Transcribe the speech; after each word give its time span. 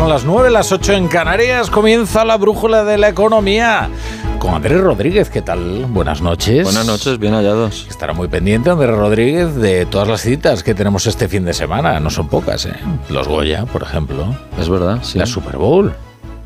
Son 0.00 0.08
las 0.08 0.24
9, 0.24 0.48
las 0.48 0.72
8 0.72 0.94
en 0.94 1.08
Canarias. 1.08 1.68
Comienza 1.68 2.24
la 2.24 2.38
brújula 2.38 2.84
de 2.84 2.96
la 2.96 3.10
economía. 3.10 3.90
Con 4.38 4.54
Andrés 4.54 4.80
Rodríguez, 4.80 5.28
¿qué 5.28 5.42
tal? 5.42 5.84
Buenas 5.90 6.22
noches. 6.22 6.64
Buenas 6.64 6.86
noches, 6.86 7.18
bien 7.18 7.34
hallados. 7.34 7.86
Estará 7.86 8.14
muy 8.14 8.26
pendiente 8.28 8.70
Andrés 8.70 8.96
Rodríguez 8.96 9.56
de 9.56 9.84
todas 9.84 10.08
las 10.08 10.22
citas 10.22 10.62
que 10.62 10.74
tenemos 10.74 11.06
este 11.06 11.28
fin 11.28 11.44
de 11.44 11.52
semana. 11.52 12.00
No 12.00 12.08
son 12.08 12.28
pocas, 12.28 12.64
¿eh? 12.64 12.76
Los 13.10 13.28
Goya, 13.28 13.66
por 13.66 13.82
ejemplo. 13.82 14.34
Es 14.58 14.70
verdad, 14.70 15.00
sí. 15.02 15.18
La 15.18 15.26
Super 15.26 15.58
Bowl. 15.58 15.92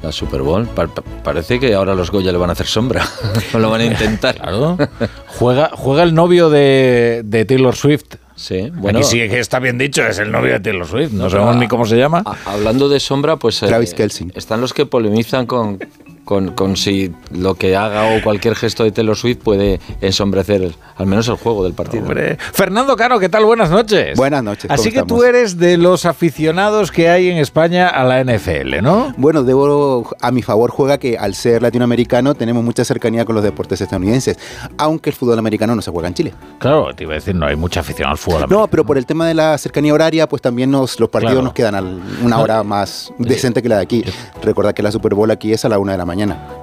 La 0.05 0.13
Super 0.13 0.43
Bowl. 0.43 0.69
parece 1.23 1.59
que 1.59 1.73
ahora 1.73 1.95
los 1.95 2.11
Goya 2.11 2.31
le 2.31 2.37
van 2.37 2.51
a 2.51 2.53
hacer 2.53 2.67
sombra. 2.67 3.09
o 3.55 3.59
lo 3.59 3.71
van 3.71 3.81
a 3.81 3.85
intentar. 3.87 4.37
claro. 4.37 4.77
Juega, 5.39 5.71
juega 5.75 6.03
el 6.03 6.15
novio 6.15 6.51
de, 6.51 7.23
de 7.25 7.47
Taylor 7.47 7.75
Swift. 7.75 8.17
Sí, 8.37 8.71
bueno. 8.75 8.99
Aquí 8.99 9.09
sí 9.09 9.17
que 9.29 9.39
está 9.39 9.61
bien 9.61 9.79
dicho, 9.79 10.05
es 10.07 10.19
el 10.19 10.31
novio 10.31 10.53
de 10.53 10.61
Taylor 10.61 10.87
Swift, 10.87 11.13
no, 11.13 11.31
sabemos 11.31 11.57
ni 11.57 11.69
cómo 11.69 11.87
se 11.87 11.97
llama. 11.97 12.23
hablando 12.45 12.89
de 12.89 12.99
sombra, 12.99 13.37
pues 13.37 13.61
Travis 13.61 13.93
eh, 13.93 13.97
Kelsey. 13.97 14.33
están 14.35 14.61
los 14.61 14.75
que 14.75 14.87
polemizan 14.87 15.47
con, 15.47 15.79
con, 16.25 16.53
con, 16.53 16.77
si 16.77 17.13
lo 17.31 17.55
que 17.55 17.77
haga 17.77 18.17
o 18.17 18.23
cualquier 18.23 18.55
gesto 18.55 18.85
de 18.85 18.93
Taylor 18.93 19.17
Swift 19.17 19.39
puede 19.43 19.81
ensombrecer 20.01 20.75
al 20.97 21.07
menos 21.07 21.29
el 21.29 21.37
juego 21.37 21.65
del 21.65 21.75
partido. 21.75 22.07
Fernando 22.53 22.97
Caro, 22.97 23.19
¿qué 23.19 23.29
tal? 23.29 23.45
Buenas 23.45 23.71
noches. 23.71 24.17
Buenas 24.17 24.43
noches. 24.43 24.71
Así 24.71 24.91
que 24.91 25.03
tú 25.03 25.23
eres 25.23 25.59
de 25.59 25.77
los 25.77 26.07
aficionados 26.07 26.91
que 26.91 27.09
hay 27.09 27.29
en 27.29 27.39
España 27.39 27.89
a 27.89 28.05
la 28.05 28.23
NFL, 28.25 28.83
¿no? 28.83 29.13
Bueno, 29.17 29.43
debo 29.43 30.09
a 30.21 30.31
mi 30.31 30.43
favor 30.43 30.71
juega 30.71 30.99
que 30.99 31.19
al 31.19 31.35
ser 31.35 31.63
latinoamericano 31.63 32.35
tenemos 32.35 32.65
mucha 32.65 32.85
cercanía 32.85 33.25
con 33.25 33.35
los 33.35 33.45
deportes 33.45 33.81
estadounidenses, 33.81 34.39
aunque 34.79 35.11
el 35.11 35.17
fútbol 35.17 35.39
americano 35.39 35.75
no 35.75 35.83
se 35.83 35.91
juega 35.91 36.09
en 36.09 36.15
Chile. 36.15 36.35
Claro, 36.59 36.95
te 36.95 37.05
iba 37.05 37.13
a 37.13 37.17
decir, 37.17 37.35
no 37.35 37.47
hay 37.47 37.57
mucha 37.57 37.81
afición 37.81 38.09
al 38.09 38.19
fútbol 38.19 38.45
americano. 38.45 38.61
No, 38.63 38.69
pero 38.69 38.85
por 38.85 38.97
el 38.97 39.05
tema 39.05 39.27
de 39.27 39.35
la 39.35 39.59
cercanía 39.59 39.93
horaria, 39.93 40.29
pues 40.29 40.41
también 40.41 40.71
nos, 40.71 40.99
los 40.99 41.09
partidos 41.09 41.43
nos 41.43 41.53
quedan 41.53 41.75
a 41.75 41.83
una 42.23 42.39
hora 42.39 42.63
más 42.63 43.13
decente 43.19 43.63
que 43.63 43.69
la 43.69 43.77
de 43.77 43.83
aquí. 43.83 44.05
Recuerda 44.43 44.73
que 44.73 44.83
la 44.83 44.91
Super 44.91 45.15
Bowl 45.15 45.31
aquí 45.31 45.53
es 45.53 45.65
a 45.65 45.69
la 45.69 45.79
una 45.79 45.93
de 45.93 45.99
la 45.99 46.05
mañana. 46.05 46.14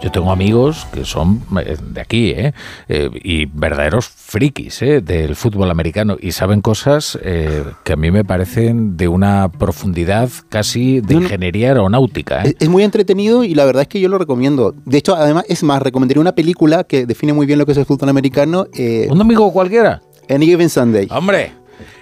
Yo 0.01 0.11
tengo 0.11 0.31
amigos 0.31 0.87
que 0.93 1.05
son 1.05 1.41
eh, 1.63 1.77
de 1.81 2.01
aquí, 2.01 2.31
¿eh? 2.31 2.53
eh 2.87 3.09
y 3.23 3.45
verdaderos 3.45 4.07
frikis 4.07 4.81
¿eh? 4.81 5.01
del 5.01 5.35
fútbol 5.35 5.69
americano 5.69 6.17
y 6.19 6.31
saben 6.31 6.61
cosas 6.61 7.17
que 7.21 7.93
a 7.93 7.95
mí 7.95 8.11
me 8.11 8.23
parecen 8.23 8.97
de 8.97 9.07
una 9.07 9.49
profundidad 9.51 10.29
casi 10.49 11.01
de 11.01 11.15
ingeniería 11.15 11.69
aeronáutica. 11.69 12.43
Es, 12.43 12.69
muy 12.69 12.83
entretenido 12.83 13.43
y 13.43 13.53
la 13.53 13.65
verdad 13.65 13.83
es 13.83 13.87
que 13.87 13.99
yo 13.99 14.09
lo 14.09 14.17
recomiendo. 14.17 14.73
De 14.85 14.97
hecho, 14.97 15.15
además, 15.15 15.45
es 15.49 15.63
más, 15.63 15.81
recomendaría 15.81 16.21
una 16.21 16.35
película 16.35 16.83
que 16.83 17.05
define 17.05 17.33
muy 17.33 17.45
bien 17.45 17.59
lo 17.59 17.65
que 17.65 17.73
es 17.73 17.77
el 17.77 17.85
fútbol 17.85 18.09
americano. 18.09 18.67
¿Un 19.09 19.17
domingo 19.17 19.51
cualquiera? 19.51 20.01
Any 20.29 20.45
Given 20.45 20.69
Sunday. 20.69 21.07
Hombre, 21.11 21.51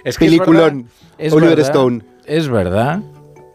es 0.04 0.16
que 0.16 0.26
Peliculón. 0.26 0.86
Es 1.18 1.32
Oliver 1.32 1.58
Stone. 1.60 2.02
Es 2.24 2.48
verdad, 2.48 3.02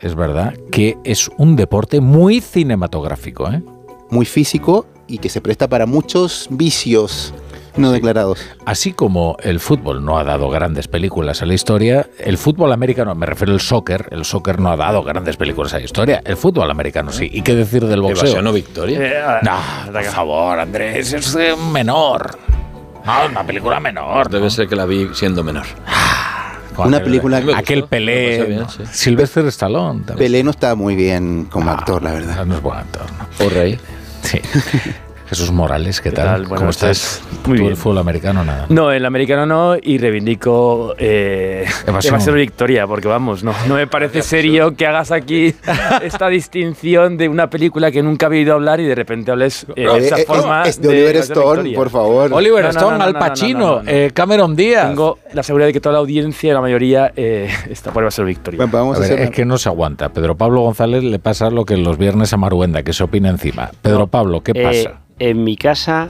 es 0.01 0.15
verdad 0.15 0.53
que 0.71 0.97
es 1.03 1.29
un 1.37 1.55
deporte 1.55 2.01
muy 2.01 2.41
cinematográfico, 2.41 3.49
¿eh? 3.49 3.63
Muy 4.09 4.25
físico 4.25 4.87
y 5.07 5.19
que 5.19 5.29
se 5.29 5.41
presta 5.41 5.67
para 5.67 5.85
muchos 5.85 6.47
vicios 6.49 7.33
no 7.77 7.91
declarados. 7.91 8.39
Así 8.65 8.93
como 8.93 9.37
el 9.41 9.59
fútbol 9.59 10.03
no 10.03 10.17
ha 10.17 10.23
dado 10.23 10.49
grandes 10.49 10.87
películas 10.87 11.41
a 11.41 11.45
la 11.45 11.53
historia, 11.53 12.09
el 12.19 12.37
fútbol 12.37 12.71
americano, 12.71 13.13
me 13.15 13.25
refiero 13.25 13.53
al 13.53 13.59
soccer, 13.59 14.07
el 14.11 14.25
soccer 14.25 14.59
no 14.59 14.71
ha 14.71 14.77
dado 14.77 15.03
grandes 15.03 15.37
películas 15.37 15.73
a 15.73 15.79
la 15.79 15.85
historia, 15.85 16.21
el 16.25 16.37
fútbol 16.37 16.71
americano 16.71 17.11
sí. 17.11 17.29
¿Y 17.31 17.41
qué 17.41 17.55
decir 17.55 17.85
del 17.85 18.01
boxeo? 18.01 18.41
no 18.41 18.53
victoria? 18.53 18.99
Eh, 19.01 19.39
no, 19.43 19.91
por 19.91 20.03
favor, 20.03 20.59
Andrés, 20.59 21.13
es 21.13 21.37
menor. 21.71 22.37
No, 23.05 23.13
una 23.29 23.45
película 23.45 23.79
menor. 23.79 24.29
Debe 24.29 24.49
ser 24.49 24.67
que 24.67 24.75
la 24.75 24.85
vi 24.85 25.09
siendo 25.13 25.43
menor. 25.43 25.65
Ah, 26.77 26.87
una 26.87 27.01
película 27.01 27.41
aquel 27.55 27.85
Pelé 27.85 28.65
Sylvester 28.91 29.45
Stallone 29.47 30.03
Pelé 30.17 30.43
no 30.43 30.51
está 30.51 30.75
muy 30.75 30.95
bien 30.95 31.45
como 31.45 31.71
actor 31.71 32.03
la 32.03 32.11
verdad. 32.11 32.45
no 32.45 32.55
es 32.55 32.61
buen 32.61 32.79
actor 32.79 33.05
o 33.39 33.49
rey. 33.49 33.79
Sí. 34.23 34.39
Jesús 35.27 35.51
Morales, 35.51 36.01
¿qué, 36.01 36.11
tal? 36.11 36.47
¿Cómo 36.47 36.69
estás? 36.69 37.21
Muy 37.45 37.57
bien. 37.57 37.71
el 37.71 37.77
fútbol 37.77 37.97
americano 37.97 38.43
nada? 38.43 38.67
No, 38.69 38.91
el 38.91 39.03
americano 39.05 39.45
no 39.47 39.75
y 39.81 39.97
reivindico 39.97 40.93
eh, 40.99 41.65
evasión. 41.87 42.35
victoria, 42.35 42.85
porque 42.85 43.07
vamos, 43.07 43.43
no, 43.43 43.53
no 43.67 43.75
me 43.75 43.87
parece 43.87 44.21
serio 44.21 44.75
que 44.75 44.85
hagas 44.85 45.11
aquí 45.11 45.55
esta 46.03 46.27
distinción 46.27 47.17
de 47.17 47.27
una 47.27 47.49
película 47.49 47.89
que 47.91 48.03
nunca 48.03 48.27
he 48.27 48.29
oído 48.29 48.53
hablar 48.53 48.79
y 48.79 48.85
de 48.85 48.93
repente 48.93 49.31
hables 49.31 49.65
eh, 49.75 49.87
de 49.87 49.97
esa 49.97 50.19
eh, 50.19 50.25
forma. 50.25 50.63
Es 50.63 50.79
de 50.79 50.89
Oliver 50.89 51.15
Stone, 51.17 51.71
por 51.73 51.89
favor. 51.89 52.31
Oliver 52.31 52.65
Stone, 52.65 53.03
Al 53.03 53.13
Pacino, 53.13 53.81
eh, 53.85 54.11
Cameron 54.13 54.55
Díaz. 54.55 54.89
Tengo 54.89 55.17
la 55.33 55.41
seguridad 55.41 55.67
de 55.67 55.73
que 55.73 55.81
toda 55.81 55.93
la 55.93 55.99
audiencia, 55.99 56.53
la 56.53 56.61
mayoría, 56.61 57.11
está 57.15 57.91
por 57.91 58.03
evasión 58.03 58.27
victoria. 58.27 58.57
Bueno, 58.57 58.71
vamos 58.71 58.97
a, 58.97 59.01
ver, 59.01 59.21
es 59.21 59.31
que 59.31 59.43
no 59.43 59.57
se 59.57 59.69
aguanta. 59.69 60.09
Pedro 60.09 60.35
Pablo 60.35 60.61
González 60.61 61.03
le 61.03 61.17
pasa 61.17 61.49
lo 61.49 61.65
que 61.65 61.77
los 61.77 61.97
viernes 61.97 62.31
a 62.31 62.37
Maruenda, 62.37 62.83
que 62.83 62.93
se 62.93 63.03
opina 63.03 63.29
encima. 63.29 63.71
Pedro 63.81 64.05
Pablo, 64.07 64.41
¿qué 64.41 64.53
pasa? 64.53 65.05
En 65.19 65.43
mi 65.43 65.55
casa, 65.55 66.09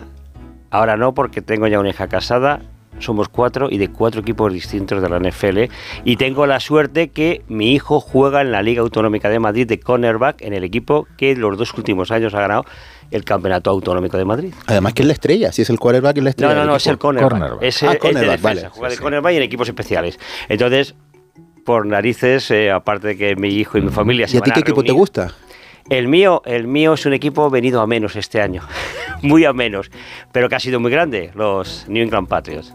ahora 0.71 0.97
no, 0.97 1.13
porque 1.13 1.41
tengo 1.41 1.67
ya 1.67 1.79
una 1.79 1.89
hija 1.89 2.07
casada, 2.07 2.61
somos 2.99 3.29
cuatro 3.29 3.69
y 3.69 3.77
de 3.77 3.89
cuatro 3.89 4.21
equipos 4.21 4.51
distintos 4.53 5.01
de 5.01 5.09
la 5.09 5.19
NFL. 5.19 5.71
Y 6.03 6.15
tengo 6.17 6.45
la 6.45 6.59
suerte 6.59 7.09
que 7.09 7.43
mi 7.47 7.73
hijo 7.73 7.99
juega 7.99 8.41
en 8.41 8.51
la 8.51 8.61
Liga 8.61 8.81
Autonómica 8.81 9.29
de 9.29 9.39
Madrid 9.39 9.67
de 9.67 9.79
cornerback, 9.79 10.41
en 10.41 10.53
el 10.53 10.63
equipo 10.63 11.07
que 11.17 11.35
los 11.35 11.57
dos 11.57 11.73
últimos 11.73 12.11
años 12.11 12.33
ha 12.33 12.39
ganado 12.39 12.65
el 13.11 13.23
Campeonato 13.23 13.69
Autonómico 13.69 14.17
de 14.17 14.25
Madrid. 14.25 14.53
Además 14.65 14.93
que 14.93 15.03
es 15.03 15.07
la 15.07 15.13
estrella, 15.13 15.51
si 15.51 15.61
es 15.61 15.69
el 15.69 15.79
quarterback 15.79 16.17
es 16.17 16.23
la 16.23 16.29
estrella. 16.31 16.53
No, 16.55 16.61
no, 16.61 16.71
no, 16.71 16.75
es 16.77 16.87
el 16.87 16.97
cornerback. 16.97 17.61
Es, 17.61 17.83
ah, 17.83 17.95
cornerback, 17.97 18.41
vale. 18.41 18.69
Juega 18.69 18.89
de 18.89 18.97
cornerback 18.97 19.33
y 19.33 19.37
en 19.37 19.43
equipos 19.43 19.67
especiales. 19.67 20.19
Entonces, 20.49 20.95
por 21.65 21.85
narices, 21.85 22.49
eh, 22.51 22.71
aparte 22.71 23.09
de 23.09 23.17
que 23.17 23.35
mi 23.35 23.49
hijo 23.49 23.77
y 23.77 23.81
mi 23.81 23.89
familia 23.89 24.27
se 24.27 24.37
¿Y 24.37 24.39
a 24.39 24.41
ti 24.41 24.51
qué 24.51 24.59
equipo 24.61 24.83
te 24.83 24.91
gusta? 24.91 25.33
El 25.89 26.07
mío, 26.07 26.41
el 26.45 26.67
mío 26.67 26.93
es 26.93 27.05
un 27.05 27.13
equipo 27.13 27.49
venido 27.49 27.79
a 27.79 27.87
menos 27.87 28.15
este 28.15 28.41
año, 28.41 28.63
muy 29.21 29.45
a 29.45 29.53
menos, 29.53 29.91
pero 30.31 30.49
que 30.49 30.55
ha 30.55 30.59
sido 30.59 30.79
muy 30.79 30.91
grande, 30.91 31.31
los 31.35 31.85
New 31.87 32.03
England 32.03 32.27
Patriots. 32.27 32.73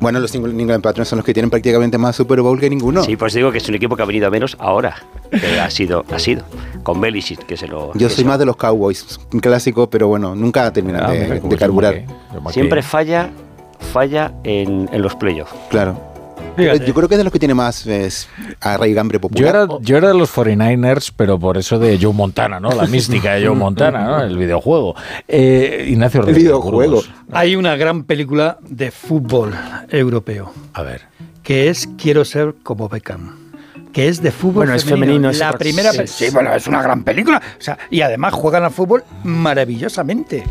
Bueno, 0.00 0.20
los 0.20 0.34
New 0.34 0.46
England 0.46 0.82
Patriots 0.82 1.08
son 1.08 1.18
los 1.18 1.26
que 1.26 1.34
tienen 1.34 1.50
prácticamente 1.50 1.98
más 1.98 2.16
Super 2.16 2.40
Bowl 2.40 2.58
que 2.58 2.70
ninguno. 2.70 3.02
Sí, 3.02 3.16
pues 3.16 3.34
digo 3.34 3.50
que 3.50 3.58
es 3.58 3.68
un 3.68 3.74
equipo 3.74 3.96
que 3.96 4.02
ha 4.02 4.06
venido 4.06 4.28
a 4.28 4.30
menos 4.30 4.56
ahora. 4.60 4.96
Que 5.30 5.60
ha 5.60 5.70
sido, 5.70 6.04
ha 6.10 6.18
sido. 6.18 6.44
Con 6.82 7.00
Belichick, 7.00 7.44
que 7.46 7.56
se 7.56 7.66
lo. 7.66 7.92
Yo 7.94 8.08
soy 8.08 8.24
más 8.24 8.38
de 8.38 8.46
los 8.46 8.56
Cowboys, 8.56 9.18
un 9.32 9.40
clásico, 9.40 9.90
pero 9.90 10.08
bueno, 10.08 10.34
nunca 10.34 10.72
terminan 10.72 11.02
ah, 11.04 11.10
de, 11.10 11.56
carburar. 11.56 12.04
Siempre 12.50 12.82
falla, 12.82 13.30
falla 13.92 14.32
en, 14.44 14.88
en 14.92 15.02
los 15.02 15.16
playoffs. 15.16 15.52
Claro. 15.68 16.07
Yo 16.58 16.94
creo 16.94 17.08
que 17.08 17.14
es 17.14 17.18
de 17.18 17.24
los 17.24 17.32
que 17.32 17.38
tiene 17.38 17.54
más 17.54 17.86
arraigambre 18.60 19.20
popular. 19.20 19.68
Yo 19.80 19.96
era, 19.96 20.08
de 20.08 20.14
los 20.14 20.34
49ers, 20.34 21.12
pero 21.16 21.38
por 21.38 21.56
eso 21.56 21.78
de 21.78 21.98
Joe 22.00 22.12
Montana, 22.12 22.60
¿no? 22.60 22.70
La 22.70 22.86
mística 22.86 23.34
de 23.34 23.46
Joe 23.46 23.56
Montana, 23.56 24.04
¿no? 24.04 24.22
El 24.22 24.36
videojuego. 24.36 24.94
Eh, 25.26 25.86
Ignacio 25.88 26.26
El 26.26 26.34
videojuego. 26.34 27.02
Hay 27.32 27.56
una 27.56 27.76
gran 27.76 28.04
película 28.04 28.58
de 28.62 28.90
fútbol 28.90 29.54
europeo. 29.88 30.52
A 30.72 30.82
ver. 30.82 31.02
Que 31.42 31.68
es 31.68 31.88
Quiero 31.96 32.24
ser 32.24 32.54
como 32.62 32.88
Beckham 32.88 33.37
que 33.92 34.08
es 34.08 34.22
de 34.22 34.30
fútbol 34.30 34.66
bueno, 34.66 34.74
es 34.74 34.84
femenino. 34.84 35.30
la 35.32 35.52
primera 35.52 35.92
sí. 36.06 36.30
bueno, 36.30 36.54
es 36.54 36.66
una 36.66 36.82
gran 36.82 37.04
película. 37.04 37.40
O 37.58 37.60
sea, 37.60 37.78
y 37.90 38.00
además 38.00 38.34
juegan 38.34 38.64
al 38.64 38.70
fútbol 38.70 39.04
maravillosamente. 39.24 40.44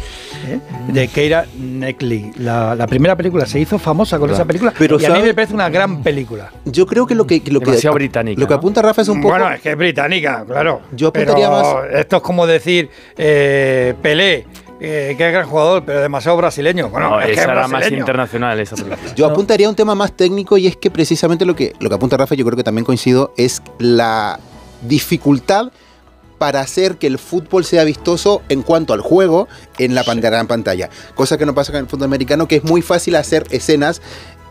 ¿eh? 0.47 0.59
De 0.87 1.07
Keira 1.07 1.45
Knightley. 1.55 2.31
La, 2.37 2.75
la, 2.75 2.87
primera 2.87 3.15
película 3.15 3.45
se 3.45 3.59
hizo 3.59 3.77
famosa 3.79 4.19
con 4.19 4.29
esa 4.29 4.45
película. 4.45 4.73
Pero, 4.77 4.99
y 4.99 5.05
a 5.05 5.09
mí 5.11 5.21
me 5.21 5.33
parece 5.33 5.53
una 5.53 5.69
gran 5.69 6.01
película. 6.01 6.51
Yo 6.65 6.85
creo 6.85 7.05
que 7.05 7.15
lo 7.15 7.25
que, 7.27 7.41
lo 7.47 7.61
que, 7.61 7.89
británica, 7.89 8.39
lo 8.39 8.47
que 8.47 8.53
apunta 8.53 8.81
Rafa 8.81 9.01
es 9.01 9.07
un 9.09 9.21
poco. 9.21 9.35
Bueno, 9.37 9.51
es 9.51 9.61
que 9.61 9.71
es 9.71 9.77
británica, 9.77 10.43
claro. 10.45 10.81
Yo 10.91 11.09
apuntaría 11.09 11.49
más. 11.49 11.65
Esto 11.91 12.17
es 12.17 12.21
como 12.21 12.47
decir 12.47 12.89
eh, 13.17 13.93
Pelé 14.01 14.45
que 14.79 15.11
es 15.11 15.17
gran 15.17 15.47
jugador, 15.47 15.83
pero 15.85 16.01
demasiado 16.01 16.37
brasileño. 16.37 16.89
Bueno, 16.89 17.19
es 17.21 17.37
esa 17.37 17.51
era 17.51 17.67
más 17.67 17.91
internacional 17.91 18.59
esa 18.59 18.75
Yo 19.15 19.25
apuntaría 19.25 19.67
a 19.67 19.69
un 19.69 19.75
tema 19.75 19.95
más 19.95 20.11
técnico 20.13 20.57
y 20.57 20.67
es 20.67 20.77
que 20.77 20.91
precisamente 20.91 21.45
lo 21.45 21.55
que, 21.55 21.73
lo 21.79 21.89
que 21.89 21.95
apunta 21.95 22.17
Rafa, 22.17 22.35
yo 22.35 22.45
creo 22.45 22.57
que 22.57 22.63
también 22.63 22.85
coincido, 22.85 23.33
es 23.37 23.61
la 23.79 24.39
dificultad 24.81 25.71
para 26.37 26.61
hacer 26.61 26.97
que 26.97 27.07
el 27.07 27.17
fútbol 27.17 27.65
sea 27.65 27.83
vistoso 27.83 28.41
en 28.49 28.61
cuanto 28.61 28.93
al 28.93 29.01
juego 29.01 29.47
en 29.77 29.95
la 29.95 30.03
gran 30.03 30.47
pantalla. 30.47 30.89
Cosa 31.15 31.37
que 31.37 31.45
no 31.45 31.55
pasa 31.55 31.71
con 31.71 31.81
el 31.81 31.87
fútbol 31.87 32.05
americano, 32.05 32.47
que 32.47 32.57
es 32.57 32.63
muy 32.63 32.81
fácil 32.81 33.15
hacer 33.15 33.45
escenas 33.49 34.01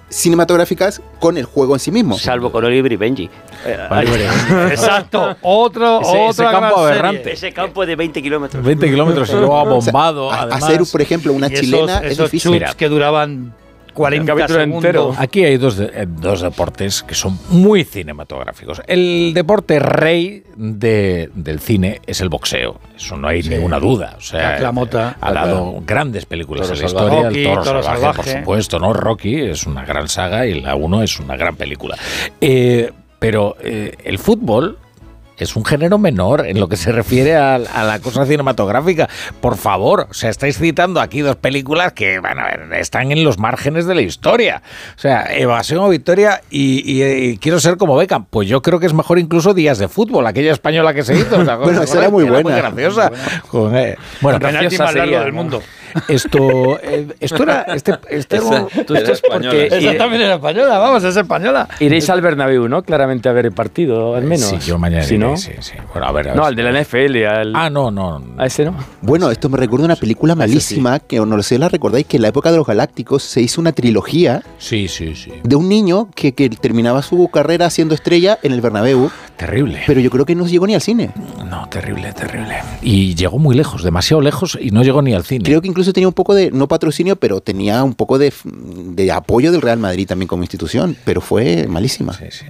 cinematográficas 0.08 1.02
con 1.18 1.36
el 1.36 1.44
juego 1.44 1.74
en 1.74 1.80
sí 1.80 1.90
mismo. 1.90 2.18
Salvo 2.18 2.52
con 2.52 2.64
Oliver 2.64 2.92
y 2.92 2.96
Benji. 2.96 3.30
Exacto. 4.70 5.36
Otro, 5.42 6.00
ese, 6.28 6.44
campo 6.44 6.78
aberrante. 6.78 7.32
Ese 7.32 7.52
campo 7.52 7.84
de 7.84 7.96
20 7.96 8.22
kilómetros. 8.22 8.64
20 8.64 8.86
kilómetros 8.86 9.28
y 9.30 9.32
luego 9.32 9.64
bombado. 9.64 10.30
hacer, 10.30 10.80
por 10.90 11.02
ejemplo, 11.02 11.32
una 11.32 11.50
chilena 11.50 11.98
es 11.98 12.18
difícil. 12.18 12.64
que 12.76 12.88
duraban 12.88 13.54
40 13.96 14.48
segundos. 14.48 15.16
Aquí 15.18 15.44
hay 15.44 15.56
dos, 15.56 15.80
eh, 15.80 16.06
dos 16.06 16.42
deportes 16.42 17.02
que 17.02 17.14
son 17.14 17.38
muy 17.48 17.84
cinematográficos. 17.84 18.82
El 18.86 19.32
deporte 19.34 19.78
rey 19.78 20.44
de, 20.54 21.30
del 21.34 21.60
cine 21.60 22.02
es 22.06 22.20
el 22.20 22.28
boxeo. 22.28 22.78
Eso 22.94 23.16
no 23.16 23.28
hay 23.28 23.42
ninguna 23.42 23.80
duda. 23.80 24.14
O 24.18 24.20
sea, 24.20 24.56
ha 24.58 25.32
dado 25.32 25.82
grandes 25.86 26.26
películas 26.26 26.70
en 26.70 26.78
la 26.78 26.84
historia. 26.84 27.28
el 27.28 27.44
Toro, 27.64 27.82
salvaje, 27.82 28.16
por 28.16 28.26
supuesto, 28.26 28.78
¿no? 28.78 28.92
Rocky 28.92 29.40
es 29.40 29.66
una 29.66 29.84
gran 29.84 30.08
saga 30.08 30.46
y 30.46 30.60
la 30.60 30.74
1 30.74 31.02
es 31.02 31.18
una 31.18 31.36
gran 31.36 31.56
película. 31.56 31.96
Eh, 32.40 32.92
pero 33.18 33.56
eh, 33.60 33.96
el 34.04 34.18
fútbol 34.18 34.78
es 35.38 35.56
un 35.56 35.64
género 35.64 35.98
menor 35.98 36.46
en 36.46 36.60
lo 36.60 36.68
que 36.68 36.76
se 36.76 36.92
refiere 36.92 37.36
a, 37.36 37.58
la 37.58 37.98
cosa 38.00 38.26
cinematográfica. 38.26 39.08
Por 39.40 39.56
favor, 39.56 40.08
o 40.10 40.14
sea, 40.14 40.30
estáis 40.30 40.58
citando 40.58 41.00
aquí 41.00 41.20
dos 41.20 41.36
películas 41.36 41.92
que, 41.92 42.18
bueno, 42.18 42.42
están 42.72 43.12
en 43.12 43.24
los 43.24 43.38
márgenes 43.38 43.86
de 43.86 43.94
la 43.94 44.02
historia. 44.02 44.62
O 44.96 44.98
sea, 44.98 45.26
Evasión 45.36 45.80
o 45.80 45.88
Victoria 45.88 46.40
y, 46.50 47.36
quiero 47.38 47.60
ser 47.60 47.76
como 47.76 47.96
Beckham. 47.96 48.26
Pues 48.26 48.48
yo 48.48 48.62
creo 48.62 48.80
que 48.80 48.86
es 48.86 48.94
mejor 48.94 49.18
incluso 49.18 49.54
Días 49.54 49.78
de 49.78 49.88
Fútbol, 49.88 50.26
aquella 50.26 50.52
española 50.52 50.94
que 50.94 51.02
se 51.02 51.14
hizo. 51.14 51.44
bueno, 51.58 51.82
esa 51.82 51.98
era 52.00 52.10
muy 52.10 52.24
buena. 52.24 52.42
Muy 52.42 52.52
graciosa. 52.52 53.10
Bueno, 53.52 53.96
bueno 54.20 54.38
graciosa 54.38 54.88
sería, 54.88 55.20
del 55.20 55.32
mundo. 55.32 55.62
Esto, 56.08 56.78
eh, 56.82 57.08
esto 57.20 57.42
era. 57.42 57.62
Este, 57.62 57.92
este 58.10 58.38
tú, 58.38 58.94
esto 58.94 59.12
es 59.12 59.20
porque. 59.20 59.66
Esa 59.66 59.96
también 59.96 60.22
era 60.22 60.34
española, 60.34 60.78
vamos, 60.78 61.04
es 61.04 61.16
española. 61.16 61.68
Iréis 61.80 62.08
al 62.10 62.20
Bernabéu, 62.20 62.68
¿no? 62.68 62.82
Claramente 62.82 63.28
a 63.28 63.32
ver 63.32 63.46
el 63.46 63.52
partido, 63.52 64.14
al 64.14 64.24
menos. 64.24 64.48
Sí, 64.48 64.58
yo 64.58 64.78
mañana. 64.78 65.02
Sí, 65.04 65.18
¿no? 65.18 65.36
Sí, 65.36 65.52
sí. 65.60 65.74
Bueno, 65.92 66.08
a 66.08 66.12
ver, 66.12 66.34
no, 66.34 66.44
al 66.44 66.54
de 66.54 66.62
la 66.62 66.82
NFL. 66.82 67.24
Al... 67.26 67.56
Ah, 67.56 67.70
no, 67.70 67.90
no. 67.90 68.22
A 68.38 68.46
ese 68.46 68.64
no. 68.64 68.76
Bueno, 69.02 69.30
esto 69.30 69.48
me 69.48 69.58
recuerda 69.58 69.84
una 69.84 69.96
película 69.96 70.34
malísima 70.34 70.98
que 71.00 71.18
no 71.18 71.36
lo 71.36 71.42
sé, 71.42 71.58
la 71.58 71.68
recordáis, 71.68 72.06
que 72.06 72.16
en 72.16 72.22
la 72.22 72.28
época 72.28 72.50
de 72.50 72.58
los 72.58 72.66
Galácticos 72.66 73.22
se 73.22 73.40
hizo 73.40 73.60
una 73.60 73.72
trilogía. 73.72 74.42
Sí, 74.58 74.88
sí, 74.88 75.14
sí. 75.14 75.32
De 75.42 75.56
un 75.56 75.68
niño 75.68 76.08
que, 76.14 76.32
que 76.32 76.48
terminaba 76.50 77.02
su 77.02 77.28
carrera 77.28 77.70
siendo 77.70 77.94
estrella 77.94 78.38
en 78.42 78.52
el 78.52 78.60
Bernabéu. 78.60 79.10
Terrible. 79.36 79.82
Pero 79.86 80.00
yo 80.00 80.10
creo 80.10 80.24
que 80.24 80.34
no 80.34 80.46
llegó 80.46 80.66
ni 80.66 80.74
al 80.74 80.80
cine. 80.80 81.10
No, 81.48 81.68
terrible, 81.68 82.12
terrible. 82.12 82.56
Y 82.82 83.14
llegó 83.14 83.38
muy 83.38 83.54
lejos, 83.54 83.82
demasiado 83.82 84.20
lejos 84.20 84.58
y 84.60 84.70
no 84.70 84.82
llegó 84.82 85.02
ni 85.02 85.14
al 85.14 85.24
cine. 85.24 85.44
Creo 85.44 85.60
que 85.60 85.68
incluso 85.68 85.85
tenía 85.92 86.08
un 86.08 86.14
poco 86.14 86.34
de, 86.34 86.50
no 86.50 86.68
patrocinio, 86.68 87.16
pero 87.16 87.40
tenía 87.40 87.82
un 87.84 87.94
poco 87.94 88.18
de, 88.18 88.32
de 88.44 89.12
apoyo 89.12 89.52
del 89.52 89.62
Real 89.62 89.78
Madrid 89.78 90.06
también 90.06 90.28
como 90.28 90.42
institución, 90.42 90.96
pero 91.04 91.20
fue 91.20 91.66
malísima. 91.68 92.12
Sí, 92.14 92.26
sí. 92.30 92.46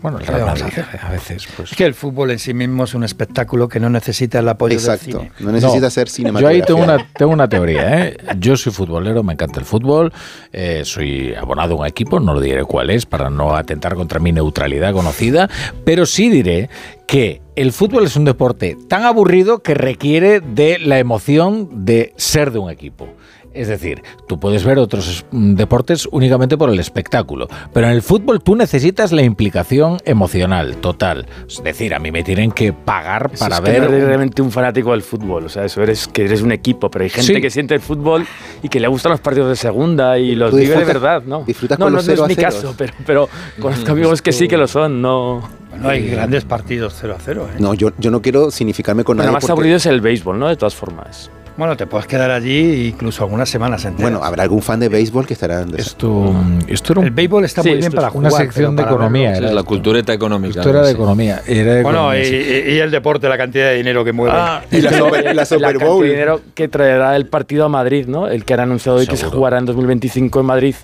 Bueno, 0.00 0.18
el 0.18 0.26
Real 0.26 0.46
Madrid 0.46 0.64
a 1.00 1.10
veces, 1.10 1.46
pues. 1.56 1.72
Es 1.72 1.76
que 1.76 1.84
el 1.84 1.94
fútbol 1.94 2.30
en 2.30 2.38
sí 2.38 2.54
mismo 2.54 2.84
es 2.84 2.94
un 2.94 3.04
espectáculo 3.04 3.68
que 3.68 3.80
no 3.80 3.90
necesita 3.90 4.38
el 4.38 4.48
apoyo 4.48 4.74
Exacto, 4.74 5.18
del 5.18 5.28
cine. 5.28 5.32
no 5.40 5.52
necesita 5.52 5.90
ser 5.90 6.08
cinematográfico. 6.08 6.58
Yo 6.58 6.62
ahí 6.62 6.66
tengo 6.66 6.82
una, 6.82 7.06
tengo 7.12 7.32
una 7.32 7.48
teoría, 7.48 8.06
¿eh? 8.06 8.16
Yo 8.38 8.56
soy 8.56 8.72
futbolero, 8.72 9.22
me 9.22 9.32
encanta 9.32 9.60
el 9.60 9.66
fútbol, 9.66 10.12
eh, 10.52 10.82
soy 10.84 11.34
abonado 11.34 11.74
a 11.74 11.78
un 11.78 11.86
equipo, 11.86 12.20
no 12.20 12.34
lo 12.34 12.40
diré 12.40 12.64
cuál 12.64 12.90
es 12.90 13.06
para 13.06 13.30
no 13.30 13.56
atentar 13.56 13.94
contra 13.94 14.20
mi 14.20 14.32
neutralidad 14.32 14.92
conocida, 14.92 15.48
pero 15.84 16.06
sí 16.06 16.28
diré 16.30 16.70
que 17.06 17.40
el 17.56 17.72
fútbol 17.72 18.04
es 18.04 18.16
un 18.16 18.24
deporte 18.24 18.76
tan 18.88 19.04
aburrido 19.04 19.62
que 19.62 19.74
requiere 19.74 20.40
de 20.40 20.78
la 20.78 20.98
emoción 20.98 21.84
de 21.84 22.12
ser 22.16 22.52
de 22.52 22.58
un 22.58 22.70
equipo. 22.70 23.08
Es 23.58 23.66
decir, 23.66 24.04
tú 24.28 24.38
puedes 24.38 24.64
ver 24.64 24.78
otros 24.78 25.26
mm, 25.32 25.54
deportes 25.54 26.08
únicamente 26.12 26.56
por 26.56 26.70
el 26.70 26.78
espectáculo, 26.78 27.48
pero 27.72 27.88
en 27.88 27.92
el 27.92 28.02
fútbol 28.02 28.40
tú 28.40 28.54
necesitas 28.54 29.10
la 29.10 29.22
implicación 29.22 29.98
emocional 30.04 30.76
total. 30.76 31.26
Es 31.48 31.60
decir, 31.64 31.92
a 31.92 31.98
mí 31.98 32.12
me 32.12 32.22
tienen 32.22 32.52
que 32.52 32.72
pagar 32.72 33.32
para 33.36 33.58
ver. 33.58 33.82
eres 33.82 34.04
realmente 34.04 34.42
un 34.42 34.52
fanático 34.52 34.92
del 34.92 35.02
fútbol, 35.02 35.46
o 35.46 35.48
sea, 35.48 35.64
eso 35.64 35.82
eres 35.82 36.06
que 36.06 36.26
eres 36.26 36.42
un 36.42 36.52
equipo, 36.52 36.88
pero 36.88 37.02
hay 37.02 37.10
gente 37.10 37.40
que 37.40 37.50
siente 37.50 37.74
el 37.74 37.80
fútbol 37.80 38.24
y 38.62 38.68
que 38.68 38.78
le 38.78 38.86
gustan 38.86 39.10
los 39.10 39.20
partidos 39.20 39.48
de 39.48 39.56
segunda 39.56 40.16
y 40.20 40.36
los 40.36 40.54
vive 40.54 40.76
de 40.76 40.84
verdad, 40.84 41.24
¿no? 41.26 41.42
Disfrutas 41.42 41.80
no, 41.80 41.86
con 41.86 41.94
no, 41.94 41.98
los 41.98 42.06
no 42.06 42.12
es 42.14 42.28
mi 42.28 42.36
caso, 42.36 42.76
pero, 42.78 42.92
pero 43.04 43.28
conozco 43.58 43.90
amigos 43.90 44.22
que 44.22 44.30
sí 44.30 44.46
que 44.46 44.56
lo 44.56 44.68
son, 44.68 45.02
no. 45.02 45.42
No 45.76 45.88
hay 45.88 46.08
grandes 46.08 46.44
partidos 46.44 46.96
0 47.00 47.16
a 47.16 47.20
0. 47.20 47.48
¿eh? 47.50 47.56
No, 47.58 47.74
yo, 47.74 47.90
yo 47.98 48.10
no 48.10 48.22
quiero 48.22 48.50
significarme 48.50 49.04
con 49.04 49.16
nada. 49.16 49.28
Lo 49.28 49.32
más 49.32 49.48
aburrido 49.50 49.76
es 49.76 49.86
el 49.86 50.00
béisbol, 50.00 50.38
¿no? 50.38 50.48
De 50.48 50.56
todas 50.56 50.74
formas. 50.74 51.30
Bueno, 51.58 51.76
te 51.76 51.88
puedes 51.88 52.06
quedar 52.06 52.30
allí 52.30 52.86
incluso 52.86 53.24
algunas 53.24 53.50
semanas 53.50 53.84
enteras. 53.84 54.12
Bueno, 54.12 54.24
habrá 54.24 54.44
algún 54.44 54.62
fan 54.62 54.78
de 54.78 54.88
béisbol 54.88 55.26
que 55.26 55.34
estará... 55.34 55.66
Esto, 55.76 56.32
esto 56.68 56.92
era 56.92 57.02
el 57.02 57.10
béisbol 57.10 57.44
está 57.44 57.64
muy 57.64 57.74
bien 57.74 57.90
para 57.90 58.10
jugar. 58.10 58.30
Una 58.30 58.38
sección 58.38 58.76
de 58.76 58.84
economía. 58.84 59.36
Era 59.36 59.52
la 59.52 59.64
cultureta 59.64 60.12
económica. 60.12 60.60
Esto 60.60 60.70
era 60.70 60.86
de 60.86 60.92
economía. 60.92 61.42
bueno, 61.82 62.16
y, 62.16 62.20
el 62.20 62.92
deporte, 62.92 63.28
la 63.28 63.36
cantidad 63.36 63.70
de 63.70 63.74
dinero 63.74 64.04
que 64.04 64.12
mueve. 64.12 64.36
Ah, 64.36 64.62
y 64.70 64.80
la, 64.80 64.92
Super, 64.92 65.34
la 65.34 65.44
Super 65.44 65.78
Bowl. 65.78 66.04
El 66.04 66.12
dinero 66.12 66.40
que 66.54 66.68
traerá 66.68 67.16
el 67.16 67.26
partido 67.26 67.64
a 67.64 67.68
Madrid, 67.68 68.06
¿no? 68.06 68.28
El 68.28 68.44
que 68.44 68.54
han 68.54 68.60
anunciado 68.60 68.98
hoy 68.98 69.08
que 69.08 69.16
se 69.16 69.26
jugará 69.26 69.58
en 69.58 69.66
2025 69.66 70.38
en 70.38 70.46
Madrid 70.46 70.76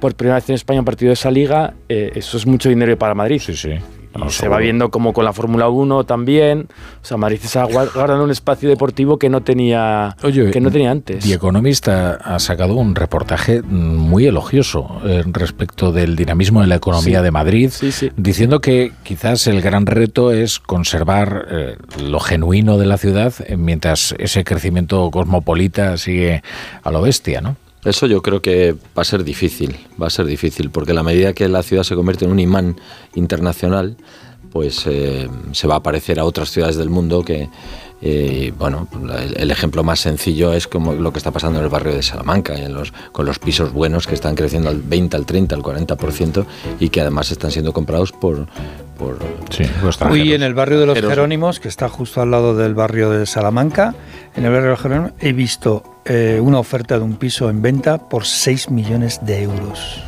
por 0.00 0.14
primera 0.14 0.36
vez 0.36 0.48
en 0.48 0.54
España 0.54 0.78
un 0.78 0.86
partido 0.86 1.10
de 1.10 1.14
esa 1.14 1.30
liga, 1.30 1.74
eh, 1.88 2.12
eso 2.14 2.38
es 2.38 2.46
mucho 2.46 2.70
dinero 2.70 2.96
para 2.96 3.14
Madrid. 3.14 3.42
Sí, 3.44 3.54
sí 3.54 3.78
se 4.28 4.48
va 4.48 4.58
viendo 4.58 4.90
como 4.90 5.12
con 5.12 5.24
la 5.24 5.32
Fórmula 5.32 5.68
1 5.68 6.04
también. 6.04 6.68
O 7.02 7.04
sea, 7.04 7.16
Madrid 7.16 7.40
está 7.42 7.64
guardando 7.64 8.24
un 8.24 8.30
espacio 8.30 8.68
deportivo 8.68 9.18
que 9.18 9.28
no 9.28 9.42
tenía, 9.42 10.16
que 10.20 10.60
no 10.60 10.70
tenía 10.70 10.90
antes. 10.90 11.24
Y 11.26 11.32
Economist 11.32 11.88
ha, 11.88 12.38
sacado 12.38 12.74
un 12.74 12.94
reportaje 12.94 13.62
muy 13.62 14.26
elogioso 14.26 15.00
eh, 15.04 15.22
respecto 15.26 15.92
del 15.92 16.16
dinamismo 16.16 16.60
de 16.60 16.68
la 16.68 16.76
economía 16.76 17.22
de 17.22 17.30
Madrid, 17.30 17.72
diciendo 18.16 18.60
que 18.60 18.92
quizás 19.02 19.46
el 19.46 19.60
gran 19.60 19.86
reto 19.86 20.32
es 20.32 20.58
conservar 20.58 21.46
eh, 21.50 21.76
lo 22.02 22.20
genuino 22.20 22.78
de 22.78 22.86
la 22.86 22.98
ciudad 22.98 23.34
eh, 23.46 23.56
mientras 23.56 24.14
ese 24.18 24.44
crecimiento 24.44 25.10
cosmopolita 25.10 25.96
sigue 25.96 26.42
a 26.82 26.90
lo 26.90 27.02
bestia, 27.02 27.40
¿no? 27.40 27.56
Eso 27.84 28.06
yo 28.06 28.22
creo 28.22 28.42
que 28.42 28.72
va 28.72 29.02
a 29.02 29.04
ser 29.04 29.22
difícil, 29.24 29.76
va 30.00 30.08
a 30.08 30.10
ser 30.10 30.26
difícil, 30.26 30.70
porque 30.70 30.92
a 30.92 30.94
la 30.94 31.02
medida 31.02 31.32
que 31.32 31.48
la 31.48 31.62
ciudad 31.62 31.84
se 31.84 31.94
convierte 31.94 32.24
en 32.24 32.32
un 32.32 32.40
imán 32.40 32.76
internacional, 33.14 33.96
pues 34.50 34.84
eh, 34.86 35.28
se 35.52 35.68
va 35.68 35.76
a 35.76 35.82
parecer 35.82 36.18
a 36.18 36.24
otras 36.24 36.50
ciudades 36.50 36.76
del 36.76 36.90
mundo 36.90 37.22
que, 37.22 37.48
eh, 38.00 38.52
bueno, 38.56 38.86
el, 39.36 39.50
ejemplo 39.50 39.82
más 39.82 40.00
sencillo 40.00 40.52
es 40.52 40.68
como 40.68 40.92
lo 40.92 41.12
que 41.12 41.18
está 41.18 41.32
pasando 41.32 41.58
en 41.58 41.64
el 41.64 41.70
barrio 41.70 41.94
de 41.94 42.02
Salamanca, 42.02 42.54
en 42.54 42.72
los, 42.72 42.92
con 43.10 43.26
los 43.26 43.38
pisos 43.38 43.72
buenos 43.72 44.06
que 44.06 44.14
están 44.14 44.36
creciendo 44.36 44.68
al 44.68 44.80
20, 44.80 45.16
al 45.16 45.26
30, 45.26 45.54
al 45.56 45.62
40% 45.62 46.46
y 46.78 46.90
que 46.90 47.00
además 47.00 47.30
están 47.32 47.50
siendo 47.50 47.72
comprados 47.72 48.12
por... 48.12 48.46
por 48.96 49.18
sí, 49.50 49.64
Hoy 50.08 50.32
en 50.32 50.42
el 50.42 50.54
barrio 50.54 50.78
de 50.78 50.86
los 50.86 50.98
Jerónimos, 50.98 51.58
que 51.58 51.68
está 51.68 51.88
justo 51.88 52.22
al 52.22 52.30
lado 52.30 52.56
del 52.56 52.74
barrio 52.74 53.10
de 53.10 53.26
Salamanca, 53.26 53.94
en 54.36 54.44
el 54.44 54.50
barrio 54.50 54.66
de 54.66 54.70
los 54.70 54.80
Jerónimos, 54.80 55.12
he 55.18 55.32
visto 55.32 55.82
eh, 56.04 56.38
una 56.40 56.60
oferta 56.60 56.98
de 56.98 57.04
un 57.04 57.16
piso 57.16 57.50
en 57.50 57.62
venta 57.62 58.08
por 58.08 58.24
6 58.24 58.70
millones 58.70 59.20
de 59.22 59.42
euros. 59.42 60.02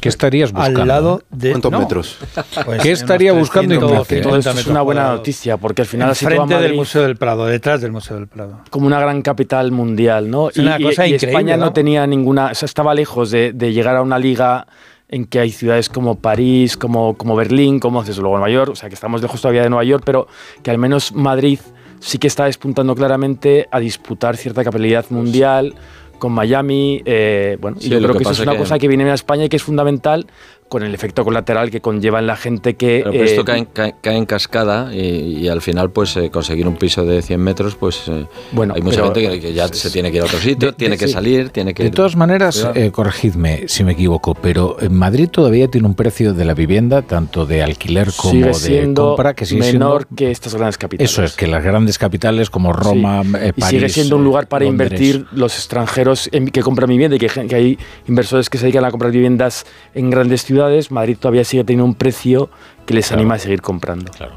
¿Qué 0.00 0.08
estarías 0.08 0.52
buscando? 0.52 0.82
Al 0.82 0.88
lado 0.88 1.22
de... 1.30 1.50
¿Cuántos 1.50 1.72
metros? 1.72 2.18
Pues 2.64 2.82
¿Qué 2.82 2.92
estaría 2.92 3.32
buscando 3.32 3.74
es 4.06 4.66
una 4.66 4.82
buena 4.82 5.08
noticia, 5.08 5.56
porque 5.56 5.82
al 5.82 5.88
final... 5.88 6.14
Frente 6.14 6.58
del 6.58 6.74
Museo 6.74 7.02
del 7.02 7.16
Prado, 7.16 7.46
detrás 7.46 7.80
del 7.80 7.92
Museo 7.92 8.16
del 8.16 8.28
Prado. 8.28 8.60
Como 8.70 8.86
una 8.86 9.00
gran 9.00 9.22
capital 9.22 9.72
mundial, 9.72 10.30
¿no? 10.30 10.50
y, 10.54 10.60
una 10.60 10.78
cosa 10.78 11.06
España 11.06 11.56
¿no? 11.56 11.72
tenía 11.72 12.06
ninguna... 12.06 12.50
O 12.52 12.54
sea, 12.54 12.66
estaba 12.66 12.94
lejos 12.94 13.30
de, 13.30 13.52
llegar 13.52 13.96
a 13.96 14.02
una 14.02 14.18
liga 14.18 14.66
en 15.08 15.24
que 15.24 15.40
hay 15.40 15.50
ciudades 15.50 15.88
como 15.88 16.16
París, 16.16 16.76
como, 16.76 17.16
como 17.16 17.34
Berlín, 17.34 17.80
como 17.80 18.04
desde 18.04 18.20
luego 18.20 18.36
Nueva 18.36 18.52
York, 18.52 18.72
o 18.72 18.76
sea 18.76 18.88
que 18.88 18.94
estamos 18.94 19.22
lejos 19.22 19.40
todavía 19.40 19.62
de 19.62 19.70
Nueva 19.70 19.84
York, 19.84 20.02
pero 20.04 20.28
que 20.62 20.70
al 20.70 20.76
menos 20.76 21.12
Madrid 21.12 21.60
sí 22.00 22.18
que 22.18 22.26
está 22.26 22.44
despuntando 22.44 22.94
claramente 22.94 23.68
a 23.70 23.80
disputar 23.80 24.36
cierta 24.36 24.64
capitalidad 24.64 25.06
mundial 25.10 25.74
con 26.18 26.32
Miami. 26.32 27.02
Eh, 27.04 27.56
bueno, 27.60 27.76
y 27.80 27.88
yo 27.88 27.98
creo 27.98 28.14
que, 28.14 28.22
eso 28.22 28.32
es 28.32 28.40
una 28.40 28.56
cosa 28.56 28.78
que 28.78 28.88
viene 28.88 29.08
a 29.10 29.14
España 29.14 29.44
y 29.44 29.48
que 29.48 29.56
es 29.56 29.62
fundamental 29.62 30.26
con 30.68 30.82
el 30.82 30.94
efecto 30.94 31.24
colateral 31.24 31.70
que 31.70 31.80
conlleva 31.80 32.18
en 32.18 32.26
la 32.26 32.36
gente 32.36 32.74
que... 32.74 33.02
Pero 33.04 33.24
esto 33.24 33.44
eh, 33.52 33.66
cae, 33.72 34.16
en 34.16 34.26
cascada 34.26 34.94
y, 34.94 35.48
al 35.48 35.62
final 35.62 35.90
pues 35.90 36.16
eh, 36.16 36.30
conseguir 36.30 36.68
un 36.68 36.76
piso 36.76 37.04
de 37.04 37.22
100 37.22 37.40
metros 37.40 37.74
pues 37.74 38.02
eh, 38.08 38.26
bueno, 38.52 38.74
hay 38.74 38.82
mucha 38.82 39.02
gente 39.04 39.40
que, 39.40 39.52
ya 39.52 39.68
se 39.68 39.90
tiene 39.90 40.10
que 40.10 40.18
ir 40.18 40.22
a 40.22 40.26
otro 40.26 40.38
sitio, 40.38 40.74
tiene 40.74 40.98
que 40.98 41.08
salir, 41.08 41.50
tiene 41.50 41.72
que... 41.72 41.84
De 41.84 41.90
todas 41.90 42.16
maneras, 42.16 42.68
corregidme 42.92 43.68
si 43.68 43.84
me 43.84 43.92
equivoco, 43.92 44.34
pero 44.34 44.76
en 44.80 44.94
Madrid 44.94 45.28
todavía 45.28 45.68
tiene 45.68 45.86
un 45.86 45.94
precio 45.94 46.34
de 46.34 46.44
la 46.44 46.54
vivienda, 46.54 47.02
tanto 47.02 47.46
de 47.46 47.62
alquiler 47.62 48.10
como 48.14 48.46
de 48.58 48.92
compra, 48.94 49.34
que 49.34 49.46
sigue 49.46 49.72
menor 49.72 50.06
que 50.14 50.30
estas 50.30 50.54
grandes 50.54 50.76
capitales. 50.76 51.10
Eso 51.10 51.24
es, 51.24 51.34
que 51.34 51.46
las 51.46 51.64
grandes 51.64 51.98
capitales 51.98 52.50
como 52.50 52.72
Roma, 52.72 53.22
París... 53.22 53.54
Y 53.56 53.62
sigue 53.62 53.88
siendo 53.88 54.16
un 54.16 54.24
lugar 54.24 54.48
para 54.48 54.64
invertir 54.64 55.26
los 55.32 55.56
extranjeros 55.56 56.28
que 56.52 56.62
compran 56.62 56.90
vivienda 56.90 57.16
y 57.16 57.18
que, 57.18 57.28
que 57.28 57.54
hay 57.54 57.78
inversores 58.06 58.50
que 58.50 58.58
se 58.58 58.64
dedican 58.64 58.84
a 58.84 58.90
comprar 58.90 59.12
viviendas 59.12 59.64
en 59.94 60.10
grandes 60.10 60.44
ciudades 60.44 60.57
Madrid 60.90 61.16
todavía 61.18 61.44
sigue 61.44 61.64
teniendo 61.64 61.84
un 61.84 61.94
precio 61.94 62.50
que 62.86 62.94
les 62.94 63.12
anima 63.12 63.34
a 63.34 63.38
seguir 63.38 63.60
comprando. 63.60 64.10
Claro. 64.12 64.34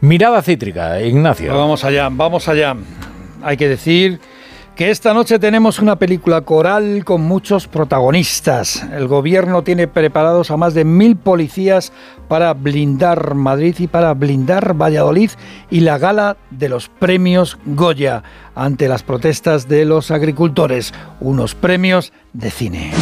Mirada 0.00 0.40
cítrica, 0.42 1.00
Ignacio. 1.00 1.56
vamos 1.56 1.84
allá, 1.84 2.08
vamos 2.10 2.48
allá. 2.48 2.74
Hay 3.42 3.56
que 3.56 3.68
decir 3.68 4.20
que 4.80 4.90
esta 4.90 5.12
noche 5.12 5.38
tenemos 5.38 5.78
una 5.78 5.96
película 5.96 6.40
coral 6.40 7.04
con 7.04 7.20
muchos 7.20 7.68
protagonistas. 7.68 8.82
El 8.94 9.08
gobierno 9.08 9.62
tiene 9.62 9.88
preparados 9.88 10.50
a 10.50 10.56
más 10.56 10.72
de 10.72 10.86
mil 10.86 11.16
policías 11.16 11.92
para 12.28 12.54
blindar 12.54 13.34
Madrid 13.34 13.74
y 13.78 13.88
para 13.88 14.14
blindar 14.14 14.72
Valladolid 14.72 15.32
y 15.70 15.80
la 15.80 15.98
gala 15.98 16.38
de 16.50 16.70
los 16.70 16.88
premios 16.88 17.58
Goya 17.66 18.22
ante 18.54 18.88
las 18.88 19.02
protestas 19.02 19.68
de 19.68 19.84
los 19.84 20.10
agricultores, 20.10 20.94
unos 21.20 21.54
premios 21.54 22.14
de 22.32 22.50
cine. 22.50 22.92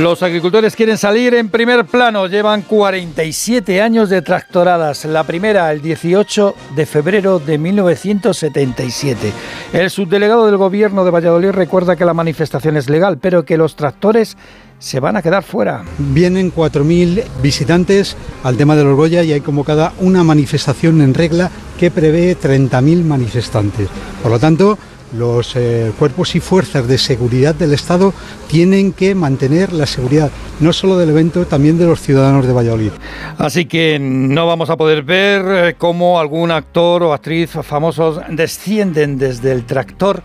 Los 0.00 0.22
agricultores 0.22 0.76
quieren 0.76 0.96
salir 0.96 1.34
en 1.34 1.48
primer 1.48 1.84
plano. 1.84 2.28
Llevan 2.28 2.62
47 2.62 3.82
años 3.82 4.08
de 4.08 4.22
tractoradas. 4.22 5.04
La 5.04 5.24
primera 5.24 5.72
el 5.72 5.82
18 5.82 6.54
de 6.76 6.86
febrero 6.86 7.40
de 7.40 7.58
1977. 7.58 9.32
El 9.72 9.90
subdelegado 9.90 10.46
del 10.46 10.56
gobierno 10.56 11.04
de 11.04 11.10
Valladolid 11.10 11.50
recuerda 11.50 11.96
que 11.96 12.04
la 12.04 12.14
manifestación 12.14 12.76
es 12.76 12.88
legal, 12.88 13.18
pero 13.18 13.44
que 13.44 13.56
los 13.56 13.74
tractores 13.74 14.36
se 14.78 15.00
van 15.00 15.16
a 15.16 15.22
quedar 15.22 15.42
fuera. 15.42 15.82
Vienen 15.98 16.54
4.000 16.54 17.24
visitantes 17.42 18.16
al 18.44 18.56
tema 18.56 18.76
de 18.76 18.84
los 18.84 18.96
Goya 18.96 19.24
y 19.24 19.32
hay 19.32 19.40
convocada 19.40 19.94
una 19.98 20.22
manifestación 20.22 21.00
en 21.00 21.12
regla 21.12 21.50
que 21.76 21.90
prevé 21.90 22.36
30.000 22.38 23.02
manifestantes. 23.02 23.88
Por 24.22 24.30
lo 24.30 24.38
tanto, 24.38 24.78
los 25.12 25.56
eh, 25.56 25.92
cuerpos 25.98 26.34
y 26.34 26.40
fuerzas 26.40 26.86
de 26.86 26.98
seguridad 26.98 27.54
del 27.54 27.72
Estado 27.72 28.12
tienen 28.48 28.92
que 28.92 29.14
mantener 29.14 29.72
la 29.72 29.86
seguridad, 29.86 30.30
no 30.60 30.72
solo 30.72 30.96
del 30.96 31.10
evento, 31.10 31.46
también 31.46 31.78
de 31.78 31.86
los 31.86 32.00
ciudadanos 32.00 32.46
de 32.46 32.52
Valladolid. 32.52 32.92
Así 33.38 33.66
que 33.66 33.98
no 34.00 34.46
vamos 34.46 34.70
a 34.70 34.76
poder 34.76 35.02
ver 35.02 35.44
eh, 35.46 35.74
cómo 35.78 36.18
algún 36.18 36.50
actor 36.50 37.02
o 37.02 37.12
actriz 37.12 37.50
famosos 37.62 38.20
descienden 38.30 39.18
desde 39.18 39.52
el 39.52 39.64
tractor 39.64 40.22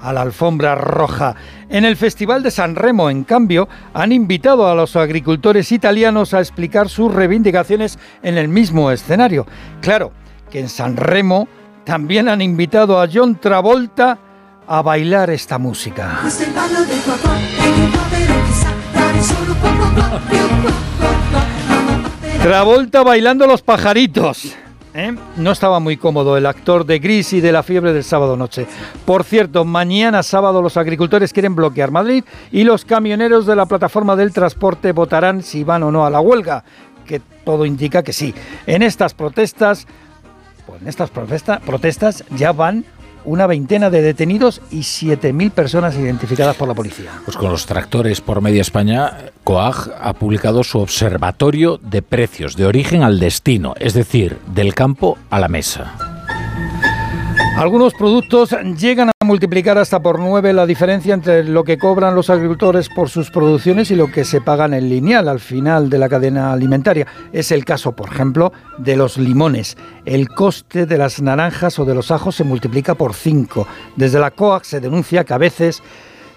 a 0.00 0.12
la 0.12 0.22
alfombra 0.22 0.74
roja. 0.74 1.34
En 1.68 1.84
el 1.84 1.96
Festival 1.96 2.42
de 2.42 2.50
San 2.50 2.76
Remo, 2.76 3.10
en 3.10 3.24
cambio, 3.24 3.68
han 3.94 4.12
invitado 4.12 4.68
a 4.68 4.74
los 4.74 4.94
agricultores 4.94 5.72
italianos 5.72 6.34
a 6.34 6.40
explicar 6.40 6.88
sus 6.88 7.12
reivindicaciones 7.12 7.98
en 8.22 8.38
el 8.38 8.48
mismo 8.48 8.90
escenario. 8.90 9.46
Claro 9.80 10.12
que 10.50 10.60
en 10.60 10.68
San 10.68 10.96
Remo 10.96 11.48
también 11.84 12.28
han 12.28 12.42
invitado 12.42 13.00
a 13.00 13.08
John 13.12 13.40
Travolta 13.40 14.18
a 14.66 14.82
bailar 14.82 15.30
esta 15.30 15.58
música. 15.58 16.20
Travolta 22.42 23.02
bailando 23.02 23.46
los 23.46 23.62
pajaritos. 23.62 24.54
¿eh? 24.94 25.14
No 25.36 25.50
estaba 25.50 25.80
muy 25.80 25.96
cómodo 25.96 26.36
el 26.36 26.46
actor 26.46 26.86
de 26.86 26.98
Gris 26.98 27.32
y 27.32 27.40
de 27.40 27.52
la 27.52 27.62
fiebre 27.62 27.92
del 27.92 28.04
sábado 28.04 28.36
noche. 28.36 28.66
Por 29.04 29.24
cierto, 29.24 29.64
mañana 29.64 30.22
sábado 30.22 30.62
los 30.62 30.76
agricultores 30.76 31.32
quieren 31.32 31.54
bloquear 31.54 31.90
Madrid 31.90 32.24
y 32.52 32.64
los 32.64 32.84
camioneros 32.84 33.46
de 33.46 33.56
la 33.56 33.66
plataforma 33.66 34.16
del 34.16 34.32
transporte 34.32 34.92
votarán 34.92 35.42
si 35.42 35.64
van 35.64 35.82
o 35.82 35.90
no 35.90 36.06
a 36.06 36.10
la 36.10 36.20
huelga, 36.20 36.64
que 37.04 37.20
todo 37.44 37.66
indica 37.66 38.02
que 38.02 38.12
sí. 38.12 38.34
En 38.66 38.82
estas 38.82 39.12
protestas, 39.14 39.86
pues 40.66 40.82
en 40.82 40.88
estas 40.88 41.10
protestas 41.10 42.24
ya 42.30 42.52
van 42.52 42.84
una 43.26 43.46
veintena 43.46 43.90
de 43.90 44.00
detenidos 44.00 44.62
y 44.70 44.78
7.000 44.78 45.50
personas 45.50 45.94
identificadas 45.96 46.56
por 46.56 46.68
la 46.68 46.74
policía. 46.74 47.10
Pues 47.24 47.36
con 47.36 47.50
los 47.50 47.66
tractores 47.66 48.20
por 48.20 48.40
media 48.40 48.62
España, 48.62 49.12
COAG 49.44 49.92
ha 50.00 50.14
publicado 50.14 50.64
su 50.64 50.78
observatorio 50.78 51.78
de 51.78 52.02
precios 52.02 52.56
de 52.56 52.66
origen 52.66 53.02
al 53.02 53.20
destino, 53.20 53.74
es 53.78 53.94
decir, 53.94 54.38
del 54.54 54.74
campo 54.74 55.18
a 55.28 55.38
la 55.40 55.48
mesa. 55.48 55.94
Algunos 57.56 57.94
productos 57.94 58.54
llegan 58.78 59.08
a 59.08 59.12
multiplicar 59.26 59.76
hasta 59.76 60.00
por 60.00 60.18
nueve 60.18 60.52
la 60.52 60.64
diferencia 60.64 61.12
entre 61.12 61.44
lo 61.44 61.64
que 61.64 61.76
cobran 61.76 62.14
los 62.14 62.30
agricultores 62.30 62.88
por 62.88 63.10
sus 63.10 63.30
producciones 63.30 63.90
y 63.90 63.96
lo 63.96 64.10
que 64.10 64.24
se 64.24 64.40
pagan 64.40 64.72
en 64.72 64.88
lineal 64.88 65.28
al 65.28 65.40
final 65.40 65.90
de 65.90 65.98
la 65.98 66.08
cadena 66.08 66.52
alimentaria. 66.52 67.06
Es 67.32 67.52
el 67.52 67.64
caso, 67.64 67.92
por 67.92 68.08
ejemplo, 68.08 68.52
de 68.78 68.96
los 68.96 69.18
limones. 69.18 69.76
El 70.04 70.28
coste 70.28 70.86
de 70.86 70.96
las 70.96 71.20
naranjas 71.20 71.78
o 71.78 71.84
de 71.84 71.94
los 71.94 72.10
ajos 72.10 72.36
se 72.36 72.44
multiplica 72.44 72.94
por 72.94 73.12
cinco. 73.12 73.66
Desde 73.96 74.20
la 74.20 74.30
COAC 74.30 74.64
se 74.64 74.80
denuncia 74.80 75.24
que 75.24 75.34
a 75.34 75.38
veces 75.38 75.82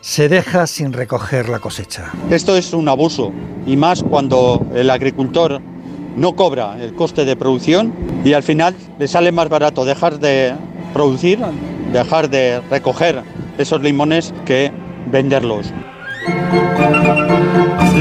se 0.02 0.28
deja 0.28 0.66
sin 0.68 0.92
recoger 0.92 1.48
la 1.50 1.60
cosecha. 1.60 2.12
Esto 2.30 2.58
es 2.58 2.74
un 2.74 2.90
abuso 2.90 3.32
y 3.66 3.78
más 3.78 4.04
cuando 4.04 4.66
el 4.74 4.90
agricultor 4.90 5.62
no 6.16 6.36
cobra 6.36 6.82
el 6.82 6.94
coste 6.94 7.24
de 7.26 7.36
producción 7.36 7.94
y 8.26 8.34
al 8.34 8.44
final 8.44 8.76
le 8.98 9.08
sale 9.08 9.32
más 9.32 9.48
barato 9.50 9.86
dejar 9.86 10.20
de 10.20 10.54
producir, 10.94 11.40
dejar 11.92 12.30
de 12.30 12.62
recoger 12.70 13.24
esos 13.58 13.82
limones 13.82 14.34
que 14.46 14.72
venderlos. 15.12 15.74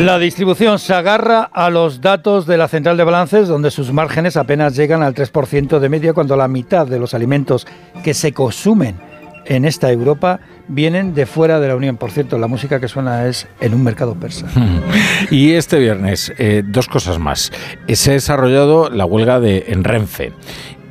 La 0.05 0.19
distribución 0.19 0.79
se 0.79 0.95
agarra 0.95 1.43
a 1.53 1.71
los 1.71 2.01
datos 2.01 2.47
de 2.47 2.57
la 2.57 2.69
central 2.69 2.97
de 2.97 3.05
balances, 3.05 3.49
donde 3.49 3.71
sus 3.71 3.93
márgenes 3.93 4.37
apenas 4.37 4.77
llegan 4.77 5.03
al 5.03 5.15
3% 5.15 5.79
de 5.81 5.89
media, 5.89 6.13
cuando 6.13 6.37
la 6.37 6.49
mitad 6.49 6.87
de 6.87 6.99
los 6.99 7.15
alimentos 7.15 7.67
que 8.05 8.15
se 8.15 8.33
consumen 8.33 8.97
en 9.45 9.65
esta 9.65 9.91
Europa 9.91 10.41
vienen 10.69 11.15
de 11.15 11.27
fuera 11.27 11.59
de 11.59 11.69
la 11.69 11.75
Unión. 11.75 11.97
Por 11.97 12.11
cierto, 12.11 12.39
la 12.39 12.47
música 12.47 12.79
que 12.79 12.87
suena 12.87 13.27
es 13.27 13.49
en 13.61 13.75
un 13.75 13.83
mercado 13.83 14.15
persa. 14.15 14.47
y 15.31 15.53
este 15.53 15.79
viernes, 15.79 16.33
eh, 16.39 16.63
dos 16.65 16.87
cosas 16.87 17.19
más. 17.19 17.51
Se 17.89 18.11
ha 18.11 18.15
desarrollado 18.15 18.91
la 18.91 19.05
huelga 19.05 19.41
de 19.41 19.65
en 19.69 19.85
Renfe 19.85 20.33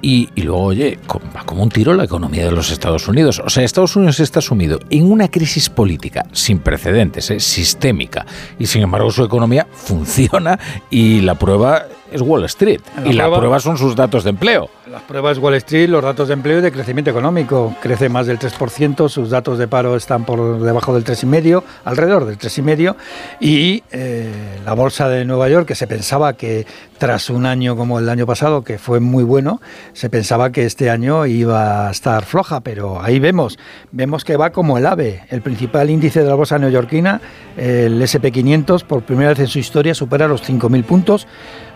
y, 0.01 0.30
luego, 0.42 0.63
oye, 0.63 1.00
va 1.36 1.44
como 1.44 1.63
un 1.63 1.70
tiro 1.70 1.94
la 1.94 2.04
economía 2.04 2.46
de 2.46 2.51
los 2.51 2.72
Estados 2.72 3.08
Unidos. 3.08 3.42
O 3.44 3.50
sea, 3.50 3.63
Estados 3.63 3.96
Unidos 3.96 4.20
está 4.20 4.42
sumido 4.42 4.80
en 4.89 5.12
una 5.12 5.30
crisis 5.30 5.70
política 5.70 6.25
sin 6.32 6.60
precedentes, 6.60 7.32
¿eh? 7.32 7.39
sistémica, 7.39 8.25
y 8.60 8.68
sin 8.68 8.84
embargo 8.84 9.12
su 9.12 9.24
economía 9.24 9.68
funciona 9.74 10.60
y 10.89 11.22
la 11.22 11.36
prueba 11.36 11.86
es 12.11 12.21
Wall 12.21 12.45
Street. 12.45 12.81
y 13.05 13.13
la 13.13 13.29
prueba 13.33 13.59
son 13.59 13.77
sus 13.77 13.95
datos 13.95 14.23
de 14.23 14.31
empleo. 14.31 14.69
Las 14.89 15.01
pruebas 15.01 15.37
Wall 15.37 15.55
Street, 15.55 15.89
los 15.89 16.01
datos 16.01 16.29
de 16.29 16.33
empleo 16.33 16.59
y 16.59 16.61
de 16.61 16.71
crecimiento 16.71 17.11
económico. 17.11 17.75
Crece 17.81 18.07
más 18.07 18.25
del 18.25 18.39
3%, 18.39 19.09
sus 19.09 19.29
datos 19.29 19.57
de 19.57 19.67
paro 19.67 19.95
están 19.95 20.23
por 20.23 20.61
debajo 20.61 20.93
del 20.93 21.03
3,5%, 21.03 21.61
alrededor 21.83 22.25
del 22.25 22.37
3,5%. 22.37 22.95
Y 23.41 23.83
eh, 23.91 24.59
la 24.65 24.73
bolsa 24.73 25.09
de 25.09 25.25
Nueva 25.25 25.49
York, 25.49 25.67
que 25.67 25.75
se 25.75 25.87
pensaba 25.87 26.33
que 26.33 26.65
tras 26.97 27.29
un 27.29 27.45
año 27.45 27.75
como 27.75 27.99
el 27.99 28.07
año 28.07 28.25
pasado, 28.25 28.63
que 28.63 28.77
fue 28.77 28.99
muy 28.99 29.23
bueno, 29.23 29.61
se 29.93 30.09
pensaba 30.09 30.51
que 30.51 30.65
este 30.65 30.89
año 30.89 31.25
iba 31.25 31.87
a 31.87 31.91
estar 31.91 32.23
floja, 32.23 32.61
pero 32.61 33.01
ahí 33.01 33.19
vemos, 33.19 33.59
vemos 33.91 34.23
que 34.23 34.37
va 34.37 34.51
como 34.51 34.77
el 34.77 34.85
ave. 34.85 35.25
El 35.29 35.41
principal 35.41 35.89
índice 35.89 36.21
de 36.23 36.29
la 36.29 36.35
bolsa 36.35 36.57
neoyorquina, 36.57 37.19
el 37.57 38.01
SP500, 38.01 38.83
por 38.83 39.03
primera 39.03 39.29
vez 39.29 39.39
en 39.39 39.47
su 39.47 39.59
historia 39.59 39.93
supera 39.93 40.27
los 40.27 40.47
5.000 40.47 40.83
puntos 40.85 41.27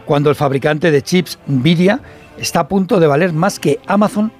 cuando 0.05 0.29
el 0.29 0.35
fabricante 0.35 0.91
de 0.91 1.01
chips 1.01 1.39
Nvidia 1.47 2.01
está 2.37 2.61
a 2.61 2.67
punto 2.67 2.99
de 2.99 3.07
valer 3.07 3.33
más 3.33 3.59
que 3.59 3.79
Amazon 3.87 4.31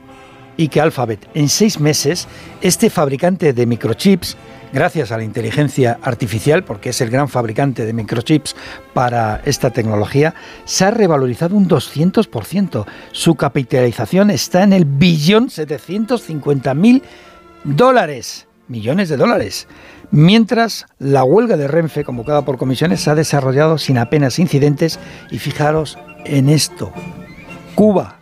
y 0.57 0.67
que 0.67 0.81
Alphabet. 0.81 1.27
En 1.33 1.49
seis 1.49 1.79
meses, 1.79 2.27
este 2.61 2.89
fabricante 2.89 3.53
de 3.53 3.65
microchips, 3.65 4.37
gracias 4.73 5.11
a 5.11 5.17
la 5.17 5.23
inteligencia 5.23 5.99
artificial, 6.01 6.63
porque 6.63 6.89
es 6.89 7.01
el 7.01 7.09
gran 7.09 7.29
fabricante 7.29 7.85
de 7.85 7.93
microchips 7.93 8.55
para 8.93 9.41
esta 9.45 9.71
tecnología, 9.71 10.33
se 10.65 10.85
ha 10.85 10.91
revalorizado 10.91 11.55
un 11.55 11.67
200%. 11.67 12.85
Su 13.11 13.35
capitalización 13.35 14.29
está 14.29 14.63
en 14.63 14.73
el 14.73 14.85
billón 14.85 15.49
750 15.49 16.73
mil 16.73 17.01
dólares, 17.63 18.47
millones 18.67 19.09
de 19.09 19.17
dólares. 19.17 19.67
Mientras, 20.11 20.85
la 20.99 21.23
huelga 21.23 21.55
de 21.55 21.67
Renfe, 21.67 22.03
convocada 22.03 22.43
por 22.43 22.57
comisiones, 22.57 23.01
se 23.01 23.09
ha 23.09 23.15
desarrollado 23.15 23.77
sin 23.77 23.97
apenas 23.97 24.39
incidentes 24.39 24.99
y 25.31 25.39
fijaros 25.39 25.97
en 26.25 26.49
esto. 26.49 26.91
Cuba, 27.75 28.19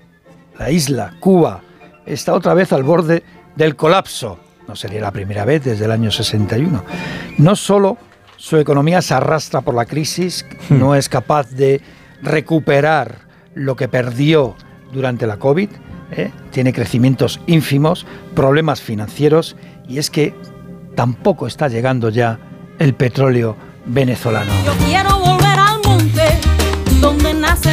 la 0.57 0.69
isla 0.69 1.15
Cuba, 1.19 1.61
está 2.05 2.33
otra 2.33 2.53
vez 2.53 2.71
al 2.73 2.83
borde 2.83 3.23
del 3.55 3.75
colapso. 3.75 4.39
No 4.67 4.75
sería 4.75 5.01
la 5.01 5.11
primera 5.11 5.45
vez 5.45 5.63
desde 5.63 5.85
el 5.85 5.91
año 5.91 6.11
61. 6.11 6.83
No 7.39 7.55
solo 7.55 7.97
su 8.37 8.57
economía 8.57 9.01
se 9.01 9.15
arrastra 9.15 9.61
por 9.61 9.73
la 9.73 9.85
crisis, 9.85 10.45
hmm. 10.69 10.79
no 10.79 10.93
es 10.93 11.09
capaz 11.09 11.49
de 11.49 11.81
recuperar 12.21 13.27
lo 13.55 13.75
que 13.75 13.87
perdió 13.87 14.55
durante 14.93 15.25
la 15.25 15.37
COVID, 15.37 15.69
¿eh? 16.11 16.31
tiene 16.51 16.71
crecimientos 16.71 17.39
ínfimos, 17.47 18.05
problemas 18.35 18.79
financieros 18.79 19.55
y 19.87 19.97
es 19.97 20.09
que 20.09 20.35
tampoco 20.95 21.47
está 21.47 21.67
llegando 21.67 22.09
ya 22.09 22.39
el 22.77 22.93
petróleo 22.93 23.55
venezolano. 23.85 24.51
Yo 24.65 24.73
quiero 24.85 25.17
volver 25.19 25.59
al 25.59 25.79
monte 25.85 26.39
donde 27.01 27.33
nace 27.33 27.71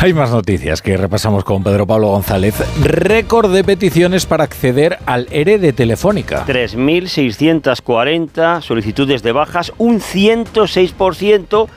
Hay 0.00 0.12
más 0.12 0.30
noticias 0.30 0.82
que 0.82 0.96
repasamos 0.96 1.44
con 1.44 1.62
Pedro 1.62 1.86
Pablo 1.86 2.08
González. 2.08 2.56
Récord 2.82 3.54
de 3.54 3.62
peticiones 3.64 4.26
para 4.26 4.44
acceder 4.44 4.98
al 5.06 5.28
ERE 5.30 5.58
de 5.58 5.72
Telefónica. 5.72 6.44
3.640 6.46 8.60
solicitudes 8.62 9.22
de 9.22 9.32
bajas, 9.32 9.72
un 9.78 10.00
106% 10.00 11.68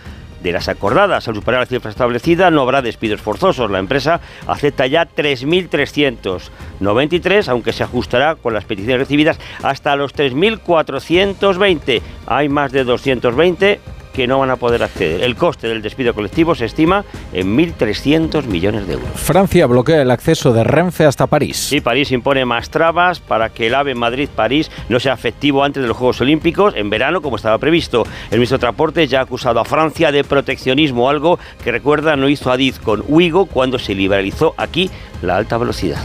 de 0.41 0.51
las 0.51 0.67
acordadas. 0.69 1.27
Al 1.27 1.35
superar 1.35 1.59
la 1.61 1.65
cifra 1.65 1.89
establecida 1.91 2.51
no 2.51 2.61
habrá 2.61 2.81
despidos 2.81 3.21
forzosos. 3.21 3.71
La 3.71 3.79
empresa 3.79 4.19
acepta 4.47 4.87
ya 4.87 5.07
3.393, 5.07 7.49
aunque 7.49 7.73
se 7.73 7.83
ajustará 7.83 8.35
con 8.35 8.53
las 8.53 8.65
peticiones 8.65 8.99
recibidas 8.99 9.39
hasta 9.63 9.95
los 9.95 10.13
3.420. 10.15 12.01
Hay 12.27 12.49
más 12.49 12.71
de 12.71 12.83
220 12.83 13.79
que 14.13 14.27
no 14.27 14.39
van 14.39 14.49
a 14.49 14.55
poder 14.55 14.83
acceder. 14.83 15.23
El 15.23 15.35
coste 15.35 15.67
del 15.67 15.81
despido 15.81 16.13
colectivo 16.13 16.55
se 16.55 16.65
estima 16.65 17.05
en 17.33 17.57
1.300 17.57 18.45
millones 18.45 18.87
de 18.87 18.93
euros. 18.93 19.09
Francia 19.15 19.65
bloquea 19.67 20.01
el 20.01 20.11
acceso 20.11 20.53
de 20.53 20.63
Renfe 20.63 21.05
hasta 21.05 21.27
París. 21.27 21.57
Sí, 21.57 21.81
París 21.81 22.11
impone 22.11 22.45
más 22.45 22.69
trabas 22.69 23.19
para 23.19 23.49
que 23.49 23.67
el 23.67 23.75
AVE 23.75 23.95
Madrid-París 23.95 24.71
no 24.89 24.99
sea 24.99 25.13
efectivo 25.13 25.63
antes 25.63 25.81
de 25.81 25.87
los 25.87 25.97
Juegos 25.97 26.21
Olímpicos 26.21 26.73
en 26.75 26.89
verano 26.89 27.21
como 27.21 27.35
estaba 27.35 27.57
previsto. 27.57 28.05
El 28.31 28.37
ministro 28.37 28.57
de 28.57 28.61
Transportes 28.61 29.09
ya 29.09 29.19
ha 29.19 29.23
acusado 29.23 29.59
a 29.59 29.65
Francia 29.65 30.11
de 30.11 30.23
proteccionismo, 30.23 31.09
algo 31.09 31.39
que 31.63 31.71
recuerda 31.71 32.15
no 32.15 32.29
hizo 32.29 32.51
Adiz 32.51 32.79
con 32.79 33.03
Uigo 33.07 33.45
cuando 33.45 33.79
se 33.79 33.95
liberalizó 33.95 34.53
aquí 34.57 34.89
la 35.21 35.37
alta 35.37 35.57
velocidad. 35.57 35.99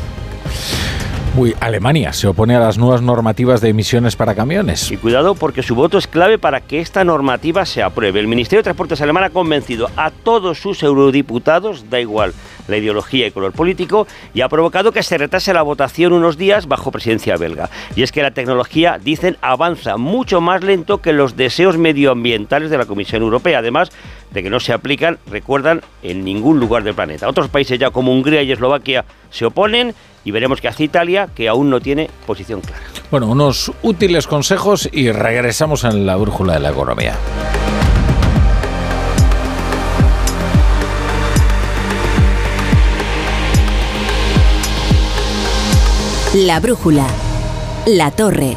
Uy, 1.36 1.52
Alemania 1.58 2.12
se 2.12 2.28
opone 2.28 2.54
a 2.54 2.60
las 2.60 2.78
nuevas 2.78 3.02
normativas 3.02 3.60
de 3.60 3.70
emisiones 3.70 4.14
para 4.14 4.36
camiones. 4.36 4.92
Y 4.92 4.96
cuidado 4.96 5.34
porque 5.34 5.64
su 5.64 5.74
voto 5.74 5.98
es 5.98 6.06
clave 6.06 6.38
para 6.38 6.60
que 6.60 6.78
esta 6.78 7.02
normativa 7.02 7.66
se 7.66 7.82
apruebe. 7.82 8.20
El 8.20 8.28
Ministerio 8.28 8.60
de 8.60 8.64
Transportes 8.64 9.00
alemán 9.00 9.24
ha 9.24 9.30
convencido 9.30 9.90
a 9.96 10.12
todos 10.12 10.60
sus 10.60 10.80
eurodiputados, 10.84 11.90
da 11.90 11.98
igual 11.98 12.34
la 12.68 12.76
ideología 12.76 13.26
y 13.26 13.32
color 13.32 13.50
político, 13.50 14.06
y 14.32 14.42
ha 14.42 14.48
provocado 14.48 14.92
que 14.92 15.02
se 15.02 15.18
retrase 15.18 15.52
la 15.52 15.62
votación 15.62 16.12
unos 16.12 16.38
días 16.38 16.68
bajo 16.68 16.92
presidencia 16.92 17.36
belga. 17.36 17.68
Y 17.96 18.04
es 18.04 18.12
que 18.12 18.22
la 18.22 18.30
tecnología, 18.30 19.00
dicen, 19.02 19.36
avanza 19.40 19.96
mucho 19.96 20.40
más 20.40 20.62
lento 20.62 20.98
que 20.98 21.12
los 21.12 21.36
deseos 21.36 21.76
medioambientales 21.76 22.70
de 22.70 22.78
la 22.78 22.86
Comisión 22.86 23.22
Europea. 23.22 23.58
Además, 23.58 23.90
de 24.30 24.44
que 24.44 24.50
no 24.50 24.60
se 24.60 24.72
aplican, 24.72 25.18
recuerdan, 25.28 25.82
en 26.04 26.24
ningún 26.24 26.60
lugar 26.60 26.84
del 26.84 26.94
planeta. 26.94 27.28
Otros 27.28 27.48
países 27.48 27.76
ya 27.76 27.90
como 27.90 28.12
Hungría 28.12 28.42
y 28.42 28.52
Eslovaquia 28.52 29.04
se 29.30 29.46
oponen 29.46 29.94
y 30.24 30.30
veremos 30.30 30.60
qué 30.60 30.68
hace 30.68 30.84
Italia, 30.84 31.28
que 31.34 31.48
aún 31.48 31.70
no 31.70 31.80
tiene 31.80 32.10
posición 32.26 32.60
clara. 32.60 32.82
Bueno, 33.10 33.28
unos 33.28 33.72
útiles 33.82 34.26
consejos 34.26 34.88
y 34.92 35.12
regresamos 35.12 35.84
en 35.84 36.06
la 36.06 36.16
brújula 36.16 36.54
de 36.54 36.60
la 36.60 36.70
economía. 36.70 37.16
La 46.34 46.58
brújula. 46.58 47.06
La 47.86 48.10
torre. 48.10 48.56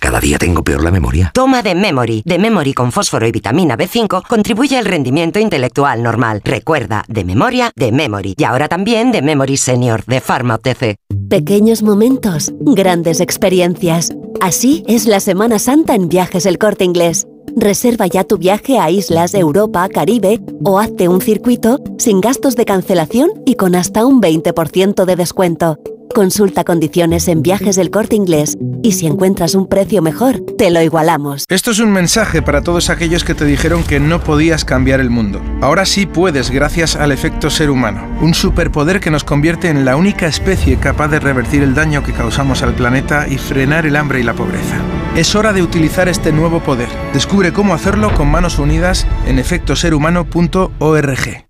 Cada 0.00 0.18
día 0.18 0.38
tengo 0.38 0.64
peor 0.64 0.82
la 0.82 0.90
memoria. 0.90 1.30
Toma 1.34 1.62
de 1.62 1.74
Memory. 1.74 2.22
De 2.24 2.38
Memory 2.38 2.72
con 2.72 2.90
fósforo 2.90 3.26
y 3.26 3.32
vitamina 3.32 3.76
B5 3.76 4.26
contribuye 4.26 4.78
al 4.78 4.86
rendimiento 4.86 5.38
intelectual 5.38 6.02
normal. 6.02 6.40
Recuerda, 6.42 7.04
de 7.06 7.22
memoria, 7.22 7.70
de 7.76 7.92
Memory. 7.92 8.34
Y 8.38 8.44
ahora 8.44 8.66
también 8.66 9.12
de 9.12 9.20
Memory 9.20 9.58
Senior, 9.58 10.02
de 10.06 10.22
Pharma 10.22 10.54
OTC. 10.54 10.96
Pequeños 11.28 11.82
momentos, 11.82 12.50
grandes 12.60 13.20
experiencias. 13.20 14.10
Así 14.40 14.82
es 14.88 15.06
la 15.06 15.20
Semana 15.20 15.58
Santa 15.58 15.94
en 15.94 16.08
Viajes 16.08 16.46
El 16.46 16.56
Corte 16.56 16.84
Inglés. 16.84 17.26
Reserva 17.54 18.06
ya 18.06 18.24
tu 18.24 18.38
viaje 18.38 18.78
a 18.78 18.90
islas, 18.90 19.34
Europa, 19.34 19.86
Caribe 19.88 20.40
o 20.64 20.78
hazte 20.78 21.08
un 21.08 21.20
circuito 21.20 21.78
sin 21.98 22.22
gastos 22.22 22.56
de 22.56 22.64
cancelación 22.64 23.30
y 23.44 23.56
con 23.56 23.74
hasta 23.74 24.06
un 24.06 24.22
20% 24.22 25.04
de 25.04 25.16
descuento. 25.16 25.76
Consulta 26.14 26.64
condiciones 26.64 27.28
en 27.28 27.40
viajes 27.40 27.76
del 27.76 27.90
corte 27.90 28.16
inglés 28.16 28.58
y 28.82 28.92
si 28.92 29.06
encuentras 29.06 29.54
un 29.54 29.68
precio 29.68 30.02
mejor, 30.02 30.40
te 30.58 30.70
lo 30.70 30.82
igualamos. 30.82 31.44
Esto 31.48 31.70
es 31.70 31.78
un 31.78 31.92
mensaje 31.92 32.42
para 32.42 32.62
todos 32.62 32.90
aquellos 32.90 33.22
que 33.22 33.34
te 33.34 33.44
dijeron 33.44 33.84
que 33.84 34.00
no 34.00 34.20
podías 34.20 34.64
cambiar 34.64 35.00
el 35.00 35.10
mundo. 35.10 35.40
Ahora 35.60 35.86
sí 35.86 36.06
puedes 36.06 36.50
gracias 36.50 36.96
al 36.96 37.12
efecto 37.12 37.48
ser 37.48 37.70
humano, 37.70 38.08
un 38.20 38.34
superpoder 38.34 38.98
que 38.98 39.12
nos 39.12 39.22
convierte 39.22 39.68
en 39.68 39.84
la 39.84 39.96
única 39.96 40.26
especie 40.26 40.78
capaz 40.78 41.08
de 41.08 41.20
revertir 41.20 41.62
el 41.62 41.74
daño 41.74 42.02
que 42.02 42.12
causamos 42.12 42.62
al 42.62 42.74
planeta 42.74 43.28
y 43.28 43.38
frenar 43.38 43.86
el 43.86 43.96
hambre 43.96 44.20
y 44.20 44.24
la 44.24 44.34
pobreza. 44.34 44.76
Es 45.16 45.34
hora 45.34 45.52
de 45.52 45.62
utilizar 45.62 46.08
este 46.08 46.32
nuevo 46.32 46.60
poder. 46.60 46.88
Descubre 47.12 47.52
cómo 47.52 47.74
hacerlo 47.74 48.14
con 48.14 48.28
manos 48.28 48.58
unidas 48.58 49.06
en 49.26 49.38
efectoserhumano.org. 49.38 51.49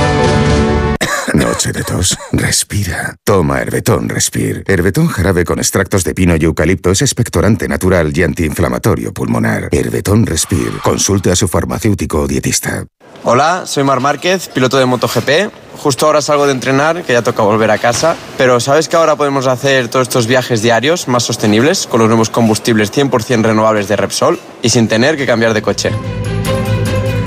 Noche. 1.63 2.15
Respira. 2.31 3.15
Toma 3.23 3.61
Herbetón 3.61 4.09
Respir. 4.09 4.63
Herbetón 4.65 5.07
jarabe 5.07 5.45
con 5.45 5.59
extractos 5.59 6.03
de 6.03 6.15
pino 6.15 6.35
y 6.35 6.43
eucalipto 6.43 6.89
es 6.89 7.03
expectorante 7.03 7.67
natural 7.67 8.11
y 8.15 8.23
antiinflamatorio 8.23 9.13
pulmonar. 9.13 9.69
Herbetón 9.71 10.25
Respir. 10.25 10.79
Consulte 10.83 11.31
a 11.31 11.35
su 11.35 11.47
farmacéutico 11.47 12.21
o 12.21 12.27
dietista. 12.27 12.85
Hola, 13.23 13.67
soy 13.67 13.83
Mar 13.83 13.99
Márquez, 13.99 14.49
piloto 14.49 14.77
de 14.77 14.85
MotoGP. 14.87 15.53
Justo 15.77 16.07
ahora 16.07 16.21
salgo 16.21 16.47
de 16.47 16.53
entrenar, 16.53 17.03
que 17.03 17.13
ya 17.13 17.21
toca 17.21 17.43
volver 17.43 17.69
a 17.69 17.77
casa. 17.77 18.15
Pero 18.39 18.59
¿sabes 18.59 18.89
que 18.89 18.95
ahora 18.95 19.15
podemos 19.15 19.45
hacer 19.45 19.87
todos 19.87 20.07
estos 20.07 20.25
viajes 20.25 20.63
diarios 20.63 21.07
más 21.07 21.21
sostenibles 21.21 21.85
con 21.85 21.99
los 21.99 22.07
nuevos 22.07 22.31
combustibles 22.31 22.91
100% 22.91 23.43
renovables 23.43 23.87
de 23.87 23.97
Repsol 23.97 24.39
y 24.63 24.69
sin 24.69 24.87
tener 24.87 25.15
que 25.15 25.27
cambiar 25.27 25.53
de 25.53 25.61
coche? 25.61 25.91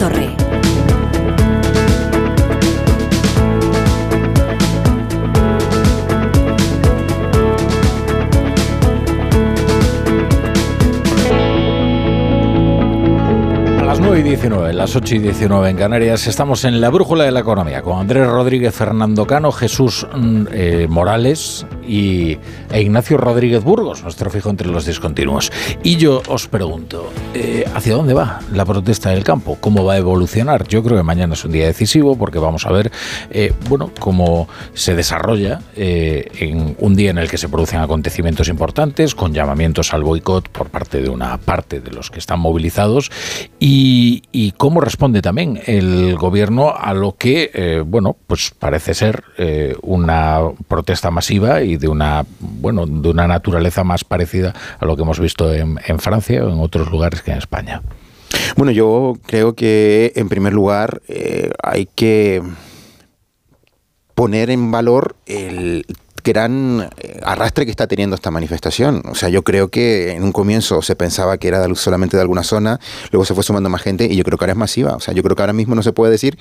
Torre. 0.00 0.34
las 13.84 14.00
9 14.00 14.20
y 14.20 14.22
19, 14.22 14.72
las 14.72 14.96
8 14.96 15.16
y 15.16 15.18
19 15.18 15.68
en 15.68 15.76
Canarias, 15.76 16.26
estamos 16.26 16.64
en 16.64 16.80
la 16.80 16.88
brújula 16.88 17.24
de 17.24 17.32
la 17.32 17.40
economía 17.40 17.82
con 17.82 17.98
Andrés 17.98 18.26
Rodríguez, 18.26 18.74
Fernando 18.74 19.26
Cano, 19.26 19.52
Jesús 19.52 20.06
mm, 20.14 20.46
eh, 20.50 20.86
Morales, 20.88 21.66
y, 21.90 22.38
e 22.70 22.80
Ignacio 22.80 23.18
Rodríguez 23.18 23.64
Burgos, 23.64 24.02
nuestro 24.04 24.30
fijo 24.30 24.48
entre 24.48 24.68
los 24.68 24.86
discontinuos. 24.86 25.50
Y 25.82 25.96
yo 25.96 26.22
os 26.28 26.46
pregunto, 26.46 27.10
eh, 27.34 27.64
¿hacia 27.74 27.94
dónde 27.94 28.14
va 28.14 28.40
la 28.52 28.64
protesta 28.64 29.10
del 29.10 29.24
campo? 29.24 29.58
¿Cómo 29.60 29.84
va 29.84 29.94
a 29.94 29.98
evolucionar? 29.98 30.68
Yo 30.68 30.84
creo 30.84 30.96
que 30.96 31.02
mañana 31.02 31.34
es 31.34 31.44
un 31.44 31.50
día 31.50 31.66
decisivo 31.66 32.16
porque 32.16 32.38
vamos 32.38 32.64
a 32.64 32.70
ver, 32.70 32.92
eh, 33.30 33.52
bueno, 33.68 33.90
cómo 33.98 34.48
se 34.72 34.94
desarrolla 34.94 35.62
eh, 35.74 36.30
en 36.38 36.76
un 36.78 36.94
día 36.94 37.10
en 37.10 37.18
el 37.18 37.28
que 37.28 37.38
se 37.38 37.48
producen 37.48 37.80
acontecimientos 37.80 38.48
importantes, 38.48 39.16
con 39.16 39.34
llamamientos 39.34 39.92
al 39.92 40.04
boicot 40.04 40.48
por 40.48 40.68
parte 40.68 41.02
de 41.02 41.08
una 41.08 41.38
parte 41.38 41.80
de 41.80 41.90
los 41.90 42.10
que 42.10 42.20
están 42.20 42.38
movilizados 42.38 43.10
y, 43.58 44.22
cómo 44.56 44.80
responde 44.80 45.22
también 45.22 45.60
el 45.66 46.16
gobierno 46.16 46.74
a 46.76 46.92
lo 46.92 47.16
que, 47.16 47.82
bueno, 47.86 48.16
pues 48.26 48.52
parece 48.58 48.94
ser 48.94 49.22
una 49.82 50.40
protesta 50.68 51.10
masiva 51.10 51.62
de 51.80 51.88
una, 51.88 52.24
bueno, 52.38 52.86
de 52.86 53.08
una 53.08 53.26
naturaleza 53.26 53.82
más 53.82 54.04
parecida 54.04 54.54
a 54.78 54.84
lo 54.84 54.96
que 54.96 55.02
hemos 55.02 55.18
visto 55.18 55.52
en, 55.52 55.78
Francia 55.98 56.44
o 56.44 56.52
en 56.52 56.60
otros 56.60 56.90
lugares 56.90 57.22
que 57.22 57.32
en 57.32 57.38
España. 57.38 57.82
Bueno, 58.56 58.70
yo 58.70 59.14
creo 59.26 59.54
que 59.54 60.12
en 60.14 60.28
primer 60.28 60.52
lugar 60.52 61.02
eh, 61.08 61.50
hay 61.62 61.86
que 61.86 62.42
poner 64.14 64.50
en 64.50 64.70
valor 64.70 65.16
el 65.26 65.86
gran 66.30 66.88
eh, 66.98 67.20
arrastre 67.22 67.64
que 67.64 67.70
está 67.70 67.86
teniendo 67.86 68.14
esta 68.16 68.30
manifestación. 68.30 69.02
O 69.10 69.14
sea, 69.14 69.28
yo 69.28 69.42
creo 69.42 69.68
que 69.68 70.12
en 70.12 70.22
un 70.22 70.32
comienzo 70.32 70.82
se 70.82 70.96
pensaba 70.96 71.38
que 71.38 71.48
era 71.48 71.66
solamente 71.74 72.16
de 72.16 72.22
alguna 72.22 72.42
zona, 72.42 72.80
luego 73.10 73.24
se 73.24 73.34
fue 73.34 73.42
sumando 73.42 73.68
más 73.68 73.82
gente 73.82 74.06
y 74.06 74.16
yo 74.16 74.24
creo 74.24 74.38
que 74.38 74.44
ahora 74.44 74.52
es 74.52 74.58
masiva. 74.58 74.94
O 74.94 75.00
sea, 75.00 75.12
yo 75.14 75.22
creo 75.22 75.36
que 75.36 75.42
ahora 75.42 75.52
mismo 75.52 75.74
no 75.74 75.82
se 75.82 75.92
puede 75.92 76.12
decir 76.12 76.38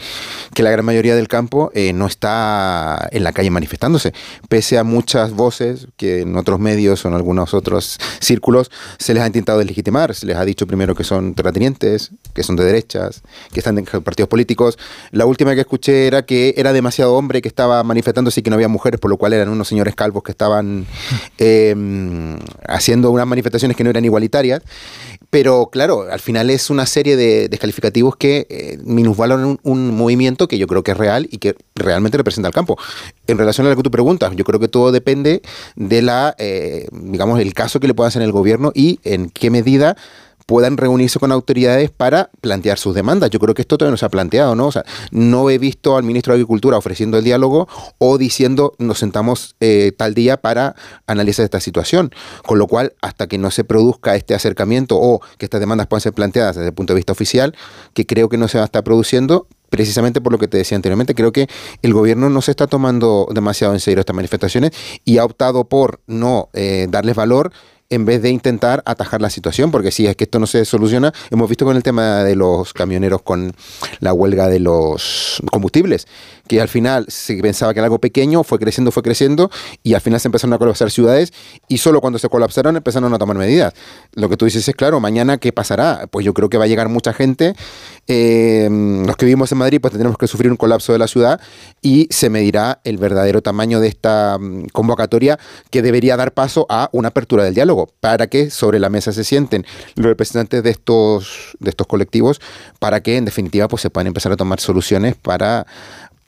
que 0.54 0.63
la 0.63 0.71
gran 0.71 0.86
mayoría 0.86 1.15
del 1.15 1.28
campo 1.28 1.71
eh, 1.73 1.93
no 1.93 2.06
está 2.06 3.08
en 3.12 3.23
la 3.23 3.32
calle 3.34 3.49
manifestándose, 3.49 4.13
pese 4.47 4.78
a 4.78 4.84
muchas 4.84 5.34
voces 5.34 5.88
que 5.97 6.21
en 6.21 6.38
otros 6.38 6.60
medios 6.60 7.04
o 7.06 7.08
en 7.08 7.13
algunos 7.15 7.54
otros 7.54 7.99
círculos 8.19 8.71
se 8.97 9.13
les 9.13 9.23
ha 9.23 9.28
intentado 9.28 9.60
deslegitimar. 9.60 10.13
Se 10.13 10.25
les 10.25 10.38
ha 10.38 10.45
dicho 10.45 10.67
primero 10.67 10.95
que 10.95 11.04
son 11.04 11.34
terratenientes, 11.34 12.12
que 12.34 12.43
son 12.43 12.56
de 12.56 12.63
derechas, 12.63 13.23
que 13.52 13.60
están 13.60 13.78
en 13.78 13.86
partidos 13.86 14.30
políticos. 14.30 14.78
La 15.12 15.25
última 15.25 15.56
que 15.56 15.62
escuché 15.62 16.08
era 16.08 16.25
que 16.25 16.54
era 16.58 16.73
demasiado 16.73 17.15
hombre 17.15 17.41
que 17.41 17.47
estaba 17.47 17.84
manifestándose 17.84 18.39
y 18.39 18.43
que 18.43 18.49
no 18.49 18.56
había 18.56 18.67
mujeres, 18.67 18.99
por 18.99 19.10
lo 19.10 19.17
cual 19.17 19.34
eran 19.34 19.49
unos 19.49 19.67
señores 19.67 19.79
calvos 19.96 20.24
que 20.24 20.32
estaban 20.32 20.86
em, 21.38 22.38
haciendo 22.68 23.12
unas 23.12 23.28
manifestaciones 23.28 23.76
que 23.76 23.84
no 23.84 23.89
eran 23.89 24.06
igualitarias. 24.06 24.62
Pero 25.30 25.70
claro, 25.72 26.08
al 26.10 26.20
final 26.20 26.50
es 26.50 26.70
una 26.70 26.88
serie 26.88 27.15
de 27.15 27.50
descalificativos 27.50 28.15
que 28.15 28.48
eh, 28.50 28.80
minusvaloran 28.84 29.60
un, 29.62 29.96
movimiento 29.96 30.48
que 30.48 30.58
yo 30.58 30.65
creo 30.65 30.82
que 30.84 30.92
es 30.92 30.98
real 30.98 31.28
y 31.30 31.38
que 31.38 31.56
realmente 31.76 32.18
representa 32.18 32.48
al 32.48 32.54
campo. 32.54 32.78
En 33.28 33.38
relación 33.38 33.68
a 33.68 33.70
lo 33.70 33.76
que 33.76 33.84
tú 33.84 33.92
preguntas, 33.92 34.36
yo 34.36 34.44
creo 34.44 34.60
que 34.60 34.68
todo 34.68 34.92
depende 34.92 35.42
de 35.76 36.02
la, 36.02 36.36
eh, 36.39 36.88
digamos, 36.92 37.39
el 37.39 37.54
caso 37.54 37.80
que 37.80 37.88
le 37.88 37.94
pueda 37.94 38.08
hacer 38.08 38.24
el 38.24 38.32
gobierno 38.32 38.72
y 38.74 39.00
en 39.04 39.30
qué 39.30 39.52
medida 39.52 39.96
puedan 40.50 40.78
reunirse 40.78 41.20
con 41.20 41.32
autoridades 41.32 41.92
para 41.92 42.32
plantear 42.42 42.80
sus 42.80 42.96
demandas. 42.96 43.30
Yo 43.30 43.38
creo 43.38 43.54
que 43.54 43.62
esto 43.62 43.78
todavía 43.78 43.92
no 43.92 43.98
se 43.98 44.06
ha 44.08 44.10
planteado, 44.10 44.56
¿no? 44.56 44.66
O 44.66 44.72
sea, 44.72 44.84
no 45.12 45.48
he 45.52 45.60
visto 45.60 45.96
al 45.96 46.02
ministro 46.02 46.34
de 46.34 46.38
Agricultura 46.38 46.76
ofreciendo 46.76 47.20
el 47.20 47.24
diálogo 47.24 47.68
o 48.00 48.18
diciendo 48.18 48.74
nos 48.80 48.98
sentamos 48.98 49.56
eh, 49.60 49.92
tal 49.96 50.16
día 50.16 50.38
para 50.38 50.74
analizar 51.06 51.44
esta 51.44 51.60
situación. 51.60 52.12
Con 52.48 52.58
lo 52.58 52.66
cual, 52.66 52.94
hasta 53.04 53.28
que 53.28 53.38
no 53.38 53.52
se 53.52 53.64
produzca 53.64 54.16
este 54.16 54.34
acercamiento 54.34 54.98
o 55.00 55.22
que 55.38 55.46
estas 55.46 55.60
demandas 55.60 55.86
puedan 55.86 56.02
ser 56.02 56.14
planteadas 56.14 56.56
desde 56.56 56.70
el 56.70 56.74
punto 56.74 56.94
de 56.94 56.98
vista 56.98 57.14
oficial, 57.14 57.56
que 57.94 58.08
creo 58.08 58.28
que 58.28 58.38
no 58.38 58.48
se 58.48 58.58
va 58.58 58.64
a 58.64 58.66
estar 58.66 58.84
produciendo, 58.84 59.46
precisamente 59.70 60.20
por 60.20 60.32
lo 60.32 60.40
que 60.40 60.48
te 60.48 60.58
decía 60.58 60.78
anteriormente, 60.78 61.14
creo 61.14 61.32
que 61.32 61.48
el 61.84 61.94
gobierno 61.94 62.28
no 62.32 62.42
se 62.42 62.50
está 62.50 62.66
tomando 62.66 63.28
demasiado 63.32 63.76
en 63.76 63.80
serio 63.80 64.00
estas 64.00 64.16
manifestaciones 64.16 64.72
y 65.06 65.20
ha 65.20 65.26
optado 65.26 65.66
por 65.66 66.02
no 66.08 66.50
eh, 66.54 66.88
darles 66.90 67.16
valor 67.16 67.52
en 67.89 68.06
vez 68.06 68.21
de 68.21 68.30
intentar 68.30 68.84
atajar 68.86 69.21
la 69.21 69.30
situación, 69.30 69.71
porque 69.71 69.91
si 69.91 70.06
es 70.06 70.15
que 70.15 70.25
esto 70.25 70.39
no 70.39 70.47
se 70.47 70.63
soluciona, 70.65 71.13
hemos 71.32 71.49
visto 71.49 71.65
con 71.65 71.75
el 71.75 71.84
tema 71.84 72.23
de 72.23 72.36
los 72.36 72.73
camioneros 72.73 73.23
con 73.23 73.54
la 73.99 74.13
huelga 74.13 74.47
de 74.47 74.60
los 74.60 75.41
combustibles, 75.52 76.08
que 76.50 76.60
al 76.60 76.68
final 76.68 77.06
se 77.10 77.38
pensaba 77.38 77.74
que 77.74 77.80
era 77.80 77.86
algo 77.86 78.00
pequeño, 78.00 78.44
fue 78.44 78.58
creciendo, 78.58 78.92
fue 78.92 79.04
creciendo, 79.04 79.52
y 79.84 79.94
al 79.94 80.02
final 80.02 80.20
se 80.20 80.28
empezaron 80.28 80.52
a 80.56 80.58
colapsar 80.58 80.90
ciudades, 80.90 81.32
y 81.68 81.78
solo 81.78 82.02
cuando 82.02 82.18
se 82.18 82.28
colapsaron 82.28 82.76
empezaron 82.76 83.14
a 83.14 83.20
tomar 83.20 83.38
medidas. 83.38 83.72
Lo 84.16 84.30
que 84.30 84.36
tú 84.36 84.46
dices 84.46 84.68
es, 84.68 84.76
claro, 84.76 85.00
mañana, 85.00 85.38
¿qué 85.38 85.54
pasará? 85.54 86.08
Pues 86.10 86.26
yo 86.26 86.34
creo 86.34 86.50
que 86.50 86.58
va 86.58 86.64
a 86.64 86.68
llegar 86.68 86.90
mucha 86.90 87.14
gente. 87.14 87.54
Eh, 88.08 88.68
los 89.06 89.16
que 89.16 89.28
vivimos 89.28 89.52
en 89.52 89.60
Madrid, 89.60 89.80
pues 89.80 89.92
tendremos 89.92 90.18
que 90.18 90.26
sufrir 90.26 90.50
un 90.50 90.58
colapso 90.58 90.92
de 90.92 90.98
la 90.98 91.08
ciudad, 91.08 91.40
y 91.84 92.08
se 92.10 92.32
medirá 92.32 92.82
el 92.84 92.98
verdadero 92.98 93.44
tamaño 93.44 93.80
de 93.80 93.88
esta 93.88 94.40
mm, 94.40 94.70
convocatoria 94.74 95.38
que 95.70 95.84
debería 95.84 96.18
dar 96.18 96.34
paso 96.34 96.66
a 96.68 96.90
una 96.94 97.10
apertura 97.10 97.44
del 97.44 97.54
diálogo, 97.54 97.92
para 98.00 98.26
que 98.26 98.50
sobre 98.50 98.80
la 98.80 98.90
mesa 98.90 99.14
se 99.14 99.24
sienten 99.24 99.68
los 99.94 100.08
representantes 100.08 100.64
de 100.64 100.72
estos, 100.72 101.56
de 101.60 101.70
estos 101.70 101.86
colectivos, 101.86 102.42
para 102.80 103.02
que 103.02 103.18
en 103.18 103.26
definitiva 103.26 103.68
pues 103.68 103.84
se 103.84 103.92
puedan 103.92 104.08
empezar 104.08 104.32
a 104.32 104.36
tomar 104.36 104.60
soluciones 104.60 105.14
para 105.16 105.68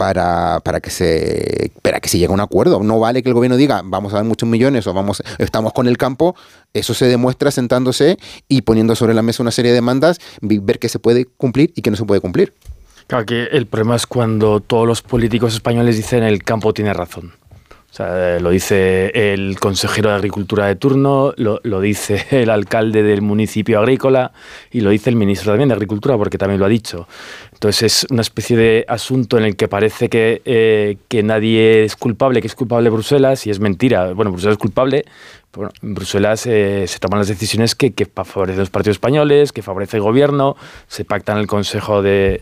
para, 0.02 0.62
para, 0.62 0.80
que 0.80 0.90
se 0.90 1.72
para 1.84 2.00
que 2.00 2.10
se 2.10 2.18
llegue 2.18 2.32
a 2.32 2.34
un 2.34 2.40
acuerdo. 2.40 2.82
No 2.82 3.00
vale 3.00 3.22
que 3.22 3.30
el 3.30 3.36
gobierno 3.36 3.56
diga 3.56 3.84
vamos 3.86 4.14
a 4.14 4.16
dar 4.16 4.26
muchos 4.26 4.50
millones 4.50 4.88
o 4.88 4.96
vamos 4.96 5.22
estamos 5.38 5.74
con 5.74 5.88
el 5.88 6.00
campo. 6.00 6.36
Eso 6.74 6.96
se 6.96 7.06
demuestra 7.06 7.52
sentándose 7.52 8.18
y 8.48 8.64
poniendo 8.64 8.96
sobre 8.96 9.14
la 9.14 9.22
mesa 9.22 9.44
una 9.44 9.52
serie 9.52 9.70
de 9.70 9.76
demandas, 9.76 10.18
ver 10.42 10.80
qué 10.80 10.90
se 10.90 10.98
puede 10.98 11.26
cumplir 11.26 11.72
y 11.76 11.84
qué 11.84 11.92
no 11.92 11.98
se 11.98 12.06
puede 12.06 12.20
cumplir. 12.20 12.52
Claro 13.06 13.28
que 13.28 13.44
el 13.44 13.68
problema 13.68 13.96
es 13.96 14.08
cuando 14.08 14.60
todos 14.60 14.88
los 14.88 15.04
políticos 15.04 15.54
españoles 15.54 15.98
dicen 15.98 16.24
el 16.24 16.42
campo 16.42 16.74
tiene 16.74 16.96
razón. 16.96 17.34
O 17.91 17.93
sea, 17.93 18.39
lo 18.39 18.51
dice 18.51 19.12
el 19.34 19.60
consejero 19.60 20.12
de 20.12 20.15
Agricultura 20.15 20.65
de 20.65 20.77
turno, 20.77 21.34
lo, 21.36 21.82
dice 21.82 22.25
el 22.32 22.49
alcalde 22.49 23.04
del 23.04 23.21
municipio 23.21 23.80
agrícola 23.80 24.32
y 24.71 24.80
lo 24.80 24.91
dice 24.91 25.10
el 25.10 25.17
ministro 25.17 25.51
también 25.51 25.67
de 25.67 25.75
Agricultura, 25.75 26.15
porque 26.17 26.38
también 26.38 26.58
lo 26.60 26.65
ha 26.65 26.69
dicho. 26.69 27.10
Entonces 27.51 27.84
es 27.84 28.08
una 28.10 28.21
especie 28.21 28.56
de 28.56 28.86
asunto 28.88 29.38
en 29.38 29.43
el 29.43 29.58
que 29.58 29.67
parece 29.67 30.08
que, 30.08 30.41
eh, 30.45 30.97
que 31.10 31.21
nadie 31.21 31.84
es 31.84 31.97
culpable, 31.97 32.39
que 32.39 32.47
es 32.47 32.56
culpable 32.56 32.89
Bruselas, 32.89 33.45
y 33.45 33.49
es 33.49 33.60
mentira. 33.60 34.13
Bueno, 34.13 34.32
Bruselas 34.32 34.54
es 34.54 34.60
culpable, 34.60 35.04
en 35.82 35.93
Bruselas 35.93 36.47
eh, 36.47 36.86
se 36.88 36.99
toman 36.99 37.19
las 37.19 37.27
decisiones 37.27 37.75
que, 37.75 37.91
que 37.91 38.06
favorecen 38.06 38.60
los 38.60 38.69
partidos 38.69 38.95
españoles, 38.95 39.51
que 39.51 39.62
favorece 39.62 39.97
el 39.97 40.04
gobierno, 40.04 40.56
se 40.88 41.04
pactan 41.04 41.38
el 41.38 41.47
Consejo 41.47 42.01
de 42.01 42.41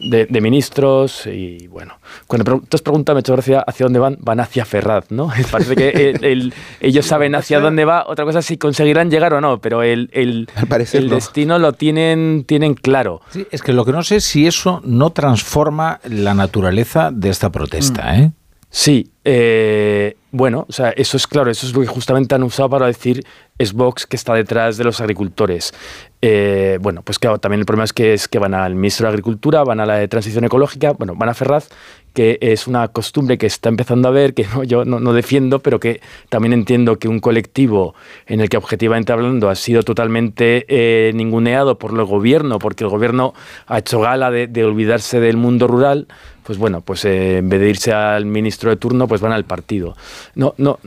de, 0.00 0.40
ministros 0.40 1.26
y 1.26 1.66
bueno. 1.68 1.94
Cuando 2.26 2.60
te 2.60 2.76
has 2.76 2.82
preguntado, 2.82 3.14
me 3.14 3.18
ha 3.18 3.20
hecho 3.20 3.32
gracia 3.32 3.60
hacia 3.60 3.84
dónde 3.84 3.98
van, 3.98 4.16
van 4.20 4.40
hacia 4.40 4.64
Ferraz, 4.64 5.10
¿no? 5.10 5.30
Parece 5.50 5.76
que 5.76 6.50
ellos 6.80 7.06
saben 7.06 7.34
hacia 7.34 7.60
dónde 7.60 7.84
va, 7.84 8.04
otra 8.06 8.24
cosa 8.24 8.40
es 8.40 8.46
si 8.46 8.56
conseguirán 8.56 9.10
llegar 9.10 9.34
o 9.34 9.40
no, 9.40 9.60
pero 9.60 9.82
el, 9.82 10.10
el, 10.12 10.48
el 10.92 11.10
destino 11.10 11.58
lo 11.58 11.72
tienen, 11.72 12.44
tienen 12.46 12.74
claro. 12.74 13.20
Sí, 13.30 13.46
es 13.50 13.62
que 13.62 13.72
lo 13.72 13.84
que 13.84 13.92
no 13.92 14.02
sé 14.02 14.16
es 14.16 14.24
si 14.24 14.46
eso 14.46 14.80
no 14.84 15.10
transforma 15.10 16.00
la 16.04 16.34
naturaleza 16.34 17.10
de 17.12 17.30
esta 17.30 17.50
protesta, 17.50 18.12
mm. 18.12 18.20
¿eh? 18.20 18.32
Sí, 18.70 19.12
eh, 19.24 20.16
bueno, 20.30 20.66
o 20.68 20.72
sea, 20.72 20.90
eso 20.90 21.16
es 21.16 21.26
claro, 21.26 21.50
eso 21.50 21.66
es 21.66 21.72
lo 21.72 21.80
que 21.80 21.86
justamente 21.86 22.34
han 22.34 22.42
usado 22.42 22.68
para 22.68 22.86
decir 22.86 23.24
es 23.58 23.72
Vox 23.72 24.06
que 24.06 24.16
está 24.16 24.34
detrás 24.34 24.76
de 24.76 24.84
los 24.84 25.00
agricultores. 25.00 25.74
Eh, 26.20 26.78
bueno, 26.80 27.02
pues 27.02 27.18
claro, 27.18 27.38
también 27.38 27.60
el 27.60 27.66
problema 27.66 27.84
es 27.84 27.92
que, 27.92 28.12
es 28.12 28.26
que 28.26 28.38
van 28.38 28.54
al 28.54 28.74
ministro 28.74 29.06
de 29.06 29.10
Agricultura, 29.10 29.62
van 29.62 29.78
a 29.80 29.86
la 29.86 29.96
de 29.96 30.08
Transición 30.08 30.44
Ecológica, 30.44 30.92
bueno, 30.92 31.14
van 31.14 31.28
a 31.28 31.34
Ferraz, 31.34 31.68
que 32.12 32.38
es 32.40 32.66
una 32.66 32.88
costumbre 32.88 33.38
que 33.38 33.46
está 33.46 33.68
empezando 33.68 34.08
a 34.08 34.10
ver, 34.10 34.34
que 34.34 34.44
yo 34.66 34.84
no, 34.84 35.12
defiendo, 35.12 35.60
pero 35.60 35.78
que 35.78 36.00
también 36.28 36.52
entiendo 36.52 36.98
que 36.98 37.06
un 37.06 37.20
colectivo 37.20 37.94
en 38.26 38.40
el 38.40 38.48
que 38.48 38.56
objetivamente 38.56 39.12
hablando 39.12 39.48
ha 39.48 39.54
sido 39.54 39.84
totalmente 39.84 40.64
eh, 40.68 41.12
ninguneado 41.14 41.78
por 41.78 41.92
el 41.92 42.04
gobierno, 42.04 42.58
porque 42.58 42.82
el 42.82 42.90
gobierno 42.90 43.34
ha 43.66 43.78
hecho 43.78 44.00
gala 44.00 44.32
de, 44.32 44.64
olvidarse 44.64 45.20
del 45.20 45.36
mundo 45.36 45.68
rural, 45.68 46.08
pues 46.42 46.58
bueno, 46.58 46.80
pues 46.80 47.04
eh, 47.04 47.38
en 47.38 47.48
vez 47.48 47.60
de 47.60 47.68
irse 47.68 47.92
al 47.92 48.26
ministro 48.26 48.70
de 48.70 48.76
turno, 48.76 49.06
pues 49.06 49.20
van 49.20 49.32
al 49.32 49.44
partido. 49.44 49.96
No, 50.34 50.54
no, 50.58 50.80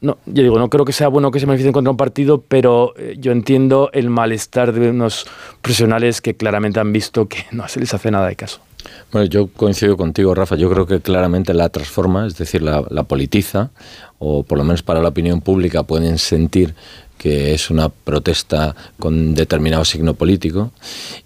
no, 0.00 0.16
yo 0.24 0.42
digo, 0.42 0.58
no 0.58 0.70
creo 0.70 0.84
que 0.84 0.92
sea 0.92 1.08
bueno 1.08 1.30
que 1.30 1.40
se 1.40 1.46
manifiesten 1.46 1.72
contra 1.72 1.90
un 1.90 1.96
partido, 1.96 2.42
pero 2.46 2.94
eh, 2.96 3.16
yo 3.18 3.32
entiendo 3.32 3.90
el 3.92 4.08
malestar 4.08 4.72
de 4.72 4.90
unos 4.90 5.26
profesionales 5.60 6.22
que 6.22 6.34
claramente 6.34 6.80
han 6.80 6.92
visto 6.92 7.28
que 7.28 7.44
no 7.52 7.68
se 7.68 7.80
les 7.80 7.92
hace 7.92 8.10
nada 8.10 8.28
de 8.28 8.36
caso. 8.36 8.60
Bueno, 9.12 9.26
yo 9.26 9.48
coincido 9.48 9.98
contigo, 9.98 10.34
Rafa. 10.34 10.56
Yo 10.56 10.70
creo 10.70 10.86
que 10.86 11.00
claramente 11.00 11.52
la 11.52 11.68
transforma, 11.68 12.26
es 12.26 12.36
decir, 12.38 12.62
la, 12.62 13.02
politiza, 13.04 13.70
o 14.18 14.42
por 14.42 14.56
lo 14.56 14.64
menos 14.64 14.82
para 14.82 15.02
la 15.02 15.08
opinión 15.08 15.42
pública 15.42 15.82
pueden 15.82 16.16
sentir 16.18 16.74
que 17.18 17.52
es 17.52 17.68
una 17.68 17.90
protesta 17.90 18.74
con 18.98 19.34
determinado 19.34 19.84
signo 19.84 20.14
político. 20.14 20.70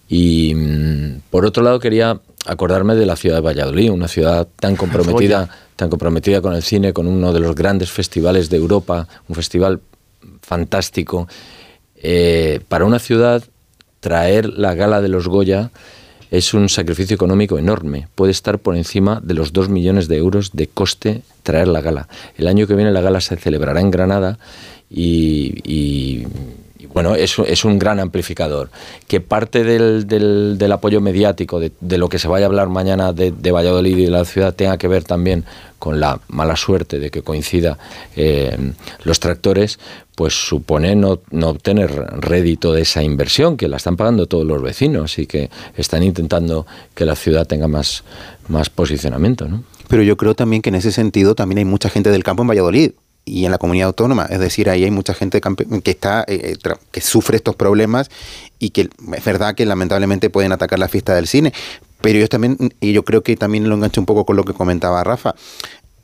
Y 0.09 0.53
mm, 0.53 1.21
por 1.29 1.45
otro 1.45 1.63
lado, 1.63 1.79
quería 1.79 2.19
acordarme 2.45 2.95
de 2.95 3.05
la 3.05 3.15
ciudad 3.15 3.37
de 3.37 3.41
Valladolid, 3.41 3.89
una 3.91 4.09
ciudad 4.09 4.47
tan 4.57 4.75
comprometida, 4.75 5.49
tan 5.75 5.89
comprometida 5.89 6.41
con 6.41 6.53
el 6.53 6.63
cine, 6.63 6.93
con 6.93 7.07
uno 7.07 7.33
de 7.33 7.39
los 7.39 7.55
grandes 7.55 7.91
festivales 7.91 8.49
de 8.49 8.57
Europa, 8.57 9.07
un 9.27 9.35
festival 9.35 9.81
fantástico. 10.41 11.27
Eh, 11.95 12.61
para 12.67 12.85
una 12.85 12.99
ciudad, 12.99 13.43
traer 13.99 14.49
la 14.49 14.75
gala 14.75 15.01
de 15.01 15.09
los 15.09 15.27
Goya 15.27 15.71
es 16.31 16.53
un 16.53 16.69
sacrificio 16.69 17.15
económico 17.15 17.57
enorme. 17.57 18.07
Puede 18.15 18.31
estar 18.31 18.59
por 18.59 18.75
encima 18.75 19.21
de 19.23 19.33
los 19.33 19.53
2 19.53 19.69
millones 19.69 20.07
de 20.07 20.17
euros 20.17 20.51
de 20.53 20.67
coste 20.67 21.21
traer 21.43 21.67
la 21.67 21.81
gala. 21.81 22.07
El 22.37 22.47
año 22.47 22.67
que 22.67 22.75
viene 22.75 22.91
la 22.91 23.01
gala 23.01 23.21
se 23.21 23.37
celebrará 23.37 23.79
en 23.79 23.91
Granada 23.91 24.37
y, 24.89 26.25
bueno, 26.93 27.15
es, 27.15 27.37
es, 27.39 27.65
un 27.65 27.79
gran 27.79 27.99
amplificador. 27.99 28.69
Que 29.07 29.21
parte 29.21 29.63
del, 29.63 30.71
apoyo 30.71 31.01
mediático, 31.01 31.59
de, 31.59 31.71
de, 31.79 31.97
lo 31.97 32.09
que 32.09 32.19
se 32.19 32.27
vaya 32.27 32.45
a 32.45 32.49
hablar 32.49 32.69
mañana 32.69 33.13
de, 33.13 33.51
Valladolid 33.51 33.97
y 33.97 34.05
de 34.05 34.11
la 34.11 34.25
ciudad, 34.25 34.53
tenga 34.53 34.77
que 34.77 34.87
ver 34.87 35.03
también 35.03 35.45
con 35.79 35.99
la 35.99 36.19
mala 36.29 36.55
suerte 36.55 36.99
de 36.99 37.11
que 37.11 37.21
coincida 37.21 37.77
eh, 38.15 38.57
los 39.03 39.19
tractores, 39.19 39.79
pues 40.15 40.33
supone 40.33 40.95
no, 40.95 41.19
obtener 41.43 41.91
rédito 41.91 42.73
de 42.73 42.81
esa 42.81 43.03
inversión, 43.03 43.57
que 43.57 43.67
la 43.67 43.77
están 43.77 43.97
pagando 43.97 44.25
todos 44.25 44.45
los 44.45 44.61
vecinos 44.61 45.19
y 45.19 45.27
que 45.27 45.49
están 45.75 46.03
intentando 46.03 46.65
que 46.95 47.05
la 47.05 47.15
ciudad 47.15 47.45
tenga 47.45 47.67
más, 47.67 48.03
posicionamiento. 48.73 49.47
Pero 49.87 50.01
yo 50.03 50.17
creo 50.17 50.33
también 50.33 50.61
que 50.61 50.69
en 50.69 50.75
ese 50.75 50.91
sentido 50.91 51.35
también 51.35 51.59
hay 51.59 51.65
mucha 51.65 51.89
gente 51.89 52.09
del 52.09 52.23
campo 52.23 52.41
en 52.41 52.49
Valladolid 52.49 52.91
y 53.25 53.45
en 53.45 53.51
la 53.51 53.57
comunidad 53.57 53.87
autónoma. 53.87 54.27
Es 54.29 54.39
decir, 54.39 54.69
ahí 54.69 54.83
hay 54.83 54.91
mucha 54.91 55.13
gente 55.13 55.41
que 55.41 55.91
está 55.91 56.23
eh, 56.27 56.55
eh, 56.63 56.73
que 56.91 57.01
sufre 57.01 57.37
estos 57.37 57.55
problemas 57.55 58.09
y 58.59 58.69
que 58.69 58.81
es 58.81 59.25
verdad 59.25 59.55
que 59.55 59.65
lamentablemente 59.65 60.29
pueden 60.29 60.51
atacar 60.51 60.79
la 60.79 60.87
fiesta 60.87 61.15
del 61.15 61.27
cine. 61.27 61.51
Pero 62.01 62.19
yo 62.19 62.27
también, 62.29 62.57
y 62.79 62.93
yo 62.93 63.03
creo 63.03 63.23
que 63.23 63.35
también 63.35 63.67
lo 63.67 63.75
engancho 63.75 63.99
un 63.99 64.05
poco 64.05 64.25
con 64.25 64.35
lo 64.35 64.43
que 64.43 64.53
comentaba 64.53 65.03
Rafa. 65.03 65.33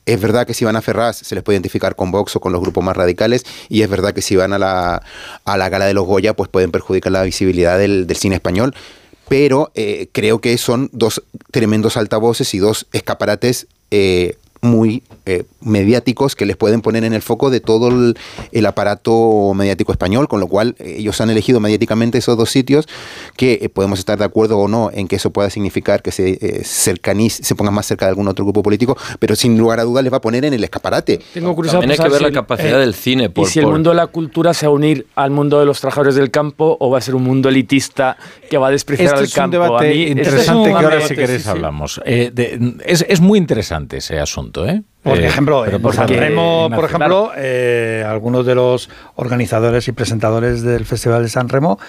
Es 0.07 0.19
verdad 0.19 0.47
que 0.47 0.55
si 0.55 0.65
van 0.65 0.75
a 0.75 0.81
Ferraz 0.81 1.17
se 1.17 1.35
les 1.35 1.43
puede 1.43 1.57
identificar 1.57 1.95
con 1.95 2.09
Vox 2.09 2.35
o 2.35 2.39
con 2.39 2.51
los 2.51 2.59
grupos 2.59 2.83
más 2.83 2.97
radicales 2.97 3.45
y 3.69 3.83
es 3.83 3.89
verdad 3.89 4.13
que 4.13 4.23
si 4.23 4.35
van 4.35 4.51
a 4.51 4.57
la, 4.57 5.03
a 5.45 5.57
la 5.57 5.69
gala 5.69 5.85
de 5.85 5.93
los 5.93 6.07
Goya 6.07 6.35
pues 6.35 6.49
pueden 6.49 6.71
perjudicar 6.71 7.11
la 7.11 7.21
visibilidad 7.21 7.77
del, 7.77 8.07
cine 8.15 8.35
español 8.35 8.73
pero 9.29 9.71
eh, 9.75 10.09
creo 10.11 10.41
que 10.41 10.57
son 10.57 10.89
dos 10.91 11.23
tremendos 11.51 11.97
altavoces 11.97 12.51
y 12.55 12.57
dos 12.57 12.87
escaparates 12.91 13.67
eh, 13.91 14.37
muy 14.61 15.03
eh, 15.25 15.43
mediáticos 15.61 16.35
que 16.35 16.45
les 16.45 16.55
pueden 16.55 16.81
poner 16.81 17.03
en 17.03 17.13
el 17.13 17.21
foco 17.21 17.49
de 17.49 17.59
todo 17.59 17.89
el, 17.89 18.65
aparato 18.65 19.53
mediático 19.55 19.91
español, 19.91 20.27
con 20.27 20.39
lo 20.39 20.47
cual 20.47 20.75
eh, 20.77 20.97
ellos 20.99 21.19
han 21.19 21.31
elegido 21.31 21.59
mediáticamente 21.59 22.19
esos 22.19 22.37
dos 22.37 22.51
sitios 22.51 22.87
que 23.35 23.59
eh, 23.61 23.69
podemos 23.69 23.97
estar 23.97 24.19
de 24.19 24.25
acuerdo 24.25 24.59
o 24.59 24.67
no 24.67 24.91
en 24.93 25.07
que 25.07 25.15
eso 25.15 25.31
pueda 25.31 25.49
significar 25.49 26.03
que 26.03 26.11
se 26.11 26.63
cercaniz, 26.63 27.39
se 27.41 27.55
pongan 27.55 27.73
más 27.73 27.87
cerca 27.87 28.05
de 28.05 28.09
algún 28.09 28.27
otro 28.27 28.45
grupo 28.45 28.61
político, 28.61 28.95
pero 29.19 29.35
sin 29.35 29.57
lugar 29.57 29.79
a 29.79 29.83
dudas 29.83 30.03
les 30.03 30.13
va 30.13 30.17
a 30.17 30.21
poner 30.21 30.45
en 30.45 30.53
el 30.53 30.63
escaparate. 30.63 31.19
Tengo 31.33 31.55
curiosidad 31.55 31.81
También 31.81 31.99
hay 31.99 32.05
que 32.07 32.13
ver 32.13 32.21
la 32.21 32.31
capacidad 32.31 32.79
del 32.79 32.93
cine. 32.93 33.29
Por, 33.29 33.47
y 33.47 33.49
si 33.49 33.59
el 33.59 33.67
mundo 33.67 33.89
de 33.89 33.95
la 33.95 34.07
cultura 34.07 34.53
se 34.53 34.67
va 34.67 34.73
a 34.73 34.75
unir 34.75 35.07
al 35.15 35.31
mundo 35.31 35.59
de 35.59 35.65
los 35.65 35.79
trabajadores 35.79 36.15
del 36.15 36.29
campo 36.29 36.77
o 36.79 36.89
va 36.91 36.99
a 36.99 37.01
ser 37.01 37.15
un 37.15 37.23
mundo 37.23 37.49
elitista 37.49 38.15
que 38.49 38.57
va 38.57 38.67
a 38.67 38.71
despreciar 38.71 39.15
este 39.15 39.25
al 39.25 39.31
campo. 39.31 39.57
Es 39.57 39.61
un 39.61 39.67
debate 39.69 39.95
interesante 39.95 40.69
que 40.69 40.75
ahora 40.75 41.01
si 41.01 41.15
queréis 41.15 41.47
hablamos. 41.47 42.01
es, 42.05 43.05
es 43.07 43.21
muy 43.21 43.39
interesante 43.39 43.97
ese 43.97 44.19
asunto. 44.19 44.50
¿Eh? 44.67 44.83
Por 45.03 45.17
eh, 45.17 45.25
ejemplo, 45.25 45.65
por 45.81 45.95
Remo, 46.09 46.69
por 46.73 46.85
ejemplo, 46.85 47.31
eh, 47.35 48.05
algunos 48.07 48.45
de 48.45 48.55
los 48.55 48.89
organizadores 49.15 49.87
y 49.87 49.91
presentadores 49.93 50.61
del 50.61 50.85
Festival 50.85 51.23
de 51.23 51.29
San 51.29 51.49
Remo 51.49 51.79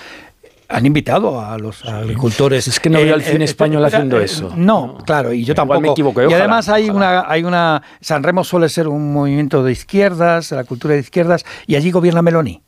han 0.69 0.87
invitado 0.87 1.41
a 1.41 1.59
los 1.59 1.85
agricultores. 1.85 2.67
Es 2.67 2.81
que 2.81 2.89
no 2.89 2.99
veo 2.99 3.15
al 3.15 3.23
cine 3.23 3.45
español 3.45 3.85
haciendo 3.85 4.19
eso. 4.19 4.53
No, 4.57 4.99
claro, 5.05 5.33
y 5.33 5.45
yo 5.45 5.55
tampoco. 5.55 5.81
me 5.81 5.89
equivoqué. 5.91 6.27
Y 6.29 6.33
además 6.33 6.69
hay 6.69 6.89
una, 6.89 7.31
hay 7.31 7.45
una. 7.45 7.83
San 8.01 8.23
Remo 8.23 8.45
suele 8.45 8.69
ser 8.69 8.89
un 8.89 9.13
movimiento 9.13 9.63
de 9.63 9.73
izquierdas, 9.73 10.51
la 10.53 10.65
cultura 10.65 10.95
de 10.95 11.01
izquierdas, 11.01 11.45
y 11.67 11.77
allí 11.77 11.91
gobierna 11.91 12.23
Meloni. 12.23 12.63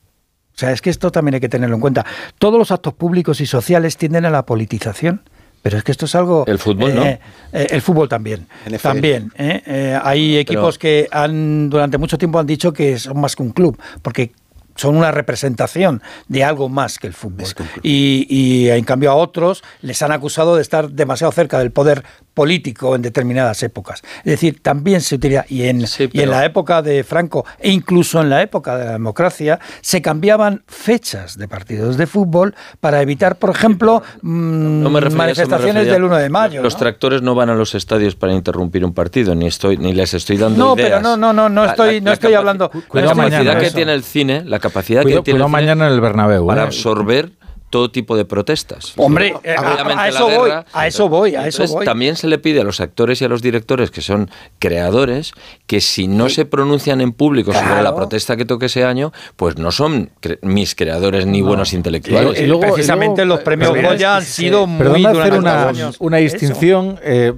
O 0.55 0.59
sea, 0.59 0.71
es 0.71 0.83
que 0.83 0.91
esto 0.91 1.11
también 1.11 1.35
hay 1.35 1.41
que 1.41 1.49
tenerlo 1.49 1.75
en 1.75 1.81
cuenta. 1.81 2.05
Todos 2.39 2.59
los 2.59 2.71
actos 2.71 2.95
públicos 2.95 3.41
y 3.41 3.47
sociales 3.47 3.97
tienden 3.97 4.25
a 4.25 4.31
la 4.31 4.47
politización. 4.47 5.23
Pero 5.65 5.79
es 5.79 5.83
que 5.83 5.93
esto 5.93 6.05
es 6.05 6.15
algo... 6.15 6.45
El 6.47 6.59
fútbol, 6.59 6.95
¿no? 6.95 7.03
Eh, 7.07 7.19
eh, 7.55 7.69
el 7.71 7.81
fútbol 7.81 8.07
también. 8.07 8.47
También. 8.83 9.33
¿eh? 9.39 9.99
hay 10.03 10.37
equipos 10.37 10.77
que 10.77 11.09
han 11.11 11.71
durante 11.71 11.97
mucho 11.97 12.19
tiempo 12.19 12.39
han 12.39 12.47
dicho 12.47 12.71
que 12.75 12.99
son 12.99 13.19
más 13.19 13.35
que 13.35 13.43
un 13.43 13.53
club, 13.53 13.81
porque 14.03 14.33
son 14.77 14.95
una 14.95 15.11
representación 15.11 16.03
de 16.29 16.45
algo 16.45 16.69
más 16.69 16.99
que 16.99 17.07
el 17.07 17.15
fútbol. 17.15 17.47
y, 17.83 18.27
y, 18.29 18.69
en 18.69 18.85
cambio 18.85 19.11
a 19.11 19.15
otros 19.15 19.65
les 19.81 20.03
han 20.03 20.13
acusado 20.13 20.57
de 20.57 20.61
estar 20.61 20.91
demasiado 20.91 21.33
cerca 21.33 21.59
del 21.59 21.73
poder 21.73 22.05
político 22.35 22.95
en 22.97 23.03
determinadas 23.03 23.63
épocas. 23.63 24.03
Es 24.19 24.33
decir, 24.33 24.61
también 24.61 25.01
se 25.01 25.15
utiliza, 25.15 25.45
y 25.49 25.63
en, 25.65 25.85
y 26.13 26.21
en 26.21 26.31
la 26.31 26.45
época 26.45 26.83
de 26.83 27.05
Franco, 27.05 27.47
e 27.59 27.71
incluso 27.71 28.21
en 28.21 28.29
la 28.29 28.43
época 28.43 28.77
de 28.77 28.85
la 28.85 28.93
democracia, 28.93 29.61
se 29.81 30.03
cambiaban 30.03 30.63
fechas 30.67 31.39
de 31.39 31.49
partidos 31.49 31.97
de 31.97 32.07
fútbol 32.07 32.55
para 32.81 33.01
evitar, 33.01 33.37
por 33.37 33.51
ejemplo, 33.51 34.03
mm, 34.23 34.87
manifestaciones 35.15 35.87
del 35.87 36.05
1 36.05 36.17
de 36.17 36.29
mayo. 36.29 36.63
Los 36.63 36.77
tractores 36.77 37.23
no 37.23 37.35
van 37.35 37.51
a 37.51 37.55
los 37.55 37.75
estadios 37.75 38.17
para 38.17 38.33
interrumpir 38.33 38.85
un 38.85 38.93
partido, 38.93 39.35
ni 39.35 39.47
estoy 39.47 39.77
ni 39.77 39.93
les 39.93 40.15
estoy 40.15 40.37
dando 40.37 40.59
no, 40.59 40.77
pero 40.77 41.01
no, 41.01 41.17
no, 41.17 41.33
no, 41.33 41.49
no 41.49 41.65
estoy, 41.65 42.01
no 42.01 42.13
estoy 42.13 42.35
hablando. 42.35 42.71
La 42.93 43.07
capacidad 43.07 43.59
que 43.59 43.71
tiene 43.71 43.95
el 43.95 44.03
cine, 44.03 44.43
la 44.45 44.59
capacidad 44.59 45.03
que 45.03 45.21
tiene 45.21 45.39
el 45.39 45.45
cine 45.45 45.49
mañana 45.49 45.87
en 45.87 45.93
el 45.93 46.01
Bernabéu, 46.01 46.47
para 46.47 46.63
¿eh? 46.63 46.67
absorber 46.67 47.31
todo 47.75 47.91
tipo 47.91 48.17
de 48.17 48.25
protestas. 48.25 48.93
Hombre, 48.95 49.35
a, 49.45 50.09
eso 50.09 50.31
voy, 50.31 50.51
a 50.73 50.87
eso 50.87 51.09
voy, 51.09 51.35
a 51.35 51.49
eso 51.49 51.67
voy. 51.67 51.85
También 51.85 52.15
se 52.15 52.29
le 52.29 52.39
pide 52.39 52.61
a 52.61 52.63
los 52.63 52.81
actores 52.81 53.21
y 53.21 53.25
a 53.25 53.29
los 53.29 53.43
directores 53.43 53.91
que 53.91 54.01
son 54.01 54.31
creadores 54.61 55.33
que 55.67 55.81
si 55.81 56.07
no 56.07 56.29
se 56.29 56.45
pronuncian 56.45 57.01
en 57.01 57.11
público 57.11 57.53
sobre 57.53 57.83
la 57.83 57.93
protesta 57.93 58.37
que 58.37 58.45
toque 58.45 58.67
ese 58.67 58.85
año, 58.85 59.13
pues 59.35 59.59
no 59.59 59.73
son 59.73 60.11
mis 60.43 60.77
creadores 60.77 61.27
ni 61.27 61.41
buenos 61.41 61.73
intelectuales. 61.73 62.41
Y, 62.41 62.47
luego, 62.47 62.61
precisamente 62.61 63.25
los 63.25 63.41
premios 63.41 63.71
Goya 63.71 64.19
han 64.19 64.23
sido 64.23 64.69
muy 64.69 65.05
hacer 65.05 65.33
una, 65.33 65.73
una 65.99 66.19
distinción. 66.19 67.01
Eh, 67.03 67.33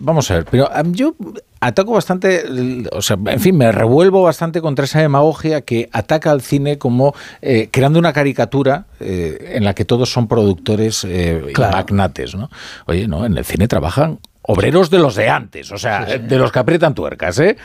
vamos 0.00 0.28
a 0.32 0.34
ver, 0.34 0.46
pero 0.50 0.68
yo 0.90 1.14
ataco 1.62 1.92
bastante, 1.92 2.42
o 2.90 3.00
sea, 3.02 3.16
en 3.26 3.40
fin, 3.40 3.56
me 3.56 3.70
revuelvo 3.70 4.22
bastante 4.22 4.60
contra 4.60 4.84
esa 4.84 5.00
demagogia 5.00 5.60
que 5.60 5.88
ataca 5.92 6.32
al 6.32 6.42
cine 6.42 6.76
como 6.76 7.14
eh, 7.40 7.68
creando 7.70 8.00
una 8.00 8.12
caricatura 8.12 8.86
eh, 8.98 9.52
en 9.54 9.64
la 9.64 9.72
que 9.72 9.84
todos 9.84 10.10
son 10.10 10.26
productores 10.26 11.04
eh, 11.04 11.52
magnates, 11.56 12.34
¿no? 12.34 12.50
Oye, 12.86 13.06
no, 13.06 13.24
en 13.24 13.38
el 13.38 13.44
cine 13.44 13.68
trabajan 13.68 14.18
obreros 14.42 14.90
de 14.90 14.98
los 14.98 15.14
de 15.14 15.28
antes, 15.28 15.70
o 15.70 15.78
sea, 15.78 16.04
de 16.04 16.38
los 16.38 16.50
que 16.50 16.58
aprietan 16.58 16.94
tuercas, 16.94 17.38
¿eh? 17.38 17.56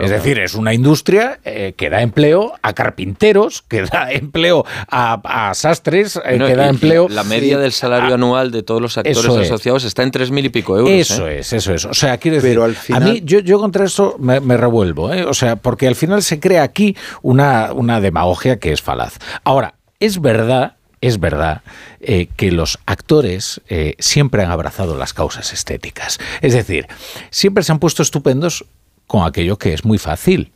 es 0.00 0.10
decir, 0.10 0.38
es 0.38 0.54
una 0.54 0.74
industria 0.74 1.38
eh, 1.44 1.74
que 1.76 1.90
da 1.90 2.02
empleo 2.02 2.54
a 2.62 2.72
carpinteros, 2.72 3.62
que 3.62 3.82
da 3.82 4.10
empleo 4.10 4.64
a, 4.88 5.52
sastres, 5.54 6.16
eh, 6.24 6.38
que 6.38 6.56
da 6.56 6.68
empleo... 6.68 7.08
La 7.08 7.24
media 7.24 7.58
del 7.58 7.72
salario 7.72 8.14
anual 8.14 8.50
de 8.50 8.62
todos 8.62 8.82
los 8.82 8.98
actores 8.98 9.24
asociados 9.24 9.84
está 9.84 10.02
en 10.02 10.10
tres 10.10 10.30
mil 10.30 10.44
y 10.44 10.48
pico 10.48 10.76
euros. 10.76 10.90
Eso 10.90 11.28
es, 11.28 11.52
eso 11.52 11.72
es. 11.72 11.84
O 11.84 11.94
sea, 11.94 12.18
quiero 12.18 12.40
decir, 12.40 12.58
a 12.92 13.00
mí 13.00 13.22
yo, 13.24 13.38
yo 13.38 13.58
contra 13.58 13.84
eso 13.84 14.16
me, 14.18 14.40
me 14.40 14.56
revuelvo, 14.56 15.12
¿eh? 15.12 15.24
o 15.24 15.34
sea, 15.34 15.56
porque 15.56 15.86
al 15.86 15.94
final 15.94 16.22
se 16.22 16.40
crea 16.40 16.62
aquí 16.62 16.96
una, 17.22 17.72
una 17.72 18.00
demagogia 18.00 18.58
que 18.58 18.72
es 18.72 18.82
falaz. 18.82 19.18
Ahora, 19.44 19.74
es 20.00 20.20
verdad 20.20 20.76
es 21.06 21.20
verdad 21.20 21.62
eh, 22.00 22.28
que 22.36 22.50
los 22.50 22.78
actores 22.86 23.60
eh, 23.68 23.94
siempre 23.98 24.42
han 24.42 24.50
abrazado 24.50 24.96
las 24.96 25.12
causas 25.12 25.52
estéticas. 25.52 26.18
Es 26.40 26.54
decir, 26.54 26.86
siempre 27.30 27.62
se 27.62 27.72
han 27.72 27.78
puesto 27.78 28.02
estupendos 28.02 28.64
con 29.06 29.26
aquello 29.26 29.58
que 29.58 29.74
es 29.74 29.84
muy 29.84 29.98
fácil. 29.98 30.52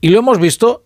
Y 0.00 0.08
lo 0.08 0.18
hemos 0.18 0.40
visto 0.40 0.84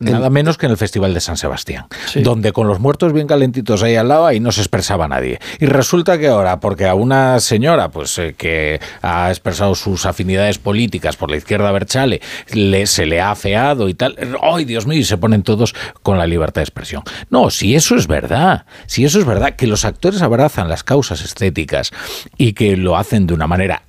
Nada 0.00 0.28
menos 0.28 0.58
que 0.58 0.66
en 0.66 0.72
el 0.72 0.78
Festival 0.78 1.14
de 1.14 1.20
San 1.20 1.36
Sebastián, 1.36 1.86
donde 2.16 2.52
con 2.52 2.66
los 2.66 2.80
muertos 2.80 3.12
bien 3.12 3.28
calentitos 3.28 3.82
ahí 3.84 3.94
al 3.94 4.08
lado, 4.08 4.26
ahí 4.26 4.40
no 4.40 4.50
se 4.50 4.60
expresaba 4.60 5.06
nadie. 5.06 5.38
Y 5.60 5.66
resulta 5.66 6.18
que 6.18 6.26
ahora, 6.28 6.58
porque 6.58 6.86
a 6.86 6.94
una 6.94 7.38
señora 7.38 7.90
pues 7.90 8.18
eh, 8.18 8.34
que 8.36 8.80
ha 9.02 9.30
expresado 9.30 9.74
sus 9.76 10.04
afinidades 10.04 10.58
políticas 10.58 11.16
por 11.16 11.30
la 11.30 11.36
izquierda 11.36 11.70
Berchale, 11.70 12.20
le, 12.52 12.86
se 12.86 13.06
le 13.06 13.20
ha 13.20 13.30
afeado 13.30 13.88
y 13.88 13.94
tal, 13.94 14.16
¡ay, 14.42 14.64
Dios 14.64 14.86
mío! 14.86 14.98
Y 14.98 15.04
se 15.04 15.16
ponen 15.16 15.44
todos 15.44 15.74
con 16.02 16.18
la 16.18 16.26
libertad 16.26 16.60
de 16.60 16.64
expresión. 16.64 17.04
No, 17.30 17.50
si 17.50 17.76
eso 17.76 17.94
es 17.94 18.08
verdad, 18.08 18.66
si 18.86 19.04
eso 19.04 19.20
es 19.20 19.24
verdad, 19.24 19.54
que 19.54 19.68
los 19.68 19.84
actores 19.84 20.22
abrazan 20.22 20.68
las 20.68 20.82
causas 20.82 21.22
estéticas 21.22 21.92
y 22.36 22.54
que 22.54 22.76
lo 22.76 22.96
hacen 22.96 23.28
de 23.28 23.34
una 23.34 23.46
manera 23.46 23.82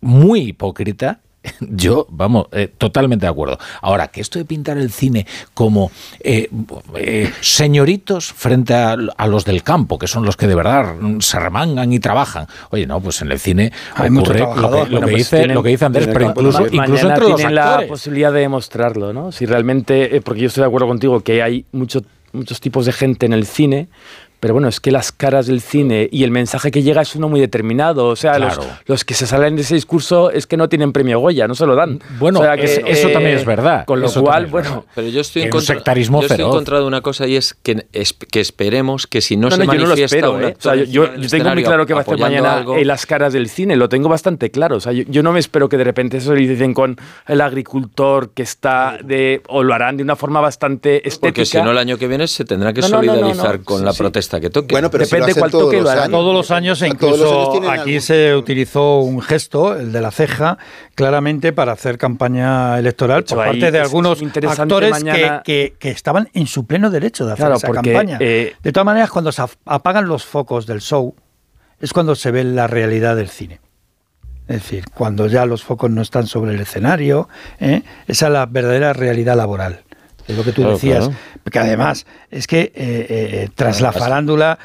muy 0.00 0.48
hipócrita, 0.48 1.20
yo, 1.60 2.06
vamos, 2.10 2.46
eh, 2.52 2.68
totalmente 2.76 3.26
de 3.26 3.30
acuerdo. 3.30 3.58
Ahora, 3.80 4.08
que 4.08 4.20
esto 4.20 4.38
de 4.38 4.44
pintar 4.44 4.78
el 4.78 4.90
cine 4.90 5.26
como 5.52 5.90
eh, 6.20 6.48
eh, 6.96 7.32
señoritos 7.40 8.32
frente 8.32 8.74
a, 8.74 8.96
los 9.26 9.44
del 9.44 9.62
campo, 9.62 9.98
que 9.98 10.06
son 10.06 10.24
los 10.24 10.36
que 10.36 10.46
de 10.46 10.54
verdad 10.54 10.94
se 11.20 11.38
remangan 11.38 11.92
y 11.92 11.98
trabajan. 11.98 12.46
Oye, 12.70 12.86
no, 12.86 13.00
pues 13.00 13.22
en 13.22 13.32
el 13.32 13.38
cine 13.38 13.72
Hay 13.94 14.10
ocurre 14.10 14.40
lo 14.40 14.54
que, 14.54 14.90
lo, 14.90 15.00
que 15.00 15.06
pues 15.06 15.16
dice, 15.16 15.46
lo 15.46 15.62
que 15.62 15.70
dice 15.70 15.84
Andrés, 15.84 16.08
pero 16.12 16.26
incluso, 16.26 16.66
incluso 16.70 17.08
entre 17.08 17.28
los 17.28 17.36
tienen 17.36 17.54
la 17.54 17.84
posibilidad 17.88 18.32
de 18.32 18.40
demostrarlo, 18.40 19.12
¿no? 19.12 19.32
Si 19.32 19.46
realmente, 19.46 20.20
porque 20.22 20.42
yo 20.42 20.48
estoy 20.48 20.62
de 20.62 20.68
acuerdo 20.68 20.86
contigo 20.86 21.20
que 21.20 21.42
hay 21.42 21.64
mucho, 21.72 22.02
muchos 22.32 22.60
tipos 22.60 22.86
de 22.86 22.92
gente 22.92 23.26
en 23.26 23.32
el 23.32 23.46
cine, 23.46 23.88
pero 24.44 24.52
bueno, 24.52 24.68
es 24.68 24.78
que 24.78 24.90
las 24.90 25.10
caras 25.10 25.46
del 25.46 25.62
cine 25.62 26.06
y 26.12 26.22
el 26.22 26.30
mensaje 26.30 26.70
que 26.70 26.82
llega 26.82 27.00
es 27.00 27.16
uno 27.16 27.30
muy 27.30 27.40
determinado. 27.40 28.08
O 28.08 28.14
sea, 28.14 28.38
los, 28.86 29.02
que 29.06 29.14
se 29.14 29.26
salen 29.26 29.56
de 29.56 29.62
ese 29.62 29.74
discurso 29.74 30.30
es 30.30 30.46
que 30.46 30.58
no 30.58 30.68
tienen 30.68 30.92
premio 30.92 31.18
Goya, 31.18 31.48
no 31.48 31.54
se 31.54 31.64
lo 31.64 31.74
dan. 31.74 31.98
Bueno, 32.18 32.44
eso 32.52 32.82
eh, 32.84 33.10
también 33.10 33.38
es 33.38 33.46
verdad. 33.46 33.86
Con 33.86 34.02
lo 34.02 34.12
cual, 34.12 34.44
bueno. 34.48 34.84
Pero 34.94 35.08
yo 35.08 35.22
estoy 35.22 35.44
en 35.44 35.48
contra, 35.48 35.76
sectarismo 35.76 36.20
yo 36.20 36.26
estoy 36.26 36.44
en 36.44 36.50
contra 36.50 36.78
de 36.78 36.84
una 36.84 37.00
cosa 37.00 37.26
y 37.26 37.36
es 37.36 37.54
que, 37.54 37.86
que 38.30 38.40
esperemos 38.40 39.06
que 39.06 39.22
si 39.22 39.38
no, 39.38 39.50
se 39.50 39.64
manifiesta 39.64 40.20
yo 40.20 40.38
no 40.38 40.46
¿eh? 40.46 40.54
o 40.58 40.62
sea, 40.62 40.74
yo, 40.74 41.08
tengo 41.30 41.54
muy 41.54 41.64
claro 41.64 41.86
que 41.86 41.94
va 41.94 42.00
a 42.00 42.02
hacer 42.02 42.18
mañana 42.18 42.66
en 42.76 42.86
las 42.86 43.06
caras 43.06 43.32
del 43.32 43.48
cine, 43.48 43.76
lo 43.76 43.88
tengo 43.88 44.10
bastante 44.10 44.50
claro. 44.50 44.76
O 44.76 44.80
sea, 44.80 44.92
yo, 44.92 45.22
no 45.22 45.32
me 45.32 45.40
espero 45.40 45.70
que 45.70 45.78
de 45.78 45.84
repente 45.84 46.18
eso 46.18 46.34
lo 46.34 46.38
dicen 46.38 46.74
con 46.74 46.98
el 47.26 47.40
agricultor 47.40 48.34
que 48.34 48.42
está 48.42 48.98
de. 49.02 49.40
o 49.48 49.62
lo 49.62 49.72
harán 49.72 49.96
de 49.96 50.02
una 50.02 50.16
forma 50.16 50.42
bastante 50.42 50.96
estética. 51.08 51.28
Porque 51.28 51.46
si 51.46 51.56
no, 51.62 51.70
el 51.70 51.78
año 51.78 51.96
que 51.96 52.08
viene 52.08 52.28
se 52.28 52.44
tendrá 52.44 52.74
que 52.74 52.82
solidarizar 52.82 53.62
con 53.62 53.86
la 53.86 53.94
protesta 53.94 54.33
que 54.40 54.50
toque. 54.50 54.74
Bueno, 54.74 54.90
pero 54.90 55.04
depende 55.04 55.32
si 55.32 55.38
cuál 55.38 55.50
toque 55.50 55.80
lo 55.80 55.90
harán. 55.90 56.10
Todos 56.10 56.34
los 56.34 56.50
años, 56.50 56.80
e 56.82 56.88
incluso 56.88 57.62
aquí 57.70 58.00
se 58.00 58.34
utilizó 58.34 59.00
un 59.00 59.20
gesto, 59.20 59.76
el 59.76 59.92
de 59.92 60.00
la 60.00 60.10
ceja, 60.10 60.58
claramente 60.94 61.52
para 61.52 61.72
hacer 61.72 61.98
campaña 61.98 62.78
electoral 62.78 63.24
por 63.24 63.38
parte 63.38 63.70
de 63.70 63.80
algunos 63.80 64.22
actores 64.22 65.02
que, 65.44 65.74
que, 65.78 65.90
estaban 65.90 66.28
en 66.34 66.46
su 66.46 66.66
pleno 66.66 66.90
derecho 66.90 67.26
de 67.26 67.32
hacer 67.32 67.52
esa 67.52 67.70
campaña. 67.70 68.18
Eh, 68.20 68.54
de 68.62 68.72
todas 68.72 68.86
maneras, 68.86 69.10
cuando 69.10 69.32
se 69.32 69.42
apagan 69.64 70.08
los 70.08 70.24
focos 70.24 70.66
del 70.66 70.80
show, 70.80 71.14
es 71.80 71.92
cuando 71.92 72.14
se 72.14 72.30
ve 72.30 72.44
la 72.44 72.66
realidad 72.66 73.16
del 73.16 73.28
cine. 73.28 73.60
Es 74.46 74.56
decir, 74.56 74.84
cuando 74.94 75.26
ya 75.26 75.46
los 75.46 75.64
focos 75.64 75.90
no 75.90 76.02
están 76.02 76.26
sobre 76.26 76.54
el 76.54 76.60
escenario, 76.60 77.28
¿eh? 77.60 77.82
esa 78.06 78.26
es 78.26 78.32
la 78.32 78.44
verdadera 78.44 78.92
realidad 78.92 79.36
laboral 79.36 79.83
es 80.26 80.36
lo 80.36 80.44
que 80.44 80.52
tú 80.52 80.62
decías. 80.66 81.10
Porque 81.42 81.58
además, 81.58 82.06
es 82.30 82.46
que 82.46 82.60
eh, 82.60 82.72
eh, 82.74 83.06
eh, 83.08 83.48
tras 83.54 83.80
la 83.80 83.92
farándula, 83.92 84.58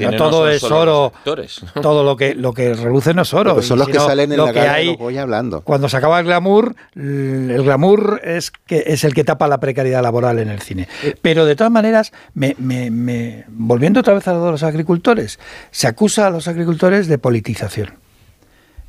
no 0.00 0.12
todo 0.12 0.48
es 0.48 0.62
oro. 0.64 1.12
Todo 1.82 2.04
lo 2.04 2.16
que, 2.16 2.34
lo 2.34 2.52
que 2.52 2.74
reluce 2.74 3.14
no 3.14 3.22
es 3.22 3.32
oro. 3.32 3.60
son 3.62 3.78
los 3.78 3.88
que 3.88 3.98
salen 3.98 4.32
en 4.32 4.38
la 4.38 4.52
que 4.52 4.60
hay, 4.60 4.96
voy 4.96 5.16
hablando. 5.18 5.62
Cuando 5.62 5.88
se 5.88 5.96
acaba 5.96 6.18
el 6.20 6.26
glamour, 6.26 6.74
el 6.94 7.62
glamour 7.62 8.20
es, 8.24 8.50
que, 8.50 8.84
es 8.86 9.04
el 9.04 9.14
que 9.14 9.24
tapa 9.24 9.48
la 9.48 9.58
precariedad 9.58 10.02
laboral 10.02 10.38
en 10.38 10.48
el 10.48 10.60
cine. 10.60 10.88
Pero 11.22 11.46
de 11.46 11.56
todas 11.56 11.72
maneras, 11.72 12.12
me, 12.34 12.54
me, 12.58 13.44
volviendo 13.48 14.00
otra 14.00 14.14
vez 14.14 14.26
a 14.28 14.34
los 14.34 14.62
agricultores, 14.62 15.38
se 15.70 15.86
acusa 15.86 16.26
a 16.26 16.30
los 16.30 16.48
agricultores 16.48 17.08
de 17.08 17.18
politización. 17.18 17.94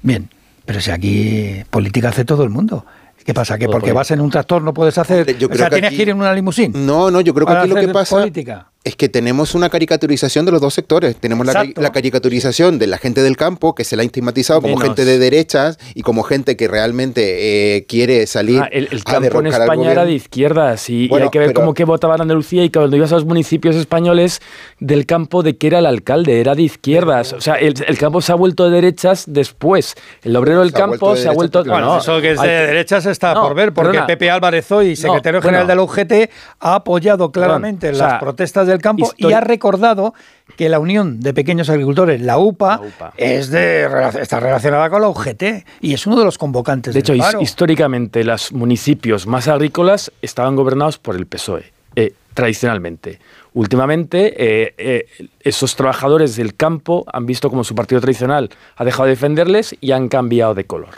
Bien, 0.01 0.29
pero 0.65 0.81
si 0.81 0.91
aquí 0.91 1.63
política 1.69 2.09
hace 2.09 2.25
todo 2.25 2.43
el 2.43 2.49
mundo. 2.49 2.85
¿Qué 3.27 3.33
pasa? 3.33 3.57
¿Que 3.57 3.67
porque 3.67 3.91
vas 3.91 4.09
en 4.11 4.21
un 4.21 4.29
tractor 4.29 4.61
no 4.61 4.73
puedes 4.73 4.97
hacer? 4.97 5.35
o 5.51 5.55
sea, 5.55 5.69
tienes 5.69 5.89
que 5.89 6.01
ir 6.01 6.09
en 6.11 6.17
una 6.17 6.33
limusín. 6.33 6.71
No, 6.73 7.11
no, 7.11 7.19
yo 7.19 7.33
creo 7.33 7.45
que 7.45 7.51
aquí 7.51 7.67
lo 7.67 7.75
que 7.75 7.89
pasa. 7.89 8.15
Política 8.15 8.71
es 8.83 8.95
que 8.95 9.09
tenemos 9.09 9.53
una 9.53 9.69
caricaturización 9.69 10.45
de 10.45 10.51
los 10.51 10.61
dos 10.61 10.73
sectores. 10.73 11.17
Tenemos 11.17 11.45
la, 11.45 11.91
caricaturización 11.91 12.79
de 12.79 12.87
la 12.87 12.97
gente 12.97 13.21
del 13.21 13.35
campo, 13.35 13.75
que 13.75 13.83
se 13.83 13.97
la 13.97 14.03
ha 14.03 14.05
estigmatizado 14.05 14.61
como 14.61 14.77
gente 14.77 15.03
de 15.03 15.19
derechas 15.19 15.77
y 15.93 16.03
como 16.03 16.23
gente 16.23 16.55
que 16.55 16.67
realmente 16.69 17.75
eh, 17.75 17.85
quiere 17.85 18.25
salir 18.27 18.61
ah, 18.61 18.69
el, 18.71 19.03
campo 19.03 19.39
en 19.39 19.47
España 19.47 19.91
era 19.91 20.05
de 20.05 20.13
izquierdas 20.13 20.89
y, 20.89 21.09
hay 21.13 21.29
que 21.29 21.39
ver 21.39 21.53
cómo 21.53 21.73
que 21.73 21.83
votaba 21.83 22.15
en 22.15 22.21
Andalucía 22.21 22.63
y 22.63 22.69
cuando 22.69 22.95
ibas 22.95 23.11
a 23.11 23.15
los 23.15 23.25
municipios 23.25 23.75
españoles 23.75 24.41
del 24.79 25.05
campo 25.05 25.43
de 25.43 25.57
que 25.57 25.67
era 25.67 25.79
el 25.79 25.85
alcalde, 25.85 26.39
era 26.39 26.55
de 26.55 26.61
izquierdas. 26.61 27.33
O 27.33 27.41
sea, 27.41 27.55
el, 27.55 27.75
campo 27.97 28.21
se 28.21 28.31
ha 28.31 28.35
vuelto 28.35 28.69
de 28.69 28.75
derechas 28.75 29.25
después. 29.27 29.95
El 30.23 30.35
obrero 30.35 30.61
del 30.61 30.71
campo 30.71 31.15
se 31.15 31.27
ha 31.27 31.31
vuelto... 31.31 31.63
Bueno, 31.65 31.97
eso 31.97 32.21
que 32.21 32.31
es 32.31 32.41
de 32.41 32.47
derechas 32.47 33.05
está 33.05 33.33
por 33.33 33.53
ver, 33.53 33.73
porque 33.73 34.01
Pepe 34.03 34.29
Álvarez 34.29 34.71
hoy, 34.71 34.95
secretario 34.95 35.41
general 35.41 35.67
del 35.67 35.79
UGT, 35.79 36.29
ha 36.59 36.75
apoyado 36.75 37.31
claramente 37.31 37.91
las 37.91 38.19
protestas 38.19 38.67
del 38.67 38.76
campo 38.81 39.11
y 39.17 39.31
ha 39.33 39.41
recordado 39.41 40.13
que 40.55 40.69
la 40.69 40.79
Unión 40.79 41.19
de 41.19 41.33
Pequeños 41.33 41.69
Agricultores, 41.69 42.21
la 42.21 42.37
UPA, 42.37 42.81
Es 43.17 43.49
de, 43.51 43.87
está 44.21 44.39
relacionada 44.39 44.89
con 44.89 45.01
la 45.01 45.09
UGT 45.09 45.43
y 45.81 45.93
es 45.93 46.07
uno 46.07 46.17
de 46.17 46.25
los 46.25 46.37
convocantes. 46.37 46.93
De 46.93 46.99
hecho, 47.01 47.13
históricamente 47.39 48.23
los 48.23 48.51
municipios 48.53 49.27
más 49.27 49.47
agrícolas 49.47 50.11
estaban 50.21 50.55
gobernados 50.55 50.97
por 50.97 51.15
el 51.15 51.27
PSOE, 51.27 51.71
eh, 51.95 52.13
tradicionalmente. 52.33 53.19
Últimamente, 53.53 54.35
eh, 54.37 54.75
eh, 54.77 55.27
esos 55.41 55.75
trabajadores 55.75 56.35
del 56.35 56.55
campo 56.55 57.05
han 57.11 57.25
visto 57.25 57.49
como 57.49 57.63
su 57.63 57.73
partido 57.73 57.99
tradicional 58.01 58.49
ha 58.75 58.85
dejado 58.85 59.05
de 59.05 59.11
defenderles 59.11 59.75
y 59.81 59.91
han 59.91 60.09
cambiado 60.09 60.53
de 60.53 60.65
color. 60.65 60.93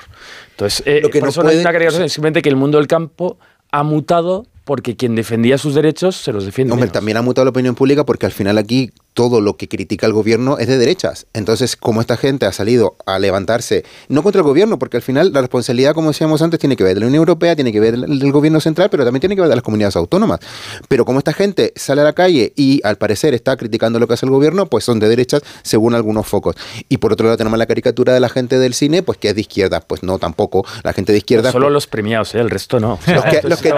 Entonces, 0.51 1.01
Lo 1.01 1.09
que 1.09 1.19
por 1.19 1.29
eso 1.29 1.43
no 1.43 1.49
es 1.49 1.65
una 1.65 2.09
simplemente 2.09 2.41
que 2.41 2.49
el 2.49 2.57
mundo 2.57 2.77
del 2.77 2.87
campo 2.87 3.37
ha 3.71 3.83
mutado 3.83 4.45
porque 4.69 4.95
quien 4.95 5.15
defendía 5.15 5.57
sus 5.57 5.73
derechos 5.73 6.15
se 6.15 6.31
los 6.31 6.45
defiende. 6.45 6.75
Hombre, 6.75 6.91
también 6.91 7.17
ha 7.17 7.23
mutado 7.23 7.43
la 7.43 7.49
opinión 7.49 7.73
pública 7.73 8.05
porque 8.05 8.27
al 8.27 8.31
final 8.31 8.59
aquí 8.59 8.91
todo 9.19 9.41
lo 9.41 9.57
que 9.57 9.67
critica 9.67 10.07
el 10.07 10.13
gobierno 10.13 10.59
es 10.59 10.67
de 10.67 10.77
derechas. 10.77 11.27
Entonces, 11.33 11.75
como 11.75 11.99
esta 11.99 12.15
gente 12.15 12.45
ha 12.45 12.53
salido 12.53 12.95
a 13.05 13.19
levantarse, 13.19 13.83
no 14.07 14.23
contra 14.23 14.39
el 14.39 14.47
gobierno, 14.47 14.79
porque 14.79 14.95
al 14.95 15.03
final 15.03 15.33
la 15.33 15.41
responsabilidad, 15.41 15.93
como 15.93 16.07
decíamos 16.07 16.41
antes, 16.41 16.57
tiene 16.57 16.77
que 16.77 16.85
ver 16.85 16.93
de 16.93 17.01
la 17.01 17.07
Unión 17.07 17.19
Europea, 17.19 17.53
tiene 17.53 17.73
que 17.73 17.81
ver 17.81 17.97
del 17.97 18.31
gobierno 18.31 18.61
central, 18.61 18.89
pero 18.89 19.03
también 19.03 19.19
tiene 19.19 19.35
que 19.35 19.41
ver 19.41 19.49
de 19.49 19.57
las 19.57 19.61
comunidades 19.61 19.97
autónomas. 19.97 20.39
Pero 20.87 21.03
como 21.03 21.19
esta 21.19 21.33
gente 21.33 21.73
sale 21.75 21.99
a 21.99 22.05
la 22.05 22.13
calle 22.13 22.53
y 22.55 22.79
al 22.85 22.95
parecer 22.95 23.33
está 23.33 23.57
criticando 23.57 23.99
lo 23.99 24.07
que 24.07 24.13
hace 24.13 24.25
el 24.25 24.31
gobierno, 24.31 24.67
pues 24.67 24.85
son 24.85 25.01
de 25.01 25.09
derechas 25.09 25.41
según 25.63 25.95
algunos 25.95 26.25
focos. 26.25 26.55
Y 26.87 26.95
por 26.95 27.11
otro 27.11 27.25
lado 27.25 27.35
tenemos 27.35 27.59
la 27.59 27.65
caricatura 27.65 28.13
de 28.13 28.21
la 28.21 28.29
gente 28.29 28.57
del 28.57 28.73
cine, 28.73 29.03
pues 29.03 29.17
que 29.17 29.27
es 29.27 29.35
de 29.35 29.41
izquierda. 29.41 29.81
Pues 29.81 30.01
no, 30.01 30.17
tampoco. 30.17 30.65
La 30.83 30.93
gente 30.93 31.11
de 31.11 31.17
izquierda... 31.17 31.51
solo 31.51 31.65
pues 31.65 31.73
los 31.73 31.87
premiados, 31.87 32.35
¿eh? 32.35 32.39
el 32.39 32.49
resto 32.49 32.79
no. 32.79 32.97
Los 33.05 33.25
que, 33.57 33.71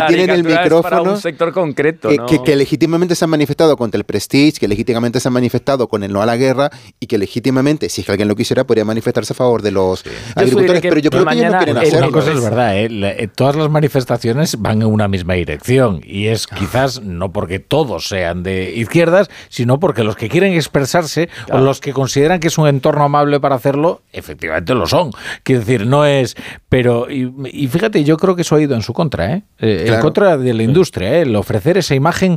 tienen, 0.08 0.28
el 0.28 0.44
micrófono... 0.44 1.04
un 1.04 1.20
sector 1.22 1.54
concreto. 1.54 2.10
Que, 2.26 2.42
que 2.42 2.54
legítimamente 2.54 3.14
se 3.14 3.24
han 3.24 3.30
manifestado 3.30 3.78
contra 3.78 3.96
el 3.96 4.04
Prestige, 4.10 4.58
que 4.58 4.66
legítimamente 4.66 5.20
se 5.20 5.28
han 5.28 5.34
manifestado 5.34 5.88
con 5.88 6.02
el 6.02 6.12
no 6.12 6.20
a 6.20 6.26
la 6.26 6.36
guerra 6.36 6.68
y 6.98 7.06
que 7.06 7.16
legítimamente, 7.16 7.88
si 7.88 8.00
es 8.00 8.06
que 8.06 8.10
alguien 8.10 8.26
lo 8.26 8.34
quisiera, 8.34 8.64
podría 8.64 8.84
manifestarse 8.84 9.34
a 9.34 9.36
favor 9.36 9.62
de 9.62 9.70
los 9.70 10.04
agricultores, 10.34 10.82
pero 10.82 10.98
yo 10.98 11.10
creo 11.10 11.24
que 11.24 11.34
ellos 11.34 11.52
no 11.52 11.58
quieren 11.58 11.76
hacerlo. 11.76 12.08
Una 12.08 12.10
cosa 12.10 12.32
es 12.32 12.42
verdad, 12.42 12.76
¿eh? 12.76 12.88
Eh, 12.90 13.28
todas 13.32 13.54
las 13.54 13.70
manifestaciones 13.70 14.60
van 14.60 14.82
en 14.82 14.88
una 14.88 15.06
misma 15.06 15.34
dirección 15.34 16.00
y 16.04 16.26
es 16.26 16.48
quizás 16.48 17.02
no 17.02 17.30
porque 17.30 17.60
todos 17.60 18.08
sean 18.08 18.42
de 18.42 18.72
izquierdas, 18.74 19.30
sino 19.48 19.78
porque 19.78 20.02
los 20.02 20.16
que 20.16 20.28
quieren 20.28 20.54
expresarse 20.54 21.28
o 21.52 21.58
los 21.58 21.80
que 21.80 21.92
consideran 21.92 22.40
que 22.40 22.48
es 22.48 22.58
un 22.58 22.66
entorno 22.66 23.04
amable 23.04 23.38
para 23.38 23.54
hacerlo, 23.54 24.02
efectivamente 24.12 24.74
lo 24.74 24.86
son. 24.86 25.12
Quiero 25.42 25.60
decir, 25.60 25.86
no 25.86 26.04
es... 26.04 26.36
Pero, 26.68 27.10
y, 27.10 27.68
fíjate, 27.68 28.04
yo 28.04 28.16
creo 28.16 28.36
que 28.36 28.42
eso 28.42 28.56
ha 28.56 28.60
ido 28.60 28.74
en 28.74 28.82
su 28.82 28.92
contra, 28.92 29.32
¿eh? 29.32 29.42
eh 29.58 29.86
en 29.88 30.00
contra 30.00 30.36
de 30.36 30.54
la 30.54 30.62
industria, 30.62 31.18
¿eh? 31.18 31.22
el 31.22 31.36
ofrecer 31.36 31.78
esa 31.78 31.94
imagen 31.94 32.36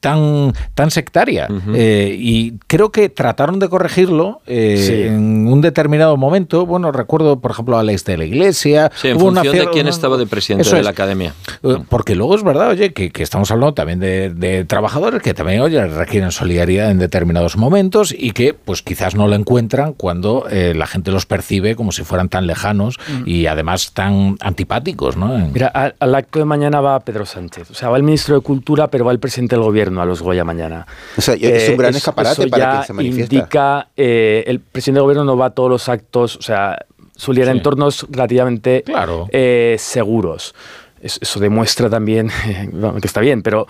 tan, 0.00 0.43
tan 0.74 0.90
sectaria 0.90 1.48
eh, 1.74 2.16
y 2.18 2.58
creo 2.66 2.90
que 2.90 3.08
trataron 3.08 3.58
de 3.58 3.68
corregirlo 3.68 4.40
eh, 4.46 5.08
en 5.08 5.46
un 5.46 5.60
determinado 5.60 6.16
momento. 6.16 6.66
Bueno, 6.66 6.92
recuerdo, 6.92 7.40
por 7.40 7.50
ejemplo, 7.50 7.78
a 7.78 7.82
la 7.82 7.94
de 7.94 8.16
la 8.16 8.24
Iglesia. 8.24 8.90
en 9.02 9.18
función 9.18 9.56
de 9.56 9.68
quién 9.70 9.86
estaba 9.86 10.16
de 10.16 10.26
presidente 10.26 10.68
de 10.74 10.82
la 10.82 10.90
academia. 10.90 11.34
Eh, 11.62 11.78
porque 11.88 12.14
luego 12.14 12.34
es 12.34 12.42
verdad, 12.42 12.70
oye, 12.70 12.92
que, 12.92 13.10
estamos 13.22 13.50
hablando 13.50 13.74
también 13.74 14.00
de, 14.00 14.64
trabajadores 14.66 15.22
que 15.22 15.34
también, 15.34 15.60
oye, 15.60 15.86
requieren 15.86 16.32
solidaridad 16.32 16.90
en 16.90 16.98
determinados 16.98 17.56
momentos 17.56 18.14
y 18.16 18.32
que, 18.32 18.54
pues 18.54 18.82
quizás 18.82 19.14
no 19.14 19.28
lo 19.28 19.34
encuentran 19.34 19.92
cuando 19.92 20.46
la 20.50 20.86
gente 20.86 21.10
los 21.10 21.26
percibe 21.26 21.76
como 21.76 21.92
si 21.92 22.02
fueran 22.02 22.28
tan 22.28 22.46
lejanos 22.46 22.98
mm. 23.08 23.22
y 23.28 23.46
además 23.46 23.92
tan 23.92 24.36
antipáticos, 24.40 25.16
¿no? 25.16 25.38
Mira, 25.52 25.68
al, 25.68 26.14
acto 26.14 26.38
de 26.38 26.44
mañana 26.44 26.80
va 26.80 27.00
Pedro 27.00 27.26
Sánchez. 27.26 27.70
O 27.70 27.74
sea, 27.74 27.88
va 27.88 27.96
el 27.96 28.02
ministro 28.02 28.34
de 28.34 28.40
Cultura, 28.40 28.88
pero 28.88 29.04
va 29.04 29.12
el 29.12 29.18
presidente 29.18 29.56
del 29.56 29.64
gobierno 29.64 30.02
a 30.02 30.04
los 30.04 30.22
Goya 30.24 30.44
mañana. 30.44 30.86
O 31.16 31.20
sea, 31.20 31.34
es 31.34 31.68
un 31.68 31.76
gran 31.76 31.94
eh, 31.94 31.98
escaparate 31.98 32.48
para 32.48 32.80
que 32.80 32.86
se 32.86 32.92
manifiesta. 32.92 33.34
Indica, 33.34 33.88
eh, 33.96 34.44
el 34.46 34.60
presidente 34.60 34.98
del 34.98 35.04
gobierno 35.04 35.24
no 35.24 35.36
va 35.36 35.46
a 35.46 35.50
todos 35.50 35.70
los 35.70 35.88
actos, 35.88 36.36
o 36.36 36.42
sea, 36.42 36.78
suele 37.16 37.42
ir 37.42 37.48
a 37.48 37.52
entornos 37.52 38.06
relativamente 38.10 38.82
claro. 38.82 39.28
Eh, 39.30 39.76
seguros. 39.78 40.54
Eso 41.00 41.38
demuestra 41.38 41.90
también 41.90 42.30
que 43.00 43.06
está 43.06 43.20
bien, 43.20 43.42
pero 43.42 43.66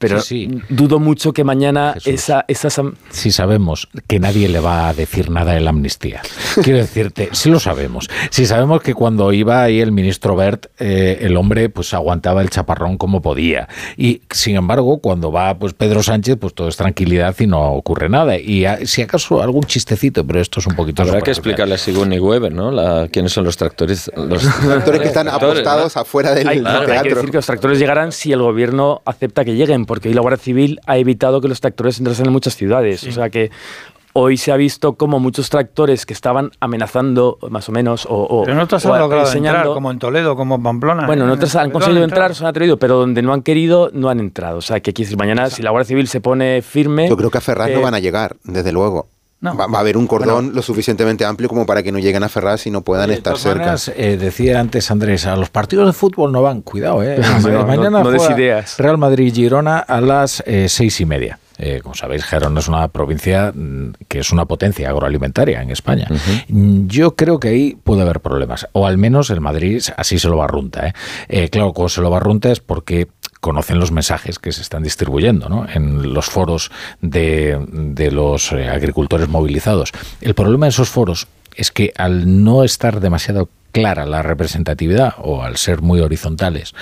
pero 0.00 0.18
dudo 0.70 0.98
mucho 0.98 1.34
que 1.34 1.44
mañana 1.44 1.94
esa, 2.06 2.46
esas... 2.48 2.80
Si 3.10 3.30
sabemos 3.30 3.86
que 4.08 4.18
nadie 4.18 4.48
le 4.48 4.58
va 4.58 4.88
a 4.88 4.94
decir 4.94 5.30
nada 5.30 5.58
en 5.58 5.64
la 5.64 5.70
amnistía. 5.70 6.22
Quiero 6.62 6.78
decirte, 6.78 7.28
sí 7.32 7.50
lo 7.50 7.60
sabemos. 7.60 8.08
Si 8.30 8.46
sabemos 8.46 8.80
que 8.80 8.94
cuando 8.94 9.30
iba 9.30 9.62
ahí 9.62 9.78
el 9.78 9.92
ministro 9.92 10.34
Bert, 10.36 10.68
eh, 10.78 11.18
el 11.20 11.36
hombre 11.36 11.68
pues 11.68 11.92
aguantaba 11.92 12.40
el 12.40 12.48
chaparrón 12.48 12.96
como 12.96 13.20
podía. 13.20 13.68
Y 13.98 14.22
sin 14.30 14.56
embargo, 14.56 15.00
cuando 15.00 15.30
va 15.30 15.58
pues 15.58 15.74
Pedro 15.74 16.02
Sánchez, 16.02 16.38
pues 16.40 16.54
todo 16.54 16.68
es 16.68 16.78
tranquilidad 16.78 17.36
y 17.38 17.46
no 17.46 17.72
ocurre 17.72 18.08
nada. 18.08 18.38
Y 18.38 18.64
si 18.84 19.02
acaso 19.02 19.42
algún 19.42 19.64
chistecito, 19.64 20.26
pero 20.26 20.40
esto 20.40 20.60
es 20.60 20.66
un 20.66 20.76
poquito... 20.76 21.02
Habrá 21.02 21.20
que 21.20 21.30
explicarle 21.30 21.74
a 21.74 21.78
Sigourney 21.78 22.20
Weber, 22.20 22.54
¿no? 22.54 22.70
La, 22.70 23.08
¿Quiénes 23.08 23.32
son 23.32 23.44
los 23.44 23.58
tractores? 23.58 24.10
Los 24.16 24.44
tractores 24.44 25.02
que 25.02 25.08
están 25.08 25.28
apostados 25.28 25.98
afuera 25.98 26.34
del 26.34 26.48
teatro. 26.48 26.90
Hay 26.90 27.02
que 27.02 27.14
decir 27.14 27.30
que 27.30 27.36
los 27.36 27.46
tractores 27.46 27.78
llegarán 27.78 28.12
si 28.12 28.32
el 28.32 28.40
gobierno 28.40 29.02
acepta 29.04 29.44
que 29.44 29.54
lleguen 29.54 29.84
porque 29.90 30.08
hoy 30.08 30.14
la 30.14 30.20
Guardia 30.20 30.38
Civil 30.38 30.78
ha 30.86 30.98
evitado 30.98 31.40
que 31.40 31.48
los 31.48 31.60
tractores 31.60 31.98
entrasen 31.98 32.26
en 32.26 32.32
muchas 32.32 32.54
ciudades. 32.54 33.02
O 33.02 33.10
sea 33.10 33.28
que 33.28 33.50
hoy 34.12 34.36
se 34.36 34.52
ha 34.52 34.56
visto 34.56 34.92
como 34.92 35.18
muchos 35.18 35.50
tractores 35.50 36.06
que 36.06 36.12
estaban 36.12 36.52
amenazando 36.60 37.38
más 37.50 37.68
o 37.68 37.72
menos 37.72 38.06
o, 38.08 38.44
pero 38.44 38.56
no 38.56 38.68
te 38.68 38.76
han 38.76 39.00
logrado 39.00 39.32
entrar, 39.32 39.66
como 39.66 39.90
en 39.90 39.98
Toledo, 39.98 40.36
como 40.36 40.54
en 40.54 40.62
Pamplona. 40.62 41.06
Bueno, 41.06 41.26
no 41.26 41.32
otras 41.32 41.56
han 41.56 41.72
conseguido 41.72 42.04
entrar, 42.04 42.36
se 42.36 42.44
han 42.44 42.50
atrevido, 42.50 42.76
pero 42.76 42.98
donde 42.98 43.20
no 43.20 43.32
han 43.32 43.42
querido 43.42 43.90
no 43.92 44.10
han 44.10 44.20
entrado. 44.20 44.58
O 44.58 44.62
sea, 44.62 44.78
que 44.78 44.90
aquí 44.90 45.04
mañana 45.16 45.50
si 45.50 45.60
la 45.60 45.70
Guardia 45.70 45.88
Civil 45.88 46.06
se 46.06 46.20
pone 46.20 46.62
firme... 46.62 47.08
Yo 47.08 47.16
creo 47.16 47.32
que 47.32 47.38
a 47.38 47.40
Ferraz 47.40 47.70
no 47.70 47.80
van 47.80 47.94
a 47.94 47.98
llegar, 47.98 48.36
desde 48.44 48.70
luego. 48.70 49.08
Va, 49.42 49.64
a 49.64 49.80
haber 49.80 49.96
un 49.96 50.06
cordón 50.06 50.54
lo 50.54 50.60
suficientemente 50.60 51.24
amplio 51.24 51.48
como 51.48 51.64
para 51.64 51.82
que 51.82 51.90
no 51.90 51.98
lleguen 51.98 52.22
a 52.22 52.28
Ferraz 52.28 52.66
y 52.66 52.70
no 52.70 52.82
puedan 52.82 53.10
estar 53.10 53.38
cerca. 53.38 53.74
Eh, 53.96 54.18
decía 54.18 54.60
antes 54.60 54.90
Andrés, 54.90 55.24
a 55.26 55.34
los 55.36 55.48
partidos 55.48 55.86
de 55.86 55.94
fútbol 55.94 56.30
no 56.30 56.42
van, 56.42 56.60
cuidado, 56.60 57.02
eh. 57.02 57.18
mañana 57.66 58.02
no, 58.02 58.30
ideas. 58.36 58.76
Real 58.78 58.98
Madrid-Girona 58.98 59.78
a 59.78 60.00
las 60.02 60.42
eh, 60.46 60.68
seis 60.68 61.00
y 61.00 61.06
media. 61.06 61.38
Eh, 61.62 61.80
como 61.82 61.94
sabéis, 61.94 62.24
Gerona 62.24 62.60
es 62.60 62.68
una 62.68 62.88
provincia 62.88 63.52
mm, 63.54 63.92
que 64.08 64.20
es 64.20 64.32
una 64.32 64.46
potencia 64.46 64.88
agroalimentaria 64.88 65.60
en 65.60 65.70
España. 65.70 66.08
Mm, 66.48 66.86
yo 66.86 67.14
creo 67.14 67.38
que 67.38 67.48
ahí 67.48 67.76
puede 67.84 68.00
haber 68.00 68.20
problemas, 68.20 68.66
o 68.72 68.86
al 68.86 68.96
menos 68.96 69.28
el 69.28 69.42
Madrid 69.42 69.82
así 69.98 70.18
se 70.18 70.28
lo 70.28 70.38
barrunta. 70.38 70.86
¿eh? 70.86 70.92
Eh, 71.28 71.48
claro, 71.50 71.74
como 71.74 71.90
se 71.90 72.00
lo 72.00 72.08
barrunta 72.08 72.50
es 72.50 72.60
porque 72.60 73.08
conocen 73.40 73.78
los 73.78 73.90
mensajes 73.90 74.38
que 74.38 74.52
se 74.52 74.62
están 74.62 74.82
distribuyendo 74.82 75.48
¿no? 75.48 75.66
en 75.68 76.12
los 76.12 76.26
foros 76.26 76.70
de, 77.00 77.58
de 77.70 78.10
los 78.10 78.52
agricultores 78.52 79.28
movilizados. 79.28 79.92
El 80.20 80.34
problema 80.34 80.66
de 80.66 80.70
esos 80.70 80.88
foros 80.88 81.26
es 81.56 81.70
que 81.70 81.92
al 81.96 82.44
no 82.44 82.64
estar 82.64 83.00
demasiado 83.00 83.48
clara 83.72 84.04
la 84.06 84.22
representatividad 84.22 85.14
o 85.18 85.42
al 85.42 85.56
ser 85.56 85.80
muy 85.82 86.00
horizontales, 86.00 86.74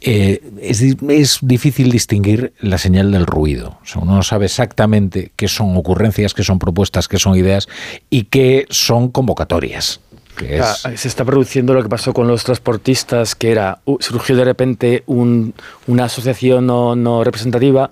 eh, 0.00 0.42
es, 0.60 0.82
es, 0.82 1.38
difícil 1.42 1.90
distinguir 1.90 2.52
la 2.60 2.78
señal 2.78 3.12
del 3.12 3.26
ruido. 3.26 3.78
uno 4.00 4.16
no 4.16 4.22
sabe 4.22 4.46
exactamente 4.46 5.32
qué 5.36 5.48
son 5.48 5.76
ocurrencias, 5.76 6.34
qué 6.34 6.42
son 6.42 6.58
propuestas, 6.58 7.08
qué 7.08 7.18
son 7.18 7.36
ideas 7.36 7.68
y 8.10 8.24
qué 8.24 8.66
son 8.70 9.10
convocatorias. 9.10 10.00
Se 10.36 11.08
está 11.08 11.24
produciendo 11.24 11.74
lo 11.74 11.82
que 11.82 11.88
pasó 11.88 12.12
con 12.12 12.26
los 12.26 12.44
transportistas, 12.44 13.34
que 13.34 13.52
era 13.52 13.78
surgió 14.00 14.36
de 14.36 14.44
repente 14.44 15.04
una 15.06 16.04
asociación 16.04 16.66
no, 16.66 16.96
no 16.96 17.22
representativa 17.22 17.90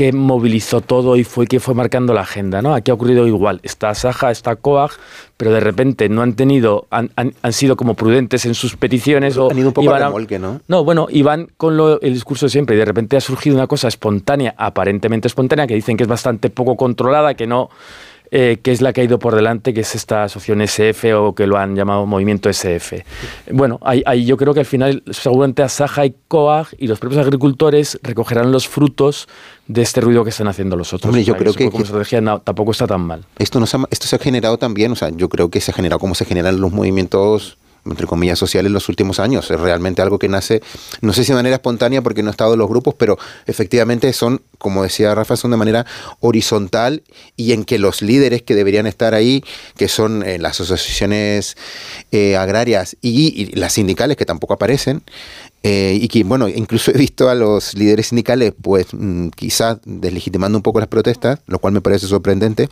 que 0.00 0.14
movilizó 0.14 0.80
todo 0.80 1.16
y 1.16 1.24
fue 1.24 1.46
que 1.46 1.60
fue 1.60 1.74
marcando 1.74 2.14
la 2.14 2.22
agenda, 2.22 2.62
¿no? 2.62 2.74
Aquí 2.74 2.90
ha 2.90 2.94
ocurrido 2.94 3.26
igual. 3.26 3.60
Está 3.62 3.94
Saja, 3.94 4.30
está 4.30 4.56
COAG, 4.56 4.92
pero 5.36 5.52
de 5.52 5.60
repente 5.60 6.08
no 6.08 6.22
han 6.22 6.32
tenido, 6.32 6.86
han, 6.90 7.10
han, 7.16 7.52
sido 7.52 7.76
como 7.76 7.92
prudentes 7.92 8.46
en 8.46 8.54
sus 8.54 8.76
peticiones. 8.76 9.36
o 9.36 9.50
han 9.50 9.58
ido 9.58 9.68
un 9.68 9.74
poco 9.74 9.92
a 9.92 9.98
remolque, 9.98 10.38
¿no? 10.38 10.62
No, 10.68 10.84
bueno, 10.84 11.06
iban 11.10 11.48
con 11.58 11.78
el 12.00 12.14
discurso 12.14 12.46
de 12.46 12.50
siempre 12.50 12.76
y 12.76 12.78
de 12.78 12.86
repente 12.86 13.18
ha 13.18 13.20
surgido 13.20 13.56
una 13.56 13.66
cosa 13.66 13.88
espontánea, 13.88 14.54
aparentemente 14.56 15.28
espontánea, 15.28 15.66
que 15.66 15.74
dicen 15.74 15.98
que 15.98 16.04
es 16.04 16.08
bastante 16.08 16.48
poco 16.48 16.76
controlada, 16.76 17.34
que 17.34 17.46
no 17.46 17.68
eh, 18.32 18.58
que 18.62 18.70
es 18.70 18.80
la 18.80 18.92
que 18.92 19.00
ha 19.00 19.04
ido 19.04 19.18
por 19.18 19.34
delante, 19.34 19.74
que 19.74 19.80
es 19.80 19.94
esta 19.94 20.24
asociación 20.24 20.60
SF 20.62 21.14
o 21.14 21.34
que 21.34 21.46
lo 21.46 21.58
han 21.58 21.74
llamado 21.74 22.06
movimiento 22.06 22.48
SF. 22.48 23.04
Bueno, 23.50 23.80
ahí, 23.82 24.24
yo 24.24 24.36
creo 24.36 24.54
que 24.54 24.60
al 24.60 24.66
final 24.66 25.02
seguramente 25.10 25.62
Asaja 25.62 26.06
y 26.06 26.14
COAG 26.28 26.68
y 26.78 26.86
los 26.86 27.00
propios 27.00 27.20
agricultores 27.20 27.98
recogerán 28.02 28.52
los 28.52 28.68
frutos 28.68 29.28
de 29.66 29.82
este 29.82 30.00
ruido 30.00 30.22
que 30.22 30.30
están 30.30 30.48
haciendo 30.48 30.76
los 30.76 30.92
otros. 30.92 31.08
Hombre, 31.08 31.24
yo 31.24 31.36
creo 31.36 31.54
que, 31.54 31.70
como 31.70 31.82
estrategia 31.82 32.20
tampoco 32.44 32.70
está 32.70 32.86
tan 32.86 33.00
mal. 33.00 33.24
Esto, 33.38 33.60
esto 33.62 34.06
se 34.06 34.16
ha 34.16 34.18
generado 34.18 34.58
también, 34.58 34.92
o 34.92 34.96
sea, 34.96 35.10
yo 35.10 35.28
creo 35.28 35.50
que 35.50 35.60
se 35.60 35.72
ha 35.72 35.74
generado 35.74 35.98
como 35.98 36.14
se 36.14 36.24
generan 36.24 36.60
los 36.60 36.72
movimientos 36.72 37.58
entre 37.84 38.06
comillas, 38.06 38.38
sociales 38.38 38.68
en 38.68 38.74
los 38.74 38.88
últimos 38.88 39.20
años. 39.20 39.50
Es 39.50 39.58
realmente 39.58 40.02
algo 40.02 40.18
que 40.18 40.28
nace, 40.28 40.62
no 41.00 41.12
sé 41.12 41.24
si 41.24 41.32
de 41.32 41.36
manera 41.36 41.56
espontánea 41.56 42.02
porque 42.02 42.22
no 42.22 42.30
he 42.30 42.32
estado 42.32 42.54
en 42.54 42.58
los 42.58 42.68
grupos, 42.68 42.94
pero 42.94 43.18
efectivamente 43.46 44.12
son, 44.12 44.42
como 44.58 44.82
decía 44.82 45.14
Rafa, 45.14 45.36
son 45.36 45.50
de 45.50 45.56
manera 45.56 45.86
horizontal 46.20 47.02
y 47.36 47.52
en 47.52 47.64
que 47.64 47.78
los 47.78 48.02
líderes 48.02 48.42
que 48.42 48.54
deberían 48.54 48.86
estar 48.86 49.14
ahí, 49.14 49.42
que 49.76 49.88
son 49.88 50.22
eh, 50.22 50.38
las 50.38 50.60
asociaciones 50.60 51.56
eh, 52.12 52.36
agrarias 52.36 52.96
y, 53.00 53.50
las 53.56 53.72
sindicales 53.72 54.16
que 54.16 54.26
tampoco 54.26 54.54
aparecen, 54.54 55.02
eh, 55.62 55.98
y 56.00 56.08
que, 56.08 56.24
bueno, 56.24 56.48
incluso 56.48 56.90
he 56.90 56.96
visto 56.96 57.28
a 57.28 57.34
los 57.34 57.74
líderes 57.74 58.08
sindicales, 58.08 58.54
pues 58.60 58.86
mm, 58.92 59.28
quizás 59.28 59.78
deslegitimando 59.84 60.56
un 60.56 60.62
poco 60.62 60.80
las 60.80 60.88
protestas, 60.88 61.40
lo 61.46 61.58
cual 61.58 61.74
me 61.74 61.82
parece 61.82 62.06
sorprendente, 62.06 62.68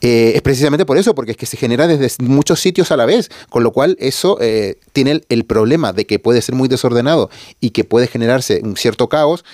eh, 0.00 0.32
es 0.34 0.42
precisamente 0.42 0.86
por 0.86 0.96
eso, 0.96 1.14
porque 1.14 1.32
es 1.32 1.36
que 1.36 1.46
se 1.46 1.56
genera 1.56 1.86
desde 1.86 2.24
muchos 2.24 2.60
sitios 2.60 2.90
a 2.90 2.96
la 2.96 3.04
vez, 3.04 3.30
con 3.50 3.62
lo 3.62 3.72
cual 3.72 3.96
eso 4.00 4.38
eh, 4.40 4.76
tiene 4.92 5.22
el 5.28 5.44
problema 5.44 5.92
de 5.92 6.06
que 6.06 6.18
puede 6.18 6.40
ser 6.40 6.54
muy 6.54 6.68
desordenado 6.68 7.28
y 7.60 7.70
que 7.70 7.84
puede 7.84 8.06
generarse 8.06 8.60
un 8.62 8.76
cierto 8.76 9.08
caos, 9.08 9.44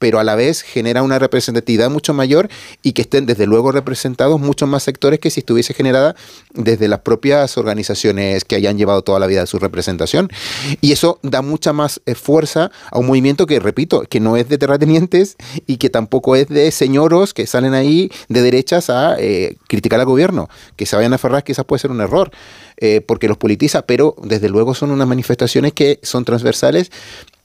pero 0.00 0.18
a 0.18 0.24
la 0.24 0.34
vez 0.34 0.62
genera 0.62 1.02
una 1.02 1.18
representatividad 1.18 1.90
mucho 1.90 2.14
mayor 2.14 2.48
y 2.82 2.94
que 2.94 3.02
estén 3.02 3.26
desde 3.26 3.46
luego 3.46 3.70
representados 3.70 4.40
muchos 4.40 4.66
más 4.68 4.82
sectores 4.82 5.20
que 5.20 5.30
si 5.30 5.40
estuviese 5.40 5.74
generada 5.74 6.16
desde 6.54 6.88
las 6.88 7.00
propias 7.00 7.58
organizaciones 7.58 8.44
que 8.44 8.56
hayan 8.56 8.78
llevado 8.78 9.02
toda 9.02 9.20
la 9.20 9.26
vida 9.26 9.44
su 9.46 9.58
representación. 9.58 10.30
Y 10.80 10.92
eso 10.92 11.20
da 11.22 11.42
mucha 11.42 11.74
más 11.74 12.00
eh, 12.06 12.14
fuerza 12.14 12.70
a 12.90 12.98
un 12.98 13.06
movimiento 13.06 13.46
que, 13.46 13.60
repito, 13.60 14.02
que 14.08 14.20
no 14.20 14.38
es 14.38 14.48
de 14.48 14.56
terratenientes 14.56 15.36
y 15.66 15.76
que 15.76 15.90
tampoco 15.90 16.34
es 16.34 16.48
de 16.48 16.70
señoros 16.70 17.34
que 17.34 17.46
salen 17.46 17.74
ahí 17.74 18.10
de 18.30 18.40
derechas 18.40 18.88
a 18.88 19.16
eh, 19.18 19.56
criticar 19.68 20.00
al 20.00 20.06
gobierno. 20.06 20.48
Que 20.76 20.86
se 20.86 20.96
vayan 20.96 21.12
a 21.12 21.16
aferrar 21.16 21.44
quizás 21.44 21.66
puede 21.66 21.80
ser 21.80 21.90
un 21.90 22.00
error. 22.00 22.30
Eh, 22.82 23.02
porque 23.02 23.28
los 23.28 23.36
politiza, 23.36 23.82
pero 23.82 24.16
desde 24.22 24.48
luego 24.48 24.74
son 24.74 24.90
unas 24.90 25.06
manifestaciones 25.06 25.74
que 25.74 26.00
son 26.02 26.24
transversales 26.24 26.90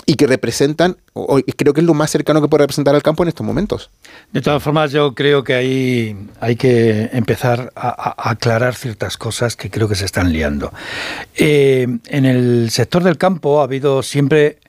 y 0.06 0.16
que 0.16 0.28
representan, 0.28 0.98
o 1.14 1.40
creo 1.58 1.74
que 1.74 1.82
es 1.82 1.88
lo 1.88 1.94
más 1.94 2.12
cercano 2.12 2.42
que 2.42 2.48
puede 2.48 2.64
representar 2.64 2.94
al 2.94 3.02
campo 3.02 3.24
en 3.24 3.30
estos 3.30 3.46
momentos. 3.46 3.90
De 4.32 4.42
todas 4.42 4.62
formas, 4.62 4.92
yo 4.92 5.16
creo 5.16 5.44
que 5.44 5.56
ahí 5.56 6.28
hay 6.40 6.56
que 6.56 7.10
empezar 7.14 7.72
a, 7.76 8.30
aclarar 8.30 8.76
ciertas 8.76 9.18
cosas 9.18 9.56
que 9.56 9.70
creo 9.70 9.88
que 9.88 9.96
se 9.96 10.06
están 10.06 10.32
liando. 10.32 10.72
Eh, 11.36 11.88
en 12.08 12.26
el 12.26 12.70
sector 12.70 13.04
del 13.04 13.18
campo 13.18 13.62
ha 13.62 13.64
habido 13.64 14.04
siempre 14.04 14.60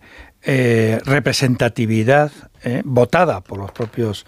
eh, 0.42 1.00
representatividad 1.04 2.32
eh, 2.64 2.82
votada 2.84 3.40
por 3.40 3.58
los 3.58 3.72
propios 3.72 4.24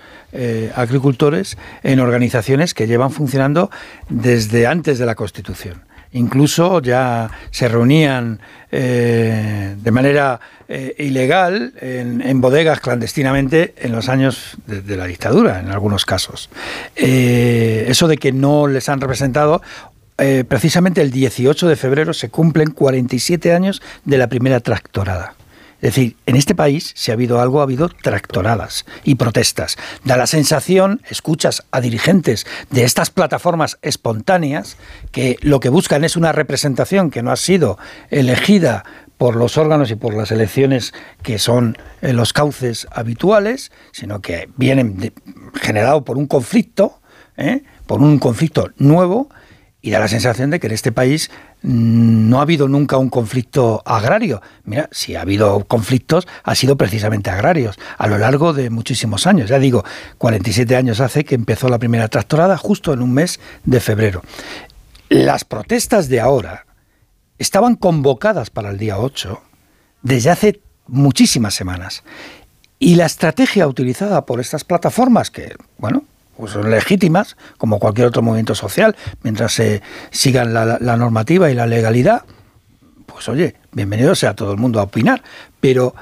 agricultores 0.74 1.56
en 1.82 2.00
organizaciones 2.00 2.74
que 2.74 2.86
llevan 2.86 3.10
funcionando 3.10 3.70
desde 4.10 4.66
antes 4.66 4.98
de 4.98 5.06
la 5.06 5.14
Constitución. 5.14 5.88
Incluso 6.12 6.80
ya 6.80 7.30
se 7.50 7.68
reunían 7.68 8.40
eh, 8.70 9.76
de 9.78 9.90
manera 9.90 10.40
eh, 10.68 10.94
ilegal 10.98 11.72
en, 11.80 12.40
bodegas 12.40 12.80
clandestinamente 12.80 13.74
en 13.78 13.92
los 13.92 14.08
años 14.08 14.56
de, 14.66 14.96
la 14.96 15.06
dictadura, 15.06 15.60
en 15.60 15.68
algunos 15.68 16.04
casos. 16.04 16.50
Eh, 16.96 17.86
eso 17.88 18.08
de 18.08 18.16
que 18.16 18.32
no 18.32 18.66
les 18.66 18.88
han 18.88 19.00
representado 19.00 19.62
precisamente 20.48 21.00
el 21.00 21.12
18 21.12 21.68
de 21.68 21.76
febrero 21.76 22.12
se 22.12 22.28
cumplen 22.28 22.72
47 22.72 23.52
años 23.52 23.80
de 24.04 24.18
la 24.18 24.26
primera 24.26 24.58
tractorada. 24.58 25.34
Es 25.80 25.94
decir, 25.94 26.16
en 26.26 26.34
este 26.34 26.56
país, 26.56 26.92
si 26.96 27.10
ha 27.10 27.14
habido 27.14 27.40
algo, 27.40 27.60
ha 27.60 27.62
habido 27.62 27.88
tractoradas 27.88 28.84
y 29.04 29.14
protestas. 29.14 29.76
Da 30.04 30.16
la 30.16 30.26
sensación, 30.26 31.02
escuchas 31.08 31.62
a 31.70 31.80
dirigentes 31.80 32.46
de 32.70 32.82
estas 32.82 33.10
plataformas 33.10 33.78
espontáneas, 33.82 34.76
que 35.12 35.36
lo 35.40 35.60
que 35.60 35.68
buscan 35.68 36.02
es 36.02 36.16
una 36.16 36.32
representación 36.32 37.10
que 37.10 37.22
no 37.22 37.30
ha 37.30 37.36
sido 37.36 37.78
elegida 38.10 38.84
por 39.18 39.36
los 39.36 39.56
órganos 39.56 39.90
y 39.90 39.96
por 39.96 40.14
las 40.14 40.30
elecciones 40.32 40.94
que 41.22 41.38
son 41.38 41.76
eh, 42.02 42.12
los 42.12 42.32
cauces 42.32 42.86
habituales, 42.90 43.70
sino 43.92 44.20
que 44.20 44.48
vienen 44.56 45.12
generado 45.54 46.04
por 46.04 46.16
un 46.18 46.26
conflicto, 46.26 47.00
¿eh? 47.36 47.62
por 47.86 48.00
un 48.00 48.18
conflicto 48.18 48.70
nuevo, 48.78 49.28
y 49.80 49.90
da 49.90 50.00
la 50.00 50.08
sensación 50.08 50.50
de 50.50 50.58
que 50.58 50.66
en 50.66 50.72
este 50.72 50.92
país 50.92 51.30
mm, 51.62 52.28
no 52.28 52.38
ha 52.38 52.42
habido 52.42 52.68
nunca 52.68 52.96
un 52.96 53.10
conflicto 53.10 53.82
agrario. 53.84 54.42
Mira, 54.64 54.88
si 54.90 55.14
ha 55.14 55.22
habido 55.22 55.64
conflictos, 55.64 56.26
ha 56.42 56.54
sido 56.54 56.76
precisamente 56.76 57.30
agrarios, 57.30 57.78
a 57.96 58.06
lo 58.08 58.18
largo 58.18 58.52
de 58.52 58.70
muchísimos 58.70 59.26
años. 59.26 59.48
Ya 59.48 59.58
digo, 59.58 59.84
47 60.18 60.74
años 60.76 61.00
hace 61.00 61.24
que 61.24 61.34
empezó 61.34 61.68
la 61.68 61.78
primera 61.78 62.08
tractorada, 62.08 62.56
justo 62.56 62.92
en 62.92 63.02
un 63.02 63.12
mes 63.12 63.38
de 63.64 63.80
febrero. 63.80 64.22
Las 65.08 65.44
protestas 65.44 66.08
de 66.08 66.20
ahora 66.20 66.66
estaban 67.38 67.76
convocadas 67.76 68.50
para 68.50 68.70
el 68.70 68.78
día 68.78 68.98
8 68.98 69.40
desde 70.02 70.30
hace 70.30 70.60
muchísimas 70.88 71.54
semanas. 71.54 72.02
Y 72.80 72.96
la 72.96 73.06
estrategia 73.06 73.66
utilizada 73.66 74.24
por 74.26 74.40
estas 74.40 74.64
plataformas, 74.64 75.30
que, 75.30 75.54
bueno, 75.78 76.04
son 76.46 76.70
legítimas, 76.70 77.36
como 77.56 77.78
cualquier 77.78 78.06
otro 78.06 78.22
movimiento 78.22 78.54
social, 78.54 78.94
mientras 79.22 79.52
se 79.52 79.82
sigan 80.10 80.54
la, 80.54 80.96
normativa 80.96 81.50
y 81.50 81.54
la 81.54 81.66
legalidad, 81.66 82.22
pues 83.06 83.28
oye, 83.28 83.56
bienvenido 83.72 84.14
sea 84.14 84.34
todo 84.34 84.52
el 84.52 84.58
mundo 84.58 84.80
a 84.80 84.84
opinar, 84.84 85.22
pero 85.60 85.94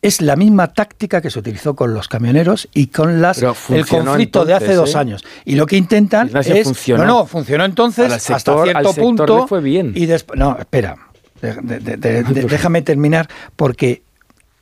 es 0.00 0.20
la 0.20 0.34
misma 0.34 0.72
táctica 0.72 1.20
que 1.20 1.30
se 1.30 1.38
utilizó 1.38 1.76
con 1.76 1.94
los 1.94 2.08
camioneros 2.08 2.68
y 2.74 2.88
con 2.88 3.22
las 3.22 3.40
el 3.40 3.86
conflicto 3.86 4.44
de 4.44 4.54
hace 4.54 4.74
dos 4.74 4.96
¿eh? 4.96 4.98
años. 4.98 5.24
Y 5.44 5.54
lo 5.54 5.66
que 5.66 5.76
intentan 5.76 6.28
es 6.36 6.64
funcionó. 6.64 7.04
no, 7.04 7.18
no, 7.18 7.26
funcionó 7.26 7.64
entonces 7.64 8.10
hasta 8.10 8.64
cierto 8.64 8.92
punto 8.94 9.46
fue 9.46 9.60
bien. 9.60 9.92
y 9.94 10.06
después 10.06 10.40
no, 10.40 10.56
espera, 10.58 10.96
déjame 11.40 12.82
terminar 12.82 13.28
porque 13.54 14.02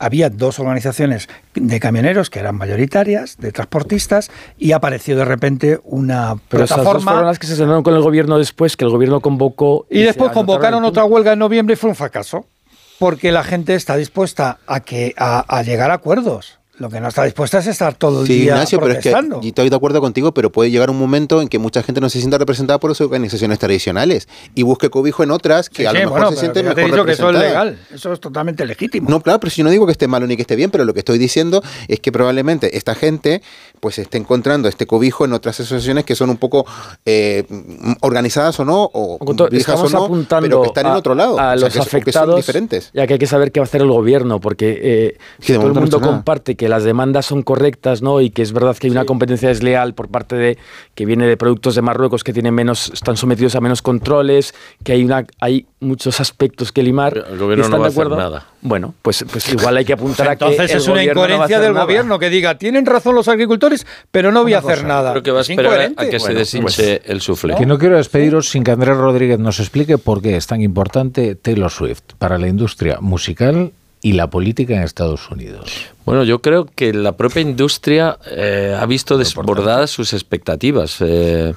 había 0.00 0.30
dos 0.30 0.58
organizaciones 0.58 1.28
de 1.54 1.78
camioneros 1.78 2.30
que 2.30 2.40
eran 2.40 2.56
mayoritarias, 2.56 3.36
de 3.36 3.52
transportistas, 3.52 4.30
y 4.58 4.72
apareció 4.72 5.16
de 5.16 5.24
repente 5.24 5.78
una 5.84 6.36
Pero 6.48 6.64
plataforma. 6.64 6.90
Esas 6.90 7.04
fueron 7.04 7.26
las 7.26 7.38
que 7.38 7.46
se 7.46 7.56
sentaron 7.56 7.82
con 7.82 7.94
el 7.94 8.00
gobierno 8.00 8.38
después, 8.38 8.76
que 8.76 8.84
el 8.84 8.90
gobierno 8.90 9.20
convocó. 9.20 9.86
Y, 9.90 10.02
después 10.02 10.32
convocaron 10.32 10.84
otra 10.84 11.04
huelga 11.04 11.34
en 11.34 11.38
noviembre 11.38 11.74
y 11.74 11.76
fue 11.76 11.90
un 11.90 11.96
fracaso. 11.96 12.46
Porque 12.98 13.32
la 13.32 13.44
gente 13.44 13.74
está 13.76 13.96
dispuesta 13.96 14.58
a, 14.66 14.80
que, 14.80 15.14
a 15.16 15.62
llegar 15.62 15.90
a 15.90 15.94
acuerdos. 15.94 16.59
Lo 16.80 16.88
que 16.88 16.98
no 16.98 17.08
está 17.08 17.24
dispuesta 17.24 17.58
es 17.58 17.66
estar 17.66 17.94
todo 17.94 18.22
el 18.22 18.26
sí, 18.26 18.32
día 18.40 18.54
Ignacio, 18.54 18.78
protestando. 18.80 19.28
pero 19.28 19.36
es 19.36 19.42
que 19.42 19.48
estoy 19.48 19.68
de 19.68 19.76
acuerdo 19.76 20.00
contigo, 20.00 20.32
pero 20.32 20.50
puede 20.50 20.70
llegar 20.70 20.88
un 20.88 20.98
momento 20.98 21.42
en 21.42 21.48
que 21.48 21.58
mucha 21.58 21.82
gente 21.82 22.00
no 22.00 22.08
se 22.08 22.18
sienta 22.20 22.38
representada 22.38 22.80
por 22.80 22.94
sus 22.94 23.04
organizaciones 23.06 23.58
tradicionales 23.58 24.28
y 24.54 24.62
busque 24.62 24.88
cobijo 24.88 25.22
en 25.22 25.30
otras 25.30 25.68
que 25.68 25.82
Sí, 25.82 25.86
a 25.86 25.92
lo 25.92 25.98
sí, 25.98 26.04
mejor 26.06 26.20
bueno, 26.20 26.32
se 26.32 26.38
sienten 26.40 26.64
mejor 26.64 26.74
te 26.76 26.80
he 26.80 26.84
dicho 26.86 27.04
que 27.04 27.12
eso 27.12 27.28
es 27.28 27.34
representadas. 27.34 27.66
legal, 27.74 27.86
eso 27.94 28.12
es 28.14 28.20
totalmente 28.20 28.64
legítimo. 28.64 29.10
No, 29.10 29.20
claro, 29.20 29.38
pero 29.40 29.50
si 29.50 29.58
yo 29.58 29.64
no 29.64 29.70
digo 29.70 29.84
que 29.84 29.92
esté 29.92 30.08
malo 30.08 30.26
ni 30.26 30.36
que 30.36 30.42
esté 30.42 30.56
bien, 30.56 30.70
pero 30.70 30.86
lo 30.86 30.94
que 30.94 31.00
estoy 31.00 31.18
diciendo 31.18 31.62
es 31.86 32.00
que 32.00 32.10
probablemente 32.10 32.74
esta 32.78 32.94
gente 32.94 33.42
pues 33.78 33.98
esté 33.98 34.16
encontrando 34.16 34.66
este 34.68 34.86
cobijo 34.86 35.26
en 35.26 35.34
otras 35.34 35.60
asociaciones 35.60 36.04
que 36.04 36.14
son 36.14 36.30
un 36.30 36.38
poco 36.38 36.64
eh, 37.04 37.44
organizadas 38.00 38.58
o 38.60 38.64
no, 38.64 38.90
o 38.92 39.18
viejas 39.50 39.80
o 39.80 39.88
no, 39.90 40.04
apuntando 40.04 40.46
pero 40.48 40.62
que 40.62 40.68
están 40.68 40.86
en 40.86 40.92
a- 40.92 40.96
otro 40.96 41.14
lado. 41.14 41.38
A 41.38 41.54
o 41.54 41.58
sea, 41.58 41.66
los 41.68 41.72
que, 41.72 41.78
son- 41.78 41.84
que 41.84 41.90
son 41.90 42.00
afectados, 42.22 42.36
diferentes. 42.36 42.90
ya 42.94 43.06
que 43.06 43.14
hay 43.14 43.18
que 43.18 43.26
saber 43.26 43.52
qué 43.52 43.60
va 43.60 43.64
a 43.64 43.68
hacer 43.68 43.82
el 43.82 43.88
gobierno, 43.90 44.40
porque 44.40 44.78
eh, 44.82 45.18
si 45.40 45.52
todo 45.54 45.66
el 45.68 45.74
no 45.74 45.80
mundo 45.82 46.00
nada. 46.00 46.12
comparte 46.12 46.56
que 46.56 46.69
las 46.70 46.84
demandas 46.84 47.26
son 47.26 47.42
correctas, 47.42 48.00
¿no? 48.00 48.20
Y 48.22 48.30
que 48.30 48.40
es 48.42 48.52
verdad 48.52 48.76
que 48.76 48.86
hay 48.86 48.90
una 48.92 49.04
competencia 49.04 49.48
desleal 49.50 49.92
por 49.94 50.08
parte 50.08 50.36
de 50.36 50.56
que 50.94 51.04
viene 51.04 51.26
de 51.26 51.36
productos 51.36 51.74
de 51.74 51.82
Marruecos 51.82 52.24
que 52.24 52.32
tienen 52.32 52.54
menos, 52.54 52.90
están 52.94 53.16
sometidos 53.18 53.54
a 53.56 53.60
menos 53.60 53.82
controles, 53.82 54.54
que 54.84 54.92
hay 54.92 55.04
una, 55.04 55.26
hay 55.40 55.66
muchos 55.80 56.20
aspectos 56.20 56.72
que 56.72 56.82
limar. 56.82 57.16
el 57.30 57.38
gobierno 57.38 57.64
¿Están 57.64 57.78
no 57.78 57.82
va 57.82 57.84
de 57.84 57.84
a 57.84 57.88
hacer 57.88 58.02
acuerdo? 58.06 58.16
nada. 58.16 58.46
Bueno, 58.62 58.94
pues, 59.02 59.24
pues 59.30 59.48
igual 59.52 59.76
hay 59.76 59.84
que 59.84 59.92
apuntar 59.94 60.28
a 60.28 60.36
que 60.36 60.44
Entonces 60.44 60.70
el 60.72 60.76
es 60.78 60.88
una 60.88 60.96
no 61.04 61.10
incoherencia 61.10 61.60
del 61.60 61.72
nada. 61.72 61.84
gobierno 61.84 62.18
que 62.18 62.30
diga, 62.30 62.56
tienen 62.58 62.86
razón 62.86 63.14
los 63.14 63.28
agricultores, 63.28 63.86
pero 64.10 64.32
no 64.32 64.42
voy 64.42 64.54
a 64.54 64.58
hacer 64.58 64.84
nada. 64.84 65.10
Creo 65.12 65.22
que 65.22 65.30
va 65.30 65.38
a 65.38 65.42
Es 65.42 65.50
esperar 65.50 65.92
a 65.96 66.06
que 66.06 66.20
se 66.20 66.34
deshinche 66.34 67.02
el 67.10 67.20
sufle. 67.20 67.54
Que 67.56 67.66
no 67.66 67.78
quiero 67.78 67.96
despediros 67.96 68.48
sin 68.48 68.62
que 68.64 68.70
Andrés 68.70 68.96
Rodríguez 68.96 69.38
nos 69.38 69.60
explique 69.60 69.98
por 69.98 70.22
qué 70.22 70.36
es 70.36 70.46
tan 70.46 70.60
importante 70.60 71.34
Taylor 71.34 71.70
Swift 71.70 72.02
para 72.18 72.38
la 72.38 72.48
industria 72.48 72.98
musical 73.00 73.72
y 74.02 74.12
la 74.12 74.30
política 74.30 74.74
en 74.74 74.82
Estados 74.82 75.30
Unidos. 75.30 75.70
Bueno, 76.04 76.24
yo 76.24 76.40
creo 76.40 76.66
que 76.66 76.92
la 76.92 77.16
propia 77.16 77.42
industria 77.42 78.18
eh, 78.30 78.76
ha 78.78 78.86
visto 78.86 79.18
desbordadas 79.18 79.90
sus 79.90 80.12
expectativas. 80.12 80.96
Eh, 81.00 81.54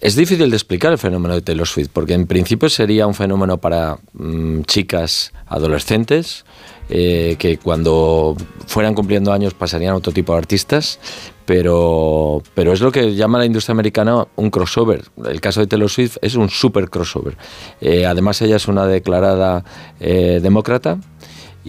es 0.00 0.14
difícil 0.14 0.48
de 0.48 0.56
explicar 0.56 0.92
el 0.92 0.98
fenómeno 0.98 1.34
de 1.34 1.42
Taylor 1.42 1.66
Swift, 1.66 1.90
porque 1.92 2.14
en 2.14 2.26
principio 2.26 2.68
sería 2.68 3.06
un 3.06 3.14
fenómeno 3.14 3.58
para 3.58 3.98
mm, 4.12 4.62
chicas 4.62 5.32
adolescentes, 5.46 6.44
eh, 6.88 7.36
que 7.38 7.58
cuando 7.58 8.36
fueran 8.66 8.94
cumpliendo 8.94 9.32
años 9.32 9.54
pasarían 9.54 9.94
a 9.94 9.96
otro 9.96 10.12
tipo 10.12 10.32
de 10.32 10.38
artistas, 10.38 11.00
pero, 11.44 12.42
pero 12.54 12.72
es 12.72 12.80
lo 12.80 12.92
que 12.92 13.14
llama 13.14 13.38
la 13.38 13.46
industria 13.46 13.72
americana 13.72 14.26
un 14.36 14.50
crossover. 14.50 15.04
El 15.24 15.40
caso 15.40 15.60
de 15.60 15.66
Taylor 15.66 15.90
Swift 15.90 16.16
es 16.22 16.34
un 16.34 16.48
super 16.48 16.88
crossover. 16.88 17.36
Eh, 17.80 18.06
además, 18.06 18.40
ella 18.40 18.56
es 18.56 18.68
una 18.68 18.86
declarada 18.86 19.64
eh, 19.98 20.40
demócrata 20.42 20.98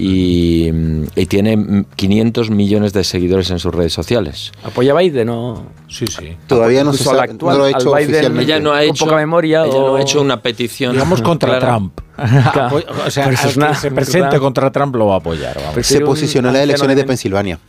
y, 0.02 0.72
y 1.16 1.26
tiene 1.26 1.86
500 1.96 2.50
millones 2.50 2.94
de 2.94 3.04
seguidores 3.04 3.50
en 3.52 3.60
sus 3.60 3.74
redes 3.74 3.92
sociales. 3.94 4.52
¿Apoya 4.64 4.94
a 4.94 4.98
Biden 4.98 5.30
o...? 5.30 5.64
Sí, 5.90 6.08
sí. 6.08 6.38
Todavía 6.48 6.84
no 6.84 6.94
se 6.94 7.04
sabe, 7.04 7.22
actual, 7.22 7.58
no 7.58 7.60
lo 7.60 7.66
ha 7.66 7.70
hecho 7.72 7.94
Biden 7.94 8.10
oficialmente. 8.12 8.44
Ella 8.44 8.60
no 8.60 8.72
ha 8.74 8.84
hecho, 8.84 9.06
poca 9.06 9.18
memoria 9.18 9.66
ella 9.66 9.76
o- 9.76 9.88
no 9.90 9.96
ha 9.98 10.02
hecho 10.02 10.22
una 10.22 10.42
petición. 10.42 10.94
Digamos 10.94 11.22
contra 11.22 11.58
clara. 11.60 11.68
Trump. 11.76 12.00
Claro. 12.54 12.82
o 13.06 13.12
sea, 13.12 13.26
al 13.28 13.36
una- 13.56 13.70
que 13.70 13.76
se 13.76 13.92
presente 13.92 14.40
contra 14.40 14.72
Trump 14.72 14.96
lo 14.96 15.08
va 15.08 15.16
a 15.16 15.18
apoyar. 15.18 15.58
vamos. 15.64 15.86
Se 15.86 16.02
posicionó 16.02 16.50
en 16.50 16.54
las 16.54 16.64
elecciones 16.64 16.96
de 16.98 17.04
Pensilvania. 17.06 17.60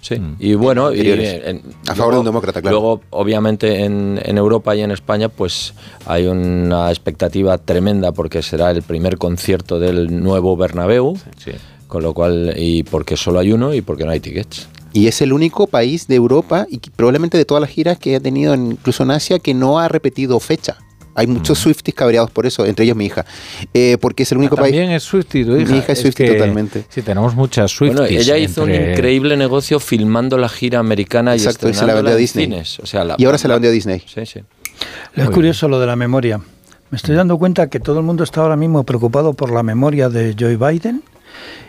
Sí, 0.00 0.16
y 0.38 0.54
bueno, 0.54 0.94
y 0.94 1.00
en- 1.10 1.62
A 1.86 1.94
favor 1.94 2.14
de 2.14 2.20
un 2.20 2.24
demócrata, 2.26 2.62
claro. 2.62 2.78
Luego, 2.80 3.00
obviamente, 3.10 3.84
en, 3.84 4.18
en 4.24 4.38
Europa 4.38 4.74
y 4.74 4.80
en 4.80 4.90
España, 4.90 5.28
pues 5.28 5.74
hay 6.06 6.26
una 6.26 6.88
expectativa 6.90 7.58
tremenda 7.58 8.10
porque 8.12 8.42
será 8.42 8.70
el 8.70 8.82
primer 8.82 9.18
concierto 9.18 9.78
del 9.78 10.22
nuevo 10.22 10.56
Bernabéu, 10.56 11.18
con 11.86 12.02
lo 12.02 12.14
cual, 12.14 12.54
y 12.56 12.82
porque 12.84 13.16
solo 13.16 13.40
hay 13.40 13.52
uno 13.52 13.74
y 13.74 13.82
porque 13.82 14.04
no 14.04 14.10
hay 14.12 14.20
tickets. 14.20 14.68
Y 14.92 15.06
es 15.06 15.20
el 15.20 15.32
único 15.32 15.66
país 15.66 16.08
de 16.08 16.16
Europa 16.16 16.66
y 16.70 16.78
probablemente 16.78 17.36
de 17.38 17.44
todas 17.44 17.60
las 17.60 17.70
giras 17.70 17.98
que 17.98 18.16
ha 18.16 18.20
tenido 18.20 18.54
en- 18.54 18.72
incluso 18.72 19.02
en 19.02 19.10
Asia 19.12 19.38
que 19.38 19.54
no 19.54 19.78
ha 19.78 19.86
repetido 19.88 20.40
fecha. 20.40 20.78
Hay 21.14 21.26
muchos 21.26 21.58
Swifties 21.58 21.94
cabreados 21.94 22.30
por 22.30 22.46
eso, 22.46 22.64
entre 22.64 22.84
ellos 22.84 22.96
mi 22.96 23.06
hija. 23.06 23.24
Eh, 23.74 23.98
porque 24.00 24.22
es 24.22 24.32
el 24.32 24.38
único 24.38 24.56
país. 24.56 24.72
También 24.72 24.92
es 24.92 25.02
Swiftie, 25.02 25.44
tu 25.44 25.56
hija. 25.56 25.70
Mi 25.72 25.78
hija 25.78 25.92
es 25.92 26.00
Swiftie 26.00 26.26
que- 26.26 26.32
totalmente. 26.34 26.84
Sí, 26.88 27.02
tenemos 27.02 27.34
muchas 27.34 27.70
Swifties. 27.72 28.00
Bueno, 28.00 28.14
ella 28.20 28.36
hizo 28.38 28.62
un 28.62 28.70
entre- 28.70 28.92
increíble 28.92 29.36
negocio 29.36 29.80
filmando 29.80 30.38
la 30.38 30.48
gira 30.48 30.78
americana 30.78 31.34
Exacto, 31.34 31.68
y 31.68 31.72
y 31.72 31.74
se 31.74 31.86
la 31.86 31.94
vendió 31.94 32.14
a 32.14 32.16
Disney. 32.16 32.46
cines. 32.46 32.78
O 32.80 32.86
sea, 32.86 33.04
la- 33.04 33.16
y 33.18 33.24
ahora 33.24 33.38
se 33.38 33.48
la 33.48 33.54
vendió 33.54 33.70
a 33.70 33.72
Disney. 33.72 34.02
Sí, 34.06 34.24
sí. 34.26 34.40
Es 35.14 35.30
curioso 35.30 35.68
lo 35.68 35.78
de 35.80 35.86
la 35.86 35.96
memoria. 35.96 36.38
Me 36.90 36.96
estoy 36.96 37.14
dando 37.14 37.38
cuenta 37.38 37.68
que 37.68 37.78
todo 37.80 37.98
el 38.00 38.04
mundo 38.04 38.24
está 38.24 38.40
ahora 38.40 38.56
mismo 38.56 38.82
preocupado 38.84 39.34
por 39.34 39.52
la 39.52 39.62
memoria 39.62 40.08
de 40.08 40.34
Joe 40.38 40.56
Biden 40.56 41.02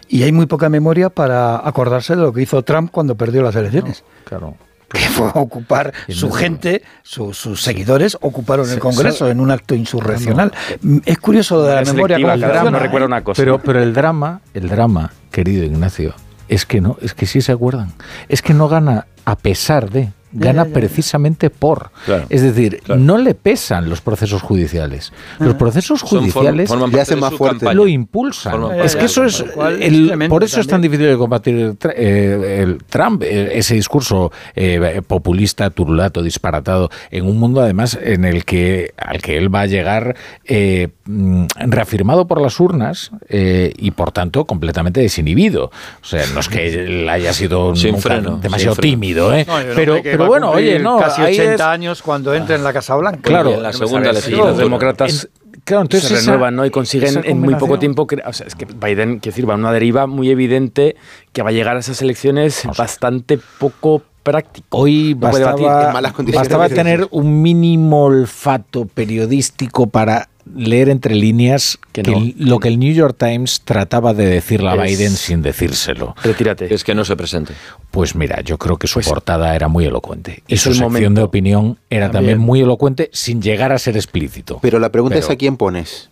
y 0.08 0.24
hay 0.24 0.32
muy 0.32 0.46
poca 0.46 0.70
memoria 0.70 1.10
para 1.10 1.58
acordarse 1.68 2.16
de 2.16 2.22
lo 2.22 2.34
que 2.34 2.42
hizo 2.42 2.62
Trump 2.64 2.90
cuando 2.92 3.16
perdió 3.16 3.42
las 3.44 3.56
elecciones. 3.56 4.04
Claro. 4.24 4.56
Que 5.00 5.00
fue 5.10 5.28
a 5.28 5.40
ocupar 5.40 5.94
su 6.10 6.28
no- 6.28 6.34
gente, 6.34 6.82
su- 7.04 7.34
sus 7.34 7.62
seguidores 7.62 8.18
ocuparon 8.22 8.70
el 8.70 8.80
Congreso 8.80 9.26
se- 9.26 9.32
en 9.32 9.40
un 9.40 9.50
acto 9.52 9.74
insurreccional. 9.76 10.52
Mm, 10.82 10.98
Es 11.06 11.18
curioso 11.18 11.56
lo 11.56 11.64
de 11.64 11.76
la 11.76 11.82
memoria. 11.94 12.18
cada 12.40 12.64
uno 12.66 12.78
¿eh? 12.78 12.82
recuerda 12.82 13.08
una 13.08 13.24
cosa. 13.24 13.42
Pero, 13.42 13.60
pero 13.60 13.82
el 13.82 13.94
drama, 13.94 14.42
el 14.54 14.68
drama, 14.70 15.12
querido 15.32 15.64
Ignacio, 15.64 16.14
es 16.50 16.66
que 16.66 16.82
no, 16.82 16.98
es 17.02 17.14
que 17.14 17.26
sí 17.26 17.42
se 17.42 17.52
acuerdan. 17.54 17.94
Es 18.28 18.42
que 18.42 18.54
no 18.54 18.68
gana 18.68 19.08
a 19.24 19.38
pesar 19.38 19.90
de, 19.90 20.12
gana 20.34 20.64
ya, 20.64 20.68
ya. 20.70 20.74
precisamente 20.74 21.50
por. 21.50 21.92
Claro, 22.06 22.26
es 22.30 22.42
decir, 22.42 22.82
no 22.98 23.18
le 23.18 23.34
pesan 23.36 23.90
los 23.90 24.02
procesos 24.02 24.42
judiciales. 24.42 25.12
Los 25.40 25.56
procesos 25.56 26.04
form- 26.04 26.20
judiciales 26.32 26.70
le 26.92 27.02
hacen 27.02 27.20
más 27.20 27.34
fuerte. 27.34 27.60
campaña. 27.60 27.74
lo 27.76 27.88
impulsan. 27.88 28.54
Forman 28.54 28.80
es 28.82 28.96
que 28.96 29.06
eso 29.06 29.24
es 29.26 29.44
el- 29.80 30.28
por 30.30 30.44
eso 30.44 30.60
es 30.62 30.68
tan 30.68 30.82
difícil 30.82 31.08
de 31.08 31.18
combatir 31.18 31.56
el, 31.56 31.78
eh, 31.96 32.60
el 32.64 32.78
Trump, 32.86 33.24
eh, 33.24 33.52
ese 33.58 33.76
discurso 33.76 34.32
eh, 34.56 35.02
populista, 35.08 35.70
turulato, 35.70 36.22
disparatado, 36.22 36.90
en 37.10 37.26
un 37.26 37.38
mundo 37.40 37.62
además 37.62 37.98
en 38.02 38.26
el 38.26 38.46
que 38.46 38.94
al 38.98 39.22
que 39.22 39.38
él 39.38 39.54
va 39.54 39.62
a 39.62 39.66
llegar 39.66 40.16
eh, 40.46 40.90
mm, 41.06 41.46
reafirmado 41.68 42.28
por 42.28 42.42
las 42.42 42.60
urnas 42.60 43.12
eh, 43.30 43.74
y 43.78 43.92
por 43.92 44.12
tanto 44.12 44.46
completamente 44.46 45.02
desinhibido. 45.02 45.66
O 46.02 46.06
sea, 46.06 46.24
no 46.34 46.40
es 46.40 46.50
que 46.50 46.68
él 46.68 47.10
haya 47.10 47.34
sido 47.34 47.76
freno, 47.76 48.38
demasiado 48.38 48.76
sin 48.76 48.82
freno. 48.82 48.92
tímido, 48.94 49.34
¿eh? 49.34 49.46
No, 49.48 49.56
un 49.56 49.64
pero, 49.76 49.94
va 50.04 50.21
pero 50.22 50.28
bueno, 50.30 50.52
oye, 50.52 50.80
no, 50.80 50.98
Casi 51.00 51.22
ahí 51.22 51.34
80 51.36 51.54
es- 51.56 51.62
años 51.62 52.02
cuando 52.02 52.34
entre 52.34 52.56
en 52.56 52.64
la 52.64 52.74
Casa 52.74 52.96
Blanca. 52.96 53.22
Claro, 53.22 53.52
en 53.54 53.64
la 53.64 53.74
segunda 53.74 54.12
legislatura. 54.12 54.50
Los 54.50 54.58
demócratas 54.58 55.30
Claro, 55.64 55.84
entonces 55.84 56.10
se 56.10 56.16
esa- 56.16 56.32
renuevan 56.32 56.56
¿no? 56.56 56.66
y 56.66 56.72
consiguen 56.72 57.22
en 57.24 57.40
muy 57.40 57.54
poco 57.56 57.78
tiempo. 57.78 58.08
O 58.26 58.34
sea, 58.34 58.48
es 58.48 58.56
que 58.56 58.66
Biden, 58.66 59.20
quiero 59.20 59.34
decir, 59.36 59.48
va 59.50 59.54
a 59.54 59.58
una 59.58 59.72
deriva 59.72 60.08
muy 60.08 60.32
evidente 60.32 60.96
que 61.34 61.44
va 61.44 61.50
a 61.50 61.52
llegar 61.54 61.78
a 61.78 61.80
esas 61.82 62.02
elecciones 62.02 62.64
bastante 62.78 63.40
poco 63.60 64.02
práctico. 64.24 64.66
Hoy 64.80 65.14
No 65.14 65.28
bastaba, 65.28 65.88
en 65.88 65.94
malas 65.94 66.14
condiciones. 66.14 66.50
bastaba 66.50 66.68
tener 66.70 67.08
un 67.12 67.42
mínimo 67.44 68.06
olfato 68.06 68.86
periodístico 68.86 69.88
para 69.88 70.30
leer 70.56 70.90
entre 70.90 71.16
líneas 71.16 71.78
Que 71.92 72.02
que 72.04 72.12
no, 72.12 72.18
el- 72.18 72.36
lo 72.38 72.60
que 72.60 72.68
el 72.68 72.80
New 72.80 72.94
York 72.94 73.16
Times 73.18 73.62
trataba 73.66 74.14
de 74.14 74.26
decirle 74.26 74.70
a 74.70 74.86
Es- 74.86 74.98
Biden 74.98 75.12
sin 75.12 75.42
decírselo. 75.42 76.16
Retírate. 76.24 76.74
Es 76.74 76.84
que 76.84 76.94
no 76.96 77.06
se 77.06 77.16
presente. 77.16 77.54
Pues 77.92 78.16
mira, 78.16 78.42
yo 78.42 78.58
creo 78.58 78.78
que 78.78 78.88
su 78.88 78.96
Pues 78.96 79.08
portada 79.08 79.56
era 79.56 79.68
muy 79.68 79.86
elocuente. 79.86 80.44
Y 80.48 80.58
su 80.58 80.70
sección 80.70 80.92
momento. 80.92 81.20
de 81.20 81.24
opinión 81.24 81.78
era 81.90 82.08
también. 82.12 82.34
También. 82.36 82.40
muy 82.40 82.62
elocuente 82.62 83.10
sin 83.14 83.42
llegar 83.42 83.72
a 83.72 83.80
ser 83.80 83.96
explícito. 83.96 84.60
Pero 84.62 84.80
la 84.80 84.92
pregunta 84.92 85.18
es 85.18 85.30
a 85.30 85.36
quién 85.36 85.58
pones. 85.58 86.10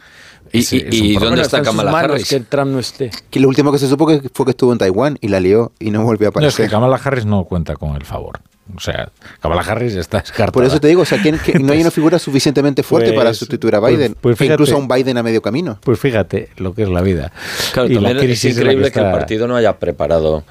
¿Y, 0.51 1.13
es 1.15 1.19
dónde 1.19 1.41
está 1.41 1.61
Kamala 1.61 1.91
manos 1.91 2.11
Harris? 2.11 2.29
que 2.29 2.39
Trump 2.41 2.71
no 2.71 2.79
esté. 2.79 3.11
Que 3.29 3.39
lo 3.39 3.47
último 3.47 3.71
que 3.71 3.77
se 3.77 3.87
supo 3.87 4.07
que 4.07 4.29
fue 4.33 4.45
que 4.45 4.51
estuvo 4.51 4.71
en 4.71 4.77
Taiwán 4.77 5.17
y 5.21 5.27
la 5.27 5.39
lió 5.39 5.71
y 5.79 5.91
no 5.91 6.03
volvió 6.03 6.29
a 6.29 6.31
No, 6.31 6.47
es 6.47 6.55
que 6.55 6.63
aparecer. 6.63 6.69
Kamala 6.69 6.99
Harris 7.03 7.25
no 7.25 7.43
cuenta 7.45 7.75
con 7.75 7.95
el 7.95 8.03
favor. 8.05 8.39
O 8.75 8.79
sea, 8.79 9.09
Kamala 9.41 9.61
Harris 9.63 9.95
está 9.95 10.19
descartada. 10.19 10.51
Por 10.51 10.63
eso 10.63 10.79
te 10.79 10.87
digo, 10.87 11.01
o 11.01 11.05
sea, 11.05 11.19
¿quién- 11.21 11.39
que 11.39 11.57
no 11.57 11.73
hay 11.73 11.81
una 11.81 11.89
figura 11.89 12.19
suficientemente 12.19 12.83
fuerte 12.83 13.09
Pues- 13.09 13.17
para 13.19 13.33
sustituir 13.33 13.75
a 13.75 13.79
pues- 13.79 13.97
Biden. 13.97 14.15
pues 14.21 14.37
fíjate. 14.37 14.53
incluso 14.53 14.75
a 14.75 14.77
un 14.79 14.87
Biden 14.87 15.17
a 15.17 15.23
medio 15.23 15.41
camino. 15.41 15.79
Pues 15.83 15.99
fíjate 15.99 16.49
lo 16.57 16.73
que 16.75 16.83
es 16.83 16.89
la 16.89 17.01
vida. 17.01 17.31
Claro, 17.73 17.89
Y 17.89 17.95
la 17.99 18.11
es 18.11 18.17
crisis 18.19 18.55
la 18.55 18.61
increíble 18.61 18.91
que, 18.91 18.99
el 18.99 19.11
partido 19.11 19.47
no 19.47 19.55
haya 19.55 19.79
preparado 19.79 20.43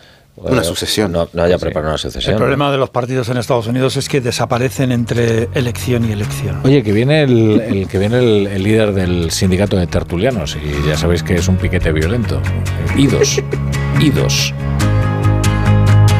Una 0.42 0.62
sucesión. 0.64 1.12
No, 1.12 1.28
no 1.32 1.42
haya 1.42 1.56
Sí. 1.58 1.62
preparado 1.64 1.90
una 1.90 1.94
El 1.96 2.00
sucesión. 2.00 2.36
problema 2.36 2.70
de 2.70 2.78
los 2.78 2.90
partidos 2.90 3.28
en 3.28 3.36
Estados 3.38 3.66
Unidos 3.66 3.96
es 3.96 4.08
que 4.08 4.20
desaparecen 4.20 4.92
entre 4.92 5.48
elección 5.54 6.08
y 6.08 6.12
elección. 6.12 6.60
Oye, 6.64 6.82
que 6.82 6.92
viene 6.92 7.22
el, 7.22 7.60
el- 7.60 7.88
que 7.88 7.98
viene 7.98 8.18
el, 8.18 8.46
el 8.46 8.62
líder 8.62 8.92
del 8.92 9.30
sindicato 9.30 9.76
de 9.76 9.86
tertulianos 9.86 10.56
y 10.56 10.86
ya 10.88 10.96
sabéis 10.96 11.22
que 11.22 11.34
es 11.36 11.48
un 11.48 11.56
piquete 11.56 11.92
violento. 11.92 12.40
Idos, 12.96 13.40
idos. 14.00 14.52